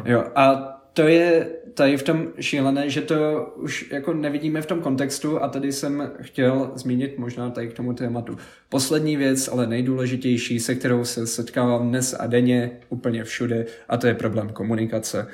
Jo, 0.05 0.23
a 0.36 0.74
to 0.95 1.07
je 1.07 1.47
tady 1.73 1.97
v 1.97 2.03
tom 2.03 2.27
šílené, 2.39 2.89
že 2.89 3.01
to 3.01 3.41
už 3.55 3.91
jako 3.91 4.13
nevidíme 4.13 4.61
v 4.61 4.65
tom 4.65 4.81
kontextu 4.81 5.43
a 5.43 5.47
tady 5.47 5.71
jsem 5.71 6.11
chtěl 6.21 6.71
zmínit 6.75 7.17
možná 7.17 7.49
tady 7.49 7.67
k 7.67 7.73
tomu 7.73 7.93
tématu. 7.93 8.37
Poslední 8.69 9.17
věc, 9.17 9.47
ale 9.47 9.67
nejdůležitější, 9.67 10.59
se 10.59 10.75
kterou 10.75 11.05
se 11.05 11.27
setkávám 11.27 11.89
dnes 11.89 12.15
a 12.19 12.27
denně 12.27 12.71
úplně 12.89 13.23
všude 13.23 13.65
a 13.89 13.97
to 13.97 14.07
je 14.07 14.13
problém 14.13 14.49
komunikace. 14.49 15.27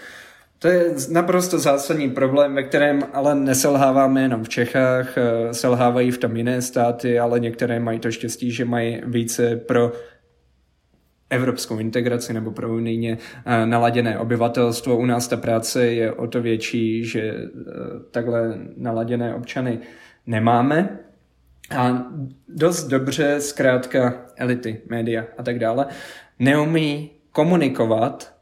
To 0.59 0.67
je 0.67 0.93
naprosto 1.11 1.59
zásadní 1.59 2.09
problém, 2.09 2.55
ve 2.55 2.63
kterém 2.63 3.03
ale 3.13 3.35
neselháváme 3.35 4.21
jenom 4.21 4.43
v 4.43 4.49
Čechách, 4.49 5.17
eh, 5.17 5.53
selhávají 5.53 6.11
v 6.11 6.17
tom 6.17 6.37
jiné 6.37 6.61
státy, 6.61 7.19
ale 7.19 7.39
některé 7.39 7.79
mají 7.79 7.99
to 7.99 8.11
štěstí, 8.11 8.51
že 8.51 8.65
mají 8.65 9.01
více 9.05 9.55
pro 9.55 9.91
evropskou 11.31 11.79
integraci 11.79 12.33
nebo 12.33 12.51
pro 12.51 12.69
unijně 12.69 13.17
eh, 13.45 13.65
naladěné 13.65 14.19
obyvatelstvo. 14.19 14.97
U 14.97 15.05
nás 15.05 15.27
ta 15.27 15.37
práce 15.37 15.85
je 15.85 16.11
o 16.11 16.27
to 16.27 16.41
větší, 16.41 17.05
že 17.05 17.21
eh, 17.21 17.47
takhle 18.11 18.57
naladěné 18.77 19.35
občany 19.35 19.79
nemáme. 20.27 20.99
A 21.77 22.05
dost 22.47 22.87
dobře 22.87 23.41
zkrátka 23.41 24.25
elity, 24.35 24.81
média 24.89 25.25
a 25.37 25.43
tak 25.43 25.59
dále 25.59 25.85
neumí 26.39 27.11
komunikovat 27.31 28.35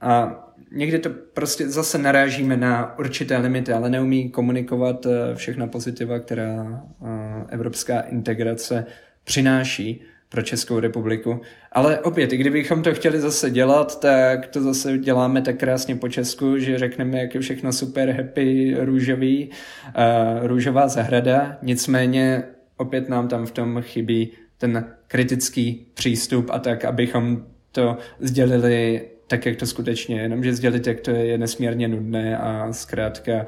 a 0.00 0.42
někdy 0.72 0.98
to 0.98 1.10
prostě 1.34 1.68
zase 1.68 1.98
narážíme 1.98 2.56
na 2.56 2.98
určité 2.98 3.38
limity, 3.38 3.72
ale 3.72 3.90
neumí 3.90 4.30
komunikovat 4.30 5.06
eh, 5.06 5.34
všechna 5.34 5.66
pozitiva, 5.66 6.18
která 6.18 6.82
evropská 7.48 8.00
integrace 8.00 8.86
přináší 9.24 10.04
pro 10.28 10.42
Českou 10.42 10.80
republiku. 10.80 11.40
Ale 11.72 12.00
opět, 12.00 12.32
i 12.32 12.36
kdybychom 12.36 12.82
to 12.82 12.94
chtěli 12.94 13.20
zase 13.20 13.50
dělat, 13.50 14.00
tak 14.00 14.46
to 14.46 14.62
zase 14.62 14.98
děláme 14.98 15.42
tak 15.42 15.56
krásně 15.56 15.96
po 15.96 16.08
Česku, 16.08 16.58
že 16.58 16.78
řekneme, 16.78 17.18
jak 17.18 17.34
je 17.34 17.40
všechno 17.40 17.72
super, 17.72 18.10
happy, 18.10 18.76
růžový, 18.78 19.50
uh, 19.50 20.46
růžová 20.46 20.88
zahrada. 20.88 21.58
Nicméně 21.62 22.42
opět 22.76 23.08
nám 23.08 23.28
tam 23.28 23.46
v 23.46 23.50
tom 23.50 23.82
chybí 23.82 24.32
ten 24.58 24.84
kritický 25.08 25.86
přístup 25.94 26.50
a 26.50 26.58
tak, 26.58 26.84
abychom 26.84 27.44
to 27.72 27.96
sdělili 28.20 29.02
tak, 29.26 29.46
jak 29.46 29.56
to 29.56 29.66
skutečně 29.66 30.16
je. 30.16 30.22
Jenomže 30.22 30.54
sdělit, 30.54 30.86
jak 30.86 31.00
to 31.00 31.10
je, 31.10 31.26
je 31.26 31.38
nesmírně 31.38 31.88
nudné 31.88 32.38
a 32.38 32.72
zkrátka 32.72 33.46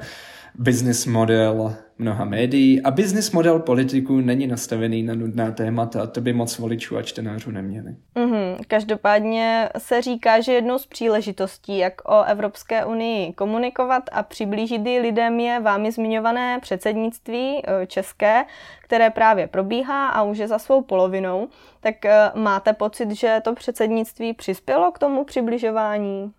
business 0.55 1.05
model 1.05 1.75
mnoha 1.99 2.25
médií 2.25 2.81
a 2.81 2.91
business 2.91 3.31
model 3.31 3.59
politiků 3.59 4.21
není 4.21 4.47
nastavený 4.47 5.03
na 5.03 5.15
nudná 5.15 5.51
témata 5.51 6.01
a 6.01 6.07
to 6.07 6.21
by 6.21 6.33
moc 6.33 6.57
voličů 6.57 6.97
a 6.97 7.01
čtenářů 7.01 7.51
neměli. 7.51 7.95
Mm-hmm. 8.15 8.57
Každopádně 8.67 9.69
se 9.77 10.01
říká, 10.01 10.41
že 10.41 10.53
jednou 10.53 10.77
z 10.77 10.85
příležitostí, 10.85 11.77
jak 11.77 12.09
o 12.09 12.23
Evropské 12.23 12.85
unii 12.85 13.33
komunikovat 13.33 14.03
a 14.11 14.23
přiblížit 14.23 14.85
ji 14.85 14.99
lidem 14.99 15.39
je 15.39 15.59
vámi 15.59 15.91
zmiňované 15.91 16.59
předsednictví 16.61 17.61
e, 17.63 17.87
české, 17.87 18.45
které 18.83 19.09
právě 19.09 19.47
probíhá 19.47 20.09
a 20.09 20.23
už 20.23 20.37
je 20.37 20.47
za 20.47 20.59
svou 20.59 20.81
polovinou. 20.81 21.47
Tak 21.79 22.05
e, 22.05 22.31
máte 22.35 22.73
pocit, 22.73 23.11
že 23.11 23.41
to 23.43 23.53
předsednictví 23.55 24.33
přispělo 24.33 24.91
k 24.91 24.99
tomu 24.99 25.23
přibližování? 25.23 26.31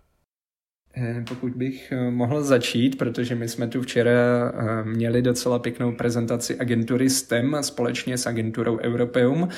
Eh, 0.93 1.23
pokud 1.27 1.51
bych 1.55 1.91
eh, 1.91 2.11
mohl 2.11 2.43
začít, 2.43 2.97
protože 2.97 3.35
my 3.35 3.47
jsme 3.47 3.67
tu 3.67 3.81
včera 3.81 4.11
eh, 4.11 4.83
měli 4.83 5.21
docela 5.21 5.59
pěknou 5.59 5.91
prezentaci 5.91 6.57
agentury 6.59 7.09
STEM 7.09 7.57
společně 7.61 8.17
s 8.17 8.27
agenturou 8.27 8.79
Europeum, 8.79 9.49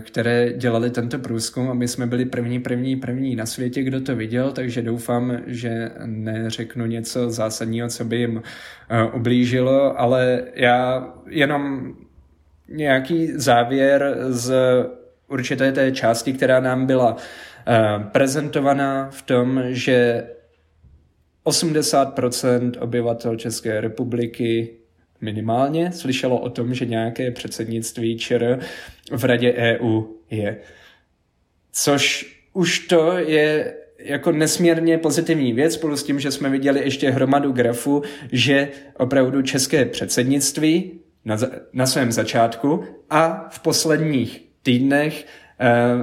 které 0.00 0.52
dělali 0.52 0.90
tento 0.90 1.18
průzkum 1.18 1.70
a 1.70 1.74
my 1.74 1.88
jsme 1.88 2.06
byli 2.06 2.24
první, 2.24 2.60
první, 2.60 2.96
první 2.96 3.36
na 3.36 3.46
světě, 3.46 3.82
kdo 3.82 4.00
to 4.00 4.16
viděl, 4.16 4.52
takže 4.52 4.82
doufám, 4.82 5.38
že 5.46 5.90
neřeknu 6.06 6.86
něco 6.86 7.30
zásadního, 7.30 7.88
co 7.88 8.04
by 8.04 8.16
jim 8.16 8.42
ublížilo, 9.12 10.00
ale 10.00 10.42
já 10.54 11.08
jenom 11.28 11.94
nějaký 12.68 13.32
závěr 13.34 14.16
z 14.28 14.54
určité 15.28 15.72
té 15.72 15.92
části, 15.92 16.32
která 16.32 16.60
nám 16.60 16.86
byla 16.86 17.16
prezentovaná 18.12 19.10
v 19.10 19.22
tom, 19.22 19.62
že 19.68 20.26
80% 21.44 22.72
obyvatel 22.80 23.36
České 23.36 23.80
republiky 23.80 24.76
minimálně 25.20 25.92
slyšelo 25.92 26.40
o 26.40 26.50
tom, 26.50 26.74
že 26.74 26.86
nějaké 26.86 27.30
předsednictví 27.30 28.18
ČR 28.18 28.60
v 29.10 29.24
Radě 29.24 29.52
EU 29.52 30.02
je. 30.30 30.56
Což 31.72 32.36
už 32.52 32.78
to 32.78 33.18
je 33.18 33.74
jako 33.98 34.32
nesmírně 34.32 34.98
pozitivní 34.98 35.52
věc, 35.52 35.74
spolu 35.74 35.96
s 35.96 36.04
tím, 36.04 36.20
že 36.20 36.30
jsme 36.30 36.50
viděli 36.50 36.80
ještě 36.80 37.10
hromadu 37.10 37.52
grafu, 37.52 38.02
že 38.32 38.68
opravdu 38.96 39.42
české 39.42 39.84
předsednictví 39.84 41.00
na, 41.24 41.36
na 41.72 41.86
svém 41.86 42.12
začátku 42.12 42.84
a 43.10 43.48
v 43.50 43.60
posledních 43.60 44.44
týdnech 44.62 45.26
uh, 45.60 46.02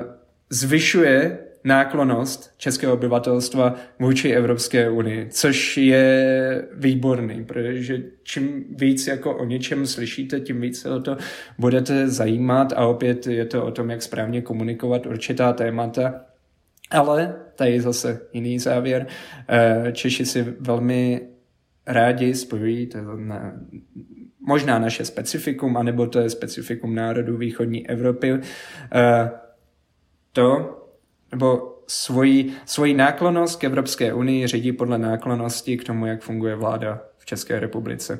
zvyšuje 0.49 1.46
náklonost 1.67 2.53
českého 2.57 2.93
obyvatelstva 2.93 3.75
vůči 3.99 4.29
Evropské 4.29 4.89
unii, 4.89 5.27
což 5.29 5.77
je 5.77 6.67
výborný, 6.73 7.45
protože 7.45 8.03
čím 8.23 8.65
víc 8.69 9.07
jako 9.07 9.37
o 9.37 9.45
něčem 9.45 9.87
slyšíte, 9.87 10.39
tím 10.39 10.61
víc 10.61 10.81
se 10.81 10.89
o 10.89 10.99
to 10.99 11.17
budete 11.57 12.07
zajímat 12.07 12.73
a 12.75 12.87
opět 12.87 13.27
je 13.27 13.45
to 13.45 13.65
o 13.65 13.71
tom, 13.71 13.89
jak 13.89 14.01
správně 14.01 14.41
komunikovat 14.41 15.05
určitá 15.05 15.53
témata. 15.53 16.21
Ale 16.91 17.35
tady 17.55 17.81
zase 17.81 18.19
jiný 18.33 18.59
závěr. 18.59 19.07
Eh, 19.49 19.91
Češi 19.91 20.25
si 20.25 20.55
velmi 20.59 21.21
rádi 21.85 22.35
spojují 22.35 22.87
to 22.87 22.97
na, 23.15 23.53
možná 24.39 24.79
naše 24.79 25.05
specifikum, 25.05 25.77
anebo 25.77 26.07
to 26.07 26.19
je 26.19 26.29
specifikum 26.29 26.95
národů 26.95 27.37
východní 27.37 27.89
Evropy. 27.89 28.39
Eh, 28.93 29.31
to, 30.31 30.76
nebo 31.31 31.73
svoji, 31.87 32.53
svoji 32.65 32.93
náklonost 32.93 33.59
k 33.59 33.63
Evropské 33.63 34.13
unii 34.13 34.47
řídí 34.47 34.71
podle 34.71 34.97
náklonosti 34.97 35.77
k 35.77 35.83
tomu, 35.83 36.05
jak 36.05 36.21
funguje 36.21 36.55
vláda 36.55 37.01
v 37.17 37.25
České 37.25 37.59
republice. 37.59 38.19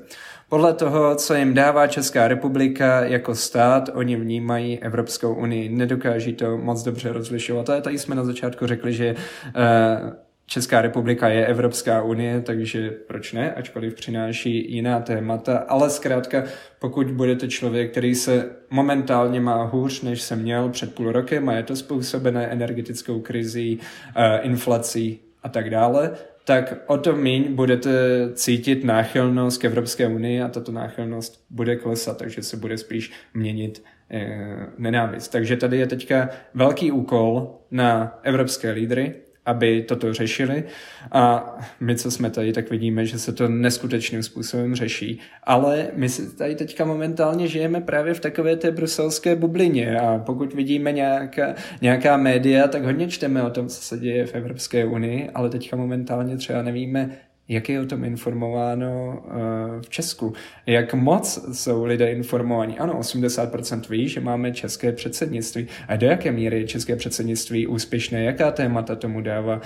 Podle 0.49 0.74
toho, 0.74 1.16
co 1.16 1.34
jim 1.34 1.53
dává 1.53 1.88
Česká 1.88 2.28
republika 2.28 3.05
jako 3.05 3.36
stát, 3.36 3.89
oni 3.93 4.16
vnímají 4.16 4.80
Evropskou 4.80 5.34
unii. 5.34 5.70
Nedokáží 5.70 6.34
to 6.34 6.58
moc 6.58 6.84
dobře 6.84 7.14
rozlišovat. 7.14 7.70
Ale 7.70 7.82
tady 7.82 7.99
jsme 7.99 8.16
na 8.16 8.24
začátku 8.24 8.68
řekli, 8.68 8.93
že 8.93 9.16
uh, 9.16 10.14
Česká 10.49 10.81
republika 10.81 11.29
je 11.29 11.45
Evropská 11.45 12.01
unie, 12.01 12.41
takže 12.41 12.91
proč 13.07 13.33
ne, 13.33 13.53
ačkoliv 13.53 13.95
přináší 13.95 14.73
jiná 14.73 14.99
témata, 14.99 15.57
ale 15.57 15.89
zkrátka, 15.89 16.43
pokud 16.79 17.11
budete 17.11 17.47
člověk, 17.47 17.91
který 17.91 18.15
se 18.15 18.49
momentálně 18.69 19.41
má 19.41 19.63
hůř, 19.63 20.01
než 20.01 20.21
se 20.21 20.35
měl 20.35 20.69
před 20.69 20.95
půl 20.95 21.11
rokem 21.11 21.49
a 21.49 21.53
je 21.53 21.63
to 21.63 21.75
způsobené 21.75 22.47
energetickou 22.47 23.19
krizí, 23.19 23.79
eh, 24.15 24.39
inflací 24.41 25.19
a 25.43 25.49
tak 25.49 25.69
dále, 25.69 26.11
tak 26.43 26.73
o 26.87 26.97
to 26.97 27.15
míň 27.15 27.55
budete 27.55 27.89
cítit 28.33 28.83
náchylnost 28.83 29.61
k 29.61 29.65
Evropské 29.65 30.07
unii 30.07 30.41
a 30.41 30.47
tato 30.47 30.71
náchylnost 30.71 31.45
bude 31.49 31.75
klesat, 31.75 32.17
takže 32.17 32.43
se 32.43 32.57
bude 32.57 32.77
spíš 32.77 33.11
měnit 33.33 33.83
eh, 34.11 34.67
nenávist. 34.77 35.27
Takže 35.27 35.57
tady 35.57 35.77
je 35.77 35.87
teďka 35.87 36.29
velký 36.53 36.91
úkol 36.91 37.55
na 37.71 38.19
evropské 38.23 38.71
lídry, 38.71 39.15
aby 39.47 39.81
toto 39.81 40.13
řešili. 40.13 40.63
A 41.11 41.55
my, 41.79 41.95
co 41.95 42.11
jsme 42.11 42.29
tady, 42.29 42.53
tak 42.53 42.69
vidíme, 42.69 43.05
že 43.05 43.19
se 43.19 43.33
to 43.33 43.47
neskutečným 43.47 44.23
způsobem 44.23 44.75
řeší. 44.75 45.19
Ale 45.43 45.87
my 45.95 46.09
si 46.09 46.35
tady 46.35 46.55
teďka 46.55 46.85
momentálně 46.85 47.47
žijeme 47.47 47.81
právě 47.81 48.13
v 48.13 48.19
takové 48.19 48.55
té 48.55 48.71
bruselské 48.71 49.35
bublině 49.35 49.99
a 49.99 50.23
pokud 50.25 50.53
vidíme 50.53 50.91
nějaká, 50.91 51.55
nějaká 51.81 52.17
média, 52.17 52.67
tak 52.67 52.83
hodně 52.83 53.07
čteme 53.07 53.43
o 53.43 53.49
tom, 53.49 53.67
co 53.67 53.81
se 53.81 53.97
děje 53.97 54.25
v 54.25 54.35
Evropské 54.35 54.85
unii, 54.85 55.29
ale 55.33 55.49
teďka 55.49 55.75
momentálně 55.75 56.37
třeba 56.37 56.61
nevíme, 56.61 57.09
jak 57.49 57.69
je 57.69 57.81
o 57.81 57.85
tom 57.85 58.03
informováno 58.03 59.23
uh, 59.25 59.81
v 59.81 59.89
Česku. 59.89 60.33
Jak 60.65 60.93
moc 60.93 61.55
jsou 61.57 61.85
lidé 61.85 62.11
informovaní? 62.11 62.79
Ano, 62.79 62.99
80% 62.99 63.89
ví, 63.89 64.07
že 64.07 64.19
máme 64.19 64.51
české 64.51 64.91
předsednictví. 64.91 65.67
A 65.87 65.95
do 65.95 66.07
jaké 66.07 66.31
míry 66.31 66.59
je 66.59 66.67
české 66.67 66.95
předsednictví 66.95 67.67
úspěšné? 67.67 68.23
Jaká 68.23 68.51
témata 68.51 68.95
tomu 68.95 69.21
dává? 69.21 69.55
Uh, 69.55 69.61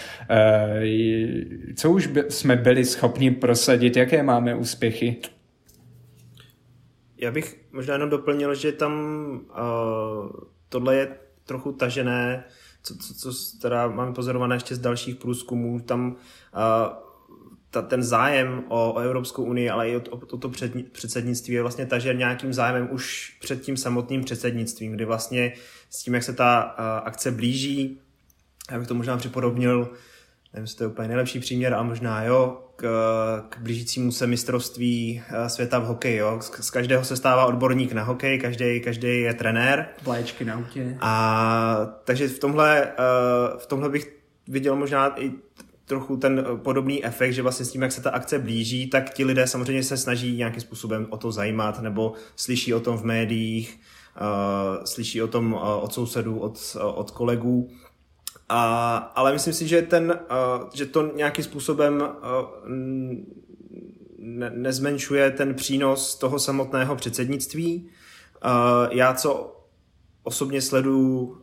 co 1.76 1.92
už 1.92 2.10
jsme 2.30 2.56
byli 2.56 2.86
schopni 2.86 3.32
prosadit? 3.32 3.98
Jaké 3.98 4.24
máme 4.24 4.56
úspěchy? 4.56 5.16
Já 7.18 7.32
bych 7.32 7.60
možná 7.72 7.94
jenom 7.94 8.10
doplnil, 8.10 8.56
že 8.56 8.72
tam 8.72 8.94
uh, 9.50 10.30
tohle 10.70 10.96
je 10.96 11.08
trochu 11.46 11.72
tažené, 11.72 12.44
co, 12.84 12.96
co, 12.96 13.14
co 13.14 13.58
teda 13.62 13.88
máme 13.88 14.14
pozorované 14.14 14.56
ještě 14.56 14.76
z 14.76 14.80
dalších 14.80 15.16
průzkumů. 15.16 15.80
Tam 15.80 16.12
uh, 16.12 17.11
ta, 17.72 17.82
ten 17.82 18.04
zájem 18.04 18.64
o, 18.68 18.94
o 18.94 19.00
Evropskou 19.00 19.44
unii, 19.44 19.70
ale 19.70 19.90
i 19.90 19.96
o, 19.96 20.02
o, 20.10 20.18
o 20.18 20.38
to 20.38 20.50
před, 20.50 20.92
předsednictví 20.92 21.54
je 21.54 21.62
vlastně 21.62 21.86
tažen 21.86 22.18
nějakým 22.18 22.54
zájmem 22.54 22.88
už 22.92 23.38
před 23.42 23.62
tím 23.62 23.78
samotným 23.78 24.24
předsednictvím, 24.24 24.92
kdy 24.92 25.06
vlastně 25.06 25.54
s 25.90 26.04
tím, 26.04 26.14
jak 26.14 26.24
se 26.24 26.34
ta 26.34 26.76
uh, 26.80 27.08
akce 27.08 27.32
blíží, 27.32 28.00
já 28.72 28.80
bych 28.80 28.88
to 28.88 28.94
možná 28.94 29.18
připodobnil, 29.18 29.90
nevím, 30.54 30.64
jestli 30.64 30.78
to 30.78 30.84
je 30.84 30.88
úplně 30.88 31.08
nejlepší 31.08 31.40
příměr, 31.40 31.74
a 31.74 31.84
možná 31.84 32.24
jo, 32.24 32.68
k, 32.76 32.86
k 33.50 33.58
blížícímu 33.58 34.12
se 34.12 34.28
mistrovství 34.28 35.22
světa 35.48 35.80
v 35.80 35.86
hokeji. 35.86 36.18
Jo. 36.18 36.38
Z, 36.42 36.66
z 36.66 36.70
každého 36.70 37.06
se 37.06 37.18
stává 37.18 37.46
odborník 37.46 37.94
na 37.94 38.04
hokej, 38.04 38.40
každý, 38.40 38.80
každý 38.80 39.22
je 39.22 39.34
trenér. 39.34 39.88
Vlaječky 40.04 40.46
na 40.46 40.54
autě. 40.54 40.98
A 41.02 42.02
takže 42.04 42.28
v 42.28 42.40
tomhle, 42.40 42.92
v 43.58 43.66
tomhle 43.66 43.90
bych 43.90 44.22
viděl 44.48 44.76
možná 44.76 45.22
i 45.22 45.32
trochu 45.92 46.18
ten 46.18 46.40
eh, 46.40 46.58
podobný 46.58 47.06
efekt, 47.06 47.34
že 47.34 47.42
vlastně 47.42 47.66
s 47.66 47.72
tím, 47.72 47.82
jak 47.82 47.92
se 47.92 48.02
ta 48.02 48.10
akce 48.10 48.40
blíží, 48.40 48.90
tak 48.90 49.14
ti 49.14 49.26
lidé 49.26 49.48
samozřejmě 49.48 49.84
se 49.84 49.98
snaží 49.98 50.38
nějakým 50.38 50.62
způsobem 50.62 51.08
o 51.10 51.18
to 51.18 51.32
zajímat, 51.32 51.82
nebo 51.82 52.14
slyší 52.36 52.74
o 52.74 52.80
tom 52.80 52.98
v 52.98 53.04
médiích, 53.04 53.80
uh, 54.22 54.84
slyší 54.84 55.22
o 55.22 55.28
tom 55.28 55.54
uh, 55.54 55.60
od 55.62 55.94
sousedů, 55.94 56.40
od, 56.40 56.76
uh, 56.76 57.00
od 57.00 57.12
kolegů. 57.12 57.70
A, 58.50 58.96
ale 59.16 59.34
myslím 59.34 59.54
si, 59.54 59.68
že, 59.68 59.82
ten, 59.82 60.20
uh, 60.32 60.70
že 60.74 60.86
to 60.86 61.12
nějakým 61.16 61.44
způsobem 61.44 62.02
uh, 62.02 62.08
ne, 64.20 64.52
nezmenšuje 64.56 65.32
ten 65.32 65.54
přínos 65.54 66.16
toho 66.16 66.40
samotného 66.40 66.96
předsednictví. 66.96 67.90
Uh, 68.46 68.52
já, 68.92 69.14
co 69.14 69.58
osobně 70.24 70.62
sleduju 70.62 71.20
uh, 71.20 71.36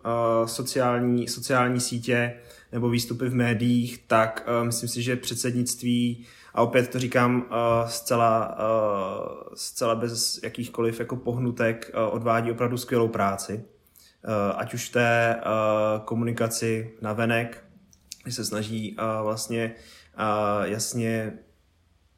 sociální, 0.47 1.29
sociální 1.29 1.81
sítě, 1.81 2.35
nebo 2.73 2.89
výstupy 2.89 3.29
v 3.29 3.35
médiích, 3.35 4.05
tak 4.07 4.49
uh, 4.49 4.67
myslím 4.67 4.89
si, 4.89 5.03
že 5.03 5.17
předsednictví, 5.17 6.27
a 6.55 6.63
opět 6.63 6.89
to 6.89 6.99
říkám 6.99 7.37
uh, 7.37 7.89
zcela, 7.89 8.59
uh, 8.59 9.55
zcela 9.55 9.95
bez 9.95 10.41
jakýchkoliv 10.43 11.01
jako 11.01 11.17
pohnutek, 11.17 11.91
uh, 11.95 12.15
odvádí 12.15 12.51
opravdu 12.51 12.77
skvělou 12.77 13.09
práci. 13.09 13.55
Uh, 13.55 14.33
ať 14.57 14.75
už 14.75 14.89
té 14.89 15.37
uh, 15.37 16.05
komunikaci 16.05 16.95
na 17.01 17.13
venek, 17.13 17.65
kdy 18.23 18.33
se 18.33 18.45
snaží 18.45 18.97
uh, 18.97 19.23
vlastně 19.23 19.75
uh, 20.19 20.65
jasně 20.65 21.39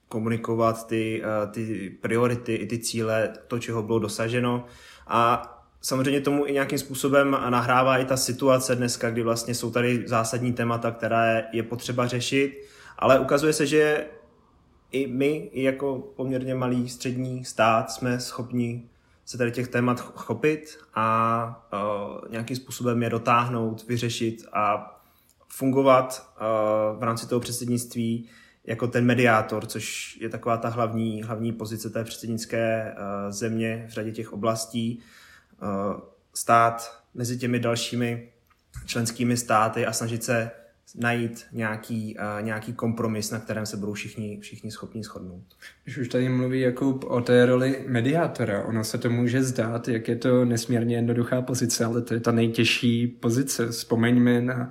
komunikovat 0.08 0.86
ty, 0.86 1.22
uh, 1.22 1.52
ty 1.52 1.90
priority 2.02 2.54
i 2.54 2.66
ty 2.66 2.78
cíle, 2.78 3.32
to, 3.48 3.58
čeho 3.58 3.82
bylo 3.82 3.98
dosaženo. 3.98 4.64
A 5.06 5.59
samozřejmě 5.80 6.20
tomu 6.20 6.46
i 6.46 6.52
nějakým 6.52 6.78
způsobem 6.78 7.30
nahrává 7.48 7.98
i 7.98 8.04
ta 8.04 8.16
situace 8.16 8.76
dneska, 8.76 9.10
kdy 9.10 9.22
vlastně 9.22 9.54
jsou 9.54 9.70
tady 9.70 10.04
zásadní 10.06 10.52
témata, 10.52 10.90
která 10.90 11.42
je 11.52 11.62
potřeba 11.62 12.06
řešit, 12.06 12.64
ale 12.98 13.18
ukazuje 13.18 13.52
se, 13.52 13.66
že 13.66 14.06
i 14.92 15.06
my, 15.06 15.50
i 15.52 15.62
jako 15.62 15.98
poměrně 16.16 16.54
malý 16.54 16.88
střední 16.88 17.44
stát, 17.44 17.90
jsme 17.90 18.20
schopni 18.20 18.90
se 19.24 19.38
tady 19.38 19.52
těch 19.52 19.68
témat 19.68 20.00
chopit 20.00 20.78
a 20.94 21.68
uh, 21.72 22.30
nějakým 22.30 22.56
způsobem 22.56 23.02
je 23.02 23.10
dotáhnout, 23.10 23.86
vyřešit 23.88 24.46
a 24.52 24.96
fungovat 25.48 26.32
uh, 26.40 26.98
v 26.98 27.02
rámci 27.02 27.28
toho 27.28 27.40
předsednictví 27.40 28.28
jako 28.64 28.86
ten 28.86 29.04
mediátor, 29.04 29.66
což 29.66 30.16
je 30.20 30.28
taková 30.28 30.56
ta 30.56 30.68
hlavní, 30.68 31.22
hlavní 31.22 31.52
pozice 31.52 31.90
té 31.90 32.04
předsednické 32.04 32.94
uh, 32.94 33.32
země 33.32 33.86
v 33.88 33.92
řadě 33.92 34.12
těch 34.12 34.32
oblastí. 34.32 35.02
Eh, 35.62 36.00
stát 36.34 37.02
mezi 37.14 37.38
těmi 37.38 37.58
dalšími 37.58 38.28
členskými 38.86 39.36
státy 39.36 39.86
a 39.86 39.92
snažit 39.92 40.24
se 40.24 40.50
najít 40.94 41.46
nějaký, 41.52 42.16
uh, 42.16 42.44
nějaký 42.44 42.72
kompromis, 42.72 43.30
na 43.30 43.38
kterém 43.38 43.66
se 43.66 43.76
budou 43.76 43.92
všichni, 43.92 44.38
všichni 44.40 44.70
schopni 44.70 45.02
shodnout. 45.02 45.44
Když 45.84 45.98
už 45.98 46.08
tady 46.08 46.28
mluví 46.28 46.60
Jakub 46.60 47.04
o 47.04 47.20
té 47.20 47.46
roli 47.46 47.84
mediátora, 47.88 48.62
ono 48.62 48.84
se 48.84 48.98
to 48.98 49.10
může 49.10 49.42
zdát, 49.42 49.88
jak 49.88 50.08
je 50.08 50.16
to 50.16 50.44
nesmírně 50.44 50.96
jednoduchá 50.96 51.42
pozice, 51.42 51.84
ale 51.84 52.02
to 52.02 52.14
je 52.14 52.20
ta 52.20 52.32
nejtěžší 52.32 53.06
pozice. 53.06 53.68
Vzpomeňme 53.68 54.40
na 54.40 54.70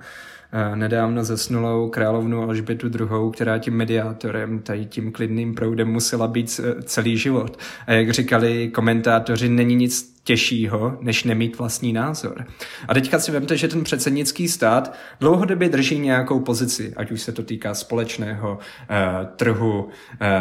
nedávno 0.74 1.24
zesnulou 1.24 1.88
královnu 1.88 2.42
Alžbětu 2.42 2.86
II., 2.86 3.30
která 3.32 3.58
tím 3.58 3.74
mediátorem, 3.74 4.58
tady 4.62 4.86
tím 4.86 5.12
klidným 5.12 5.54
proudem 5.54 5.88
musela 5.88 6.28
být 6.28 6.60
e, 6.64 6.82
celý 6.82 7.16
život. 7.16 7.58
A 7.86 7.92
jak 7.92 8.10
říkali 8.10 8.68
komentátoři, 8.68 9.48
není 9.48 9.74
nic 9.74 10.20
těžšího, 10.24 10.98
než 11.00 11.24
nemít 11.24 11.58
vlastní 11.58 11.92
názor. 11.92 12.46
A 12.88 12.94
teďka 12.94 13.18
si 13.18 13.32
vemte, 13.32 13.56
že 13.56 13.68
ten 13.68 13.84
předsednický 13.84 14.48
stát 14.48 14.94
dlouhodobě 15.20 15.68
drží 15.68 15.98
nějakou 15.98 16.40
pozici, 16.40 16.92
ať 16.96 17.10
už 17.10 17.22
se 17.22 17.32
to 17.32 17.42
týká 17.42 17.74
společného 17.74 18.52
uh, 18.52 19.26
trhu 19.36 19.84
uh, 19.84 19.90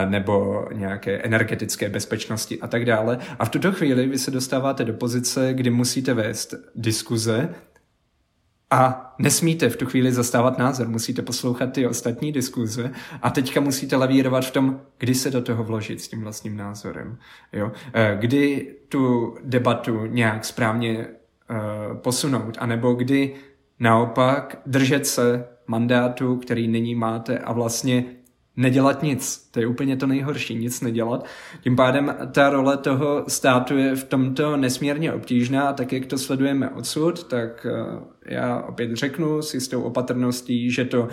nebo 0.10 0.66
nějaké 0.74 1.18
energetické 1.18 1.90
bezpečnosti 1.90 2.60
a 2.62 2.68
tak 2.68 2.86
dále. 2.86 3.18
A 3.40 3.46
v 3.46 3.50
tuto 3.50 3.72
chvíli 3.72 4.08
vy 4.08 4.18
se 4.18 4.32
dostáváte 4.32 4.86
do 4.86 4.94
pozice, 4.94 5.54
kdy 5.54 5.70
musíte 5.70 6.14
vést 6.14 6.54
diskuze 6.76 7.50
a 8.72 9.16
nesmíte 9.20 9.70
v 9.70 9.78
tu 9.78 9.86
chvíli 9.86 10.12
zastávat 10.12 10.58
názor, 10.58 10.88
musíte 10.88 11.22
poslouchat 11.22 11.74
ty 11.74 11.88
ostatní 11.88 12.32
diskuze 12.32 12.92
a 13.22 13.30
teďka 13.30 13.62
musíte 13.62 13.96
lavírovat 13.96 14.46
v 14.46 14.52
tom, 14.52 14.82
kdy 14.98 15.16
se 15.16 15.32
do 15.32 15.42
toho 15.42 15.64
vložit 15.64 16.02
s 16.02 16.08
tím 16.08 16.22
vlastním 16.22 16.58
názorem. 16.58 17.18
Jo? 17.54 17.72
Eh, 17.94 18.18
kdy 18.20 18.76
tu 18.90 19.36
debatu 19.44 20.06
nějak 20.06 20.46
správně 20.46 21.08
uh, 21.08 21.98
posunout, 21.98 22.58
anebo 22.60 22.94
kdy 22.94 23.36
naopak 23.80 24.62
držet 24.66 25.08
se 25.08 25.48
mandátu, 25.68 26.36
který 26.36 26.68
nyní 26.68 26.96
máte 26.96 27.40
a 27.40 27.54
vlastně 27.54 28.06
nedělat 28.60 29.04
nic. 29.04 29.50
To 29.52 29.60
je 29.60 29.68
úplně 29.68 29.98
to 29.98 30.08
nejhorší, 30.08 30.56
nic 30.56 30.82
nedělat. 30.82 31.26
Tím 31.62 31.76
pádem 31.76 32.16
ta 32.32 32.50
role 32.50 32.78
toho 32.78 33.24
státu 33.28 33.78
je 33.78 33.96
v 33.96 34.04
tomto 34.04 34.58
nesmírně 34.58 35.14
obtížná 35.14 35.70
a 35.70 35.74
tak, 35.74 35.94
jak 35.94 36.06
to 36.06 36.18
sledujeme 36.18 36.70
odsud, 36.70 37.24
tak 37.24 37.68
eh, 37.70 38.00
já 38.26 38.62
opět 38.62 38.94
řeknu 38.94 39.42
s 39.42 39.54
jistou 39.54 39.82
opatrností, 39.82 40.72
že 40.72 40.86
to 40.86 41.08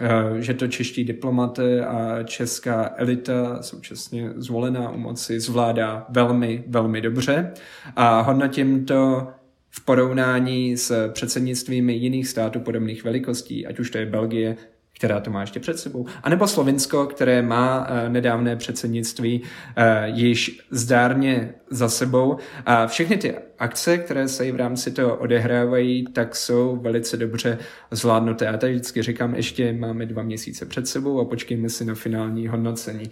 eh, 0.00 0.42
že 0.42 0.54
to 0.54 0.66
čeští 0.66 1.04
diplomaté 1.04 1.86
a 1.86 2.22
česká 2.22 2.90
elita 2.96 3.62
současně 3.62 4.32
zvolená 4.36 4.90
u 4.90 4.98
moci 4.98 5.40
zvládá 5.40 6.06
velmi, 6.08 6.64
velmi 6.66 7.00
dobře 7.00 7.52
a 7.96 8.20
hodnotím 8.20 8.84
to 8.84 9.28
v 9.70 9.84
porovnání 9.84 10.76
s 10.76 11.12
předsednictvími 11.12 11.92
jiných 11.92 12.28
států 12.28 12.60
podobných 12.60 13.04
velikostí, 13.04 13.66
ať 13.66 13.78
už 13.78 13.90
to 13.90 13.98
je 13.98 14.06
Belgie, 14.06 14.56
která 14.96 15.20
to 15.20 15.30
má 15.30 15.40
ještě 15.40 15.60
před 15.60 15.78
sebou, 15.78 16.06
anebo 16.22 16.48
Slovinsko, 16.48 17.06
které 17.06 17.42
má 17.42 17.80
uh, 17.80 18.08
nedávné 18.08 18.56
předsednictví 18.56 19.42
uh, 19.42 19.84
již 20.04 20.60
zdárně 20.70 21.54
za 21.70 21.88
sebou. 21.88 22.36
A 22.66 22.86
všechny 22.86 23.16
ty 23.16 23.34
akce, 23.58 23.98
které 23.98 24.28
se 24.28 24.46
i 24.46 24.52
v 24.52 24.56
rámci 24.56 24.90
toho 24.90 25.16
odehrávají, 25.16 26.04
tak 26.04 26.36
jsou 26.36 26.76
velice 26.76 27.16
dobře 27.16 27.58
zvládnuté. 27.90 28.44
Já 28.44 28.56
tady 28.56 28.72
vždycky 28.72 29.02
říkám, 29.02 29.34
ještě 29.34 29.72
máme 29.72 30.06
dva 30.06 30.22
měsíce 30.22 30.66
před 30.66 30.88
sebou 30.88 31.20
a 31.20 31.24
počkejme 31.24 31.68
si 31.68 31.84
na 31.84 31.94
finální 31.94 32.48
hodnocení. 32.48 33.10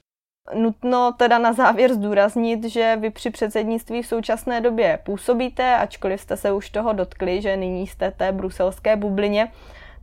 Nutno 0.55 1.15
teda 1.19 1.39
na 1.39 1.53
závěr 1.53 1.95
zdůraznit, 1.95 2.65
že 2.65 2.97
vy 3.01 3.11
při 3.11 3.31
předsednictví 3.31 4.03
v 4.03 4.07
současné 4.07 4.61
době 4.61 4.99
působíte, 5.05 5.77
ačkoliv 5.77 6.21
jste 6.21 6.37
se 6.37 6.53
už 6.53 6.71
toho 6.71 6.93
dotkli, 6.93 7.43
že 7.43 7.57
nyní 7.57 7.87
jste 7.87 8.11
té 8.11 8.33
bruselské 8.33 8.97
bublině. 8.97 9.49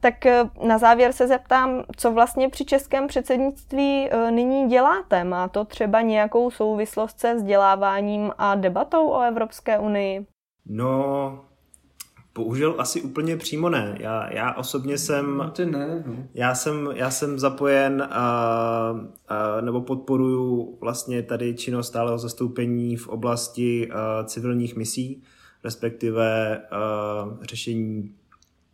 Tak 0.02 0.26
eh, 0.26 0.50
na 0.68 0.78
závěr 0.78 1.14
se 1.14 1.28
zeptám, 1.28 1.84
co 1.98 2.12
vlastně 2.12 2.50
při 2.50 2.66
českém 2.66 3.08
předsednictví 3.08 4.10
eh, 4.12 4.32
nyní 4.32 4.70
děláte? 4.70 5.24
Má 5.24 5.48
to 5.48 5.66
třeba 5.66 6.02
nějakou 6.02 6.52
souvislost 6.52 7.20
se 7.20 7.36
vzděláváním 7.36 8.32
a 8.38 8.56
debatou 8.56 9.10
o 9.10 9.22
Evropské 9.22 9.80
unii? 9.80 10.26
No, 10.66 11.40
Bohužel 12.36 12.76
asi 12.78 13.02
úplně 13.02 13.38
přímo 13.38 13.70
ne. 13.70 13.98
Já, 14.00 14.34
já 14.34 14.54
osobně 14.54 14.98
jsem... 14.98 15.38
No 15.38 15.50
ty 15.50 15.66
ne, 15.66 16.04
no. 16.08 16.14
Já 16.34 16.56
jsem, 16.56 16.90
já 16.96 17.12
jsem 17.12 17.40
zapojen 17.40 18.02
a, 18.02 18.22
a, 19.28 19.62
nebo 19.62 19.82
podporuju 19.82 20.78
vlastně 20.82 21.24
tady 21.24 21.56
činnost 21.56 21.88
stáleho 21.88 22.18
zastoupení 22.18 22.96
v 22.96 23.08
oblasti 23.08 23.92
a, 23.92 24.24
civilních 24.24 24.76
misí, 24.76 25.24
respektive 25.64 26.58
a, 26.58 27.38
řešení 27.42 28.16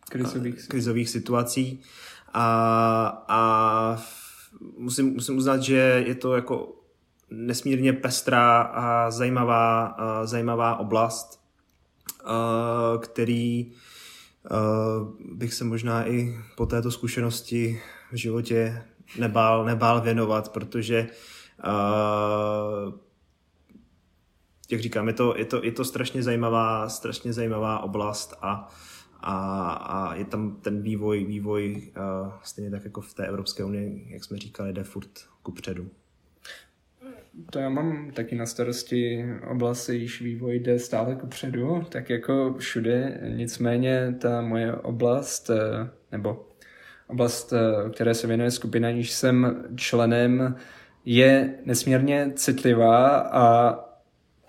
krizových, 0.08 0.68
krizových 0.68 1.08
situací. 1.10 1.80
A, 2.34 3.24
a 3.28 4.02
musím, 4.78 5.12
musím 5.12 5.36
uznat, 5.36 5.62
že 5.62 6.04
je 6.06 6.14
to 6.14 6.34
jako 6.34 6.74
nesmírně 7.30 7.92
pestrá 7.92 8.60
a 8.60 9.10
zajímavá, 9.10 9.86
a 9.86 10.26
zajímavá 10.26 10.76
oblast, 10.76 11.40
a, 12.24 12.98
který 12.98 13.66
a, 13.66 14.56
bych 15.32 15.54
se 15.54 15.64
možná 15.64 16.08
i 16.08 16.38
po 16.56 16.66
této 16.66 16.90
zkušenosti 16.90 17.80
v 18.12 18.16
životě 18.16 18.82
nebál, 19.18 19.64
nebál 19.64 20.00
věnovat, 20.00 20.48
protože 20.48 21.06
a, 21.62 21.72
jak 24.70 24.80
říkám, 24.80 25.08
je 25.08 25.14
to, 25.14 25.34
je 25.36 25.44
to, 25.44 25.64
je 25.64 25.72
to 25.72 25.84
strašně 25.84 26.22
zajímavá, 26.22 26.88
strašně 26.88 27.32
zajímavá 27.32 27.78
oblast 27.78 28.34
a 28.42 28.68
a, 29.20 29.72
a 29.72 30.14
je 30.14 30.24
tam 30.24 30.56
ten 30.56 30.82
vývoj, 30.82 31.24
vývoj 31.24 31.82
uh, 31.96 32.32
stejně 32.42 32.70
tak 32.70 32.84
jako 32.84 33.00
v 33.00 33.14
té 33.14 33.26
Evropské 33.26 33.64
unii, 33.64 34.06
jak 34.10 34.24
jsme 34.24 34.38
říkali, 34.38 34.72
jde 34.72 34.84
furt 34.84 35.10
ku 35.42 35.52
předu. 35.52 35.90
To 37.50 37.58
já 37.58 37.68
mám 37.68 38.10
taky 38.10 38.36
na 38.36 38.46
starosti 38.46 39.24
oblast, 39.50 39.88
již 39.88 40.22
vývoj 40.22 40.58
jde 40.58 40.78
stále 40.78 41.14
ku 41.14 41.26
předu, 41.26 41.86
tak 41.88 42.10
jako 42.10 42.54
všude, 42.58 43.20
nicméně 43.28 44.14
ta 44.18 44.40
moje 44.40 44.72
oblast, 44.72 45.50
eh, 45.50 45.90
nebo 46.12 46.46
oblast, 47.06 47.52
eh, 47.52 47.90
které 47.90 48.14
se 48.14 48.26
věnuje 48.26 48.50
skupina, 48.50 48.90
níž 48.90 49.10
jsem 49.10 49.64
členem, 49.76 50.56
je 51.04 51.54
nesmírně 51.64 52.32
citlivá 52.34 53.18
a 53.18 53.76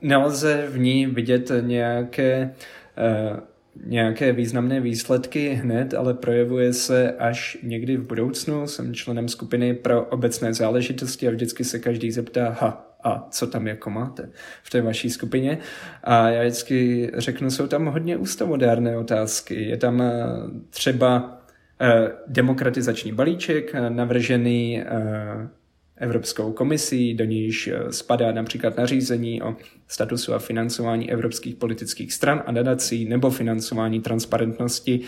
nelze 0.02 0.68
v 0.70 0.80
ní 0.80 1.06
vidět 1.06 1.52
nějaké 1.62 2.54
nějaké 3.86 4.32
významné 4.32 4.80
výsledky 4.82 5.50
hned, 5.50 5.94
ale 5.94 6.14
projevuje 6.14 6.74
se 6.74 7.12
až 7.12 7.58
někdy 7.64 7.98
v 7.98 8.08
budoucnu. 8.08 8.68
Jsem 8.68 8.94
členem 8.94 9.28
skupiny 9.28 9.74
pro 9.74 10.06
obecné 10.06 10.54
záležitosti 10.54 11.28
a 11.28 11.32
vždycky 11.32 11.64
se 11.64 11.80
každý 11.80 12.12
zeptá, 12.12 12.58
ha, 12.60 12.96
a 13.04 13.28
co 13.32 13.48
tam 13.48 13.68
jako 13.68 13.90
máte 13.90 14.30
v 14.64 14.70
té 14.70 14.82
vaší 14.82 15.10
skupině. 15.10 15.58
A 16.04 16.30
já 16.30 16.42
vždycky 16.42 17.12
řeknu, 17.14 17.52
jsou 17.52 17.68
tam 17.68 17.86
hodně 17.86 18.18
ústavodárné 18.18 18.98
otázky. 18.98 19.64
Je 19.64 19.78
tam 19.78 20.02
eh, 20.02 20.24
třeba 20.70 21.42
eh, 21.82 22.12
demokratizační 22.28 23.12
balíček 23.12 23.76
eh, 23.76 23.90
navržený 23.90 24.84
Evropskou 26.00 26.52
komisí, 26.52 27.14
do 27.14 27.26
níž 27.26 27.68
eh, 27.68 27.94
spadá 27.94 28.32
například 28.32 28.78
nařízení 28.78 29.42
o 29.42 29.56
statusu 29.88 30.34
a 30.34 30.40
financování 30.40 31.12
evropských 31.12 31.56
politických 31.56 32.14
stran 32.14 32.44
a 32.46 32.52
nadací 32.52 33.06
nebo 33.06 33.30
financování 33.30 34.00
transparentnosti 34.00 35.00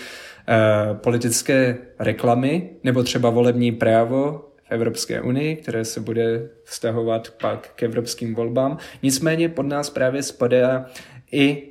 eh, 0.47 0.53
politické 0.93 1.77
reklamy 1.99 2.69
nebo 2.83 3.03
třeba 3.03 3.29
volební 3.29 3.71
právo 3.71 4.47
v 4.63 4.71
Evropské 4.71 5.21
unii, 5.21 5.55
které 5.55 5.85
se 5.85 5.99
bude 5.99 6.49
vztahovat 6.63 7.33
pak 7.41 7.71
k 7.75 7.83
evropským 7.83 8.35
volbám. 8.35 8.77
Nicméně 9.03 9.49
pod 9.49 9.65
nás 9.65 9.89
právě 9.89 10.23
spadá 10.23 10.85
i 11.31 11.70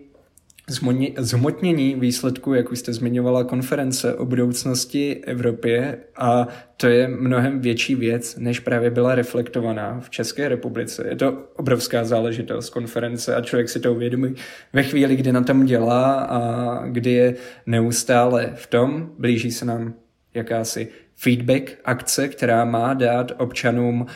zhmotnění 1.18 1.94
výsledků, 1.94 2.54
jak 2.54 2.72
už 2.72 2.78
jste 2.78 2.92
zmiňovala, 2.92 3.44
konference 3.44 4.14
o 4.14 4.24
budoucnosti 4.24 5.20
Evropě 5.24 5.98
a 6.16 6.48
to 6.76 6.86
je 6.86 7.08
mnohem 7.08 7.60
větší 7.60 7.94
věc, 7.94 8.36
než 8.36 8.60
právě 8.60 8.90
byla 8.90 9.14
reflektovaná 9.14 10.00
v 10.00 10.10
České 10.10 10.48
republice. 10.48 11.04
Je 11.08 11.16
to 11.16 11.38
obrovská 11.56 12.04
záležitost 12.04 12.70
konference 12.70 13.34
a 13.34 13.40
člověk 13.40 13.68
si 13.68 13.80
to 13.80 13.94
uvědomí 13.94 14.34
ve 14.72 14.82
chvíli, 14.82 15.16
kdy 15.16 15.32
na 15.32 15.42
tom 15.42 15.66
dělá 15.66 16.14
a 16.14 16.86
kdy 16.86 17.10
je 17.10 17.34
neustále 17.66 18.52
v 18.54 18.66
tom, 18.66 19.10
blíží 19.18 19.50
se 19.50 19.64
nám 19.64 19.94
jakási 20.34 20.88
feedback 21.22 21.78
akce, 21.84 22.28
která 22.28 22.64
má 22.64 22.94
dát 22.94 23.32
občanům 23.38 24.00
uh, 24.00 24.06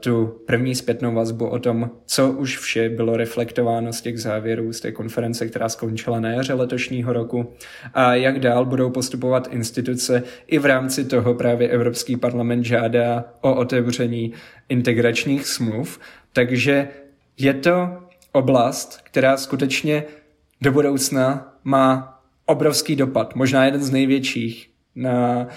tu 0.00 0.26
první 0.46 0.74
zpětnou 0.74 1.14
vazbu 1.14 1.46
o 1.46 1.58
tom, 1.58 1.90
co 2.06 2.32
už 2.32 2.58
vše 2.58 2.88
bylo 2.88 3.16
reflektováno 3.16 3.92
z 3.92 4.00
těch 4.00 4.20
závěrů 4.20 4.72
z 4.72 4.80
té 4.80 4.92
konference, 4.92 5.46
která 5.46 5.68
skončila 5.68 6.20
na 6.20 6.30
jaře 6.30 6.54
letošního 6.54 7.12
roku 7.12 7.54
a 7.94 8.14
jak 8.14 8.40
dál 8.40 8.64
budou 8.64 8.90
postupovat 8.90 9.48
instituce. 9.50 10.22
I 10.46 10.58
v 10.58 10.66
rámci 10.66 11.04
toho 11.04 11.34
právě 11.34 11.68
Evropský 11.68 12.16
parlament 12.16 12.64
žádá 12.64 13.24
o 13.40 13.54
otevření 13.54 14.32
integračních 14.68 15.46
smluv, 15.46 16.00
takže 16.32 16.88
je 17.38 17.54
to 17.54 17.88
oblast, 18.32 19.00
která 19.02 19.36
skutečně 19.36 20.04
do 20.60 20.72
budoucna 20.72 21.54
má 21.64 22.20
obrovský 22.46 22.96
dopad, 22.96 23.34
možná 23.34 23.64
jeden 23.64 23.82
z 23.82 23.90
největších 23.90 24.69
na 25.00 25.48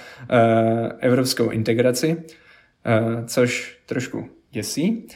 evropskou 1.00 1.50
integraci, 1.50 2.24
což 3.26 3.78
trošku 3.86 4.26
děsí. 4.52 5.08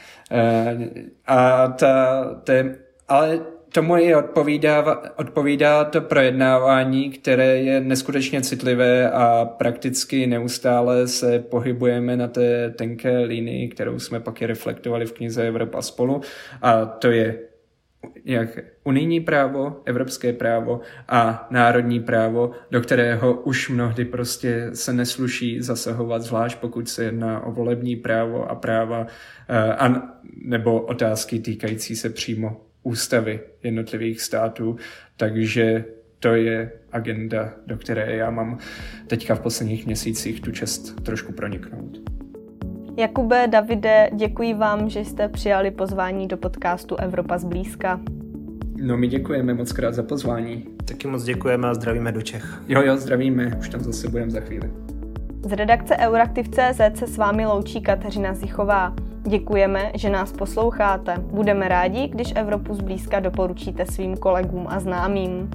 A 1.27 1.67
ta, 1.67 2.23
te, 2.43 2.75
ale 3.07 3.39
tomu 3.71 3.97
i 3.97 4.15
odpovídá, 4.15 5.01
odpovídá 5.15 5.83
to 5.83 6.01
projednávání, 6.01 7.09
které 7.09 7.57
je 7.57 7.81
neskutečně 7.81 8.41
citlivé 8.41 9.11
a 9.11 9.45
prakticky 9.45 10.27
neustále 10.27 11.07
se 11.07 11.39
pohybujeme 11.39 12.17
na 12.17 12.27
té 12.27 12.69
tenké 12.69 13.19
linii, 13.19 13.67
kterou 13.67 13.99
jsme 13.99 14.19
pak 14.19 14.41
i 14.41 14.45
reflektovali 14.45 15.05
v 15.05 15.13
knize 15.13 15.47
Evropa 15.47 15.81
spolu. 15.81 16.21
A 16.61 16.85
to 16.85 17.11
je 17.11 17.39
jak 18.25 18.59
unijní 18.83 19.19
právo, 19.19 19.81
evropské 19.85 20.33
právo 20.33 20.81
a 21.07 21.47
národní 21.51 21.99
právo, 21.99 22.51
do 22.71 22.81
kterého 22.81 23.33
už 23.33 23.69
mnohdy 23.69 24.05
prostě 24.05 24.69
se 24.73 24.93
nesluší 24.93 25.61
zasahovat, 25.61 26.21
zvlášť 26.21 26.57
pokud 26.59 26.89
se 26.89 27.03
jedná 27.03 27.39
o 27.39 27.51
volební 27.51 27.95
právo 27.95 28.51
a 28.51 28.55
práva, 28.55 29.07
eh, 29.49 29.73
a, 29.73 30.03
nebo 30.41 30.81
otázky 30.81 31.39
týkající 31.39 31.95
se 31.95 32.09
přímo 32.09 32.61
ústavy 32.83 33.39
jednotlivých 33.63 34.21
států, 34.21 34.75
takže 35.17 35.85
to 36.19 36.35
je 36.35 36.71
agenda, 36.91 37.53
do 37.67 37.77
které 37.77 38.15
já 38.15 38.31
mám 38.31 38.57
teďka 39.07 39.35
v 39.35 39.39
posledních 39.39 39.85
měsících 39.85 40.41
tu 40.41 40.51
čest 40.51 41.01
trošku 41.03 41.33
proniknout. 41.33 42.16
Jakube, 42.99 43.47
Davide, 43.47 44.09
děkuji 44.13 44.53
vám, 44.53 44.89
že 44.89 44.99
jste 44.99 45.29
přijali 45.29 45.71
pozvání 45.71 46.27
do 46.27 46.37
podcastu 46.37 46.95
Evropa 46.95 47.37
zblízka. 47.37 47.99
No 48.81 48.97
my 48.97 49.07
děkujeme 49.07 49.53
moc 49.53 49.71
krát 49.71 49.93
za 49.93 50.03
pozvání. 50.03 50.65
Taky 50.85 51.07
moc 51.07 51.23
děkujeme 51.23 51.67
a 51.67 51.73
zdravíme 51.73 52.11
do 52.11 52.21
Čech. 52.21 52.61
Jo, 52.67 52.81
jo, 52.81 52.97
zdravíme, 52.97 53.55
už 53.59 53.69
tam 53.69 53.81
zase 53.81 54.09
budeme 54.09 54.31
za 54.31 54.39
chvíli. 54.39 54.71
Z 55.41 55.51
redakce 55.51 55.97
Euraktiv.cz 55.97 56.99
se 56.99 57.07
s 57.07 57.17
vámi 57.17 57.45
loučí 57.45 57.81
Kateřina 57.81 58.33
Zichová. 58.33 58.93
Děkujeme, 59.27 59.91
že 59.95 60.09
nás 60.09 60.31
posloucháte. 60.31 61.15
Budeme 61.17 61.67
rádi, 61.67 62.07
když 62.07 62.33
Evropu 62.35 62.73
zblízka 62.73 63.19
doporučíte 63.19 63.85
svým 63.85 64.17
kolegům 64.17 64.65
a 64.69 64.79
známým. 64.79 65.49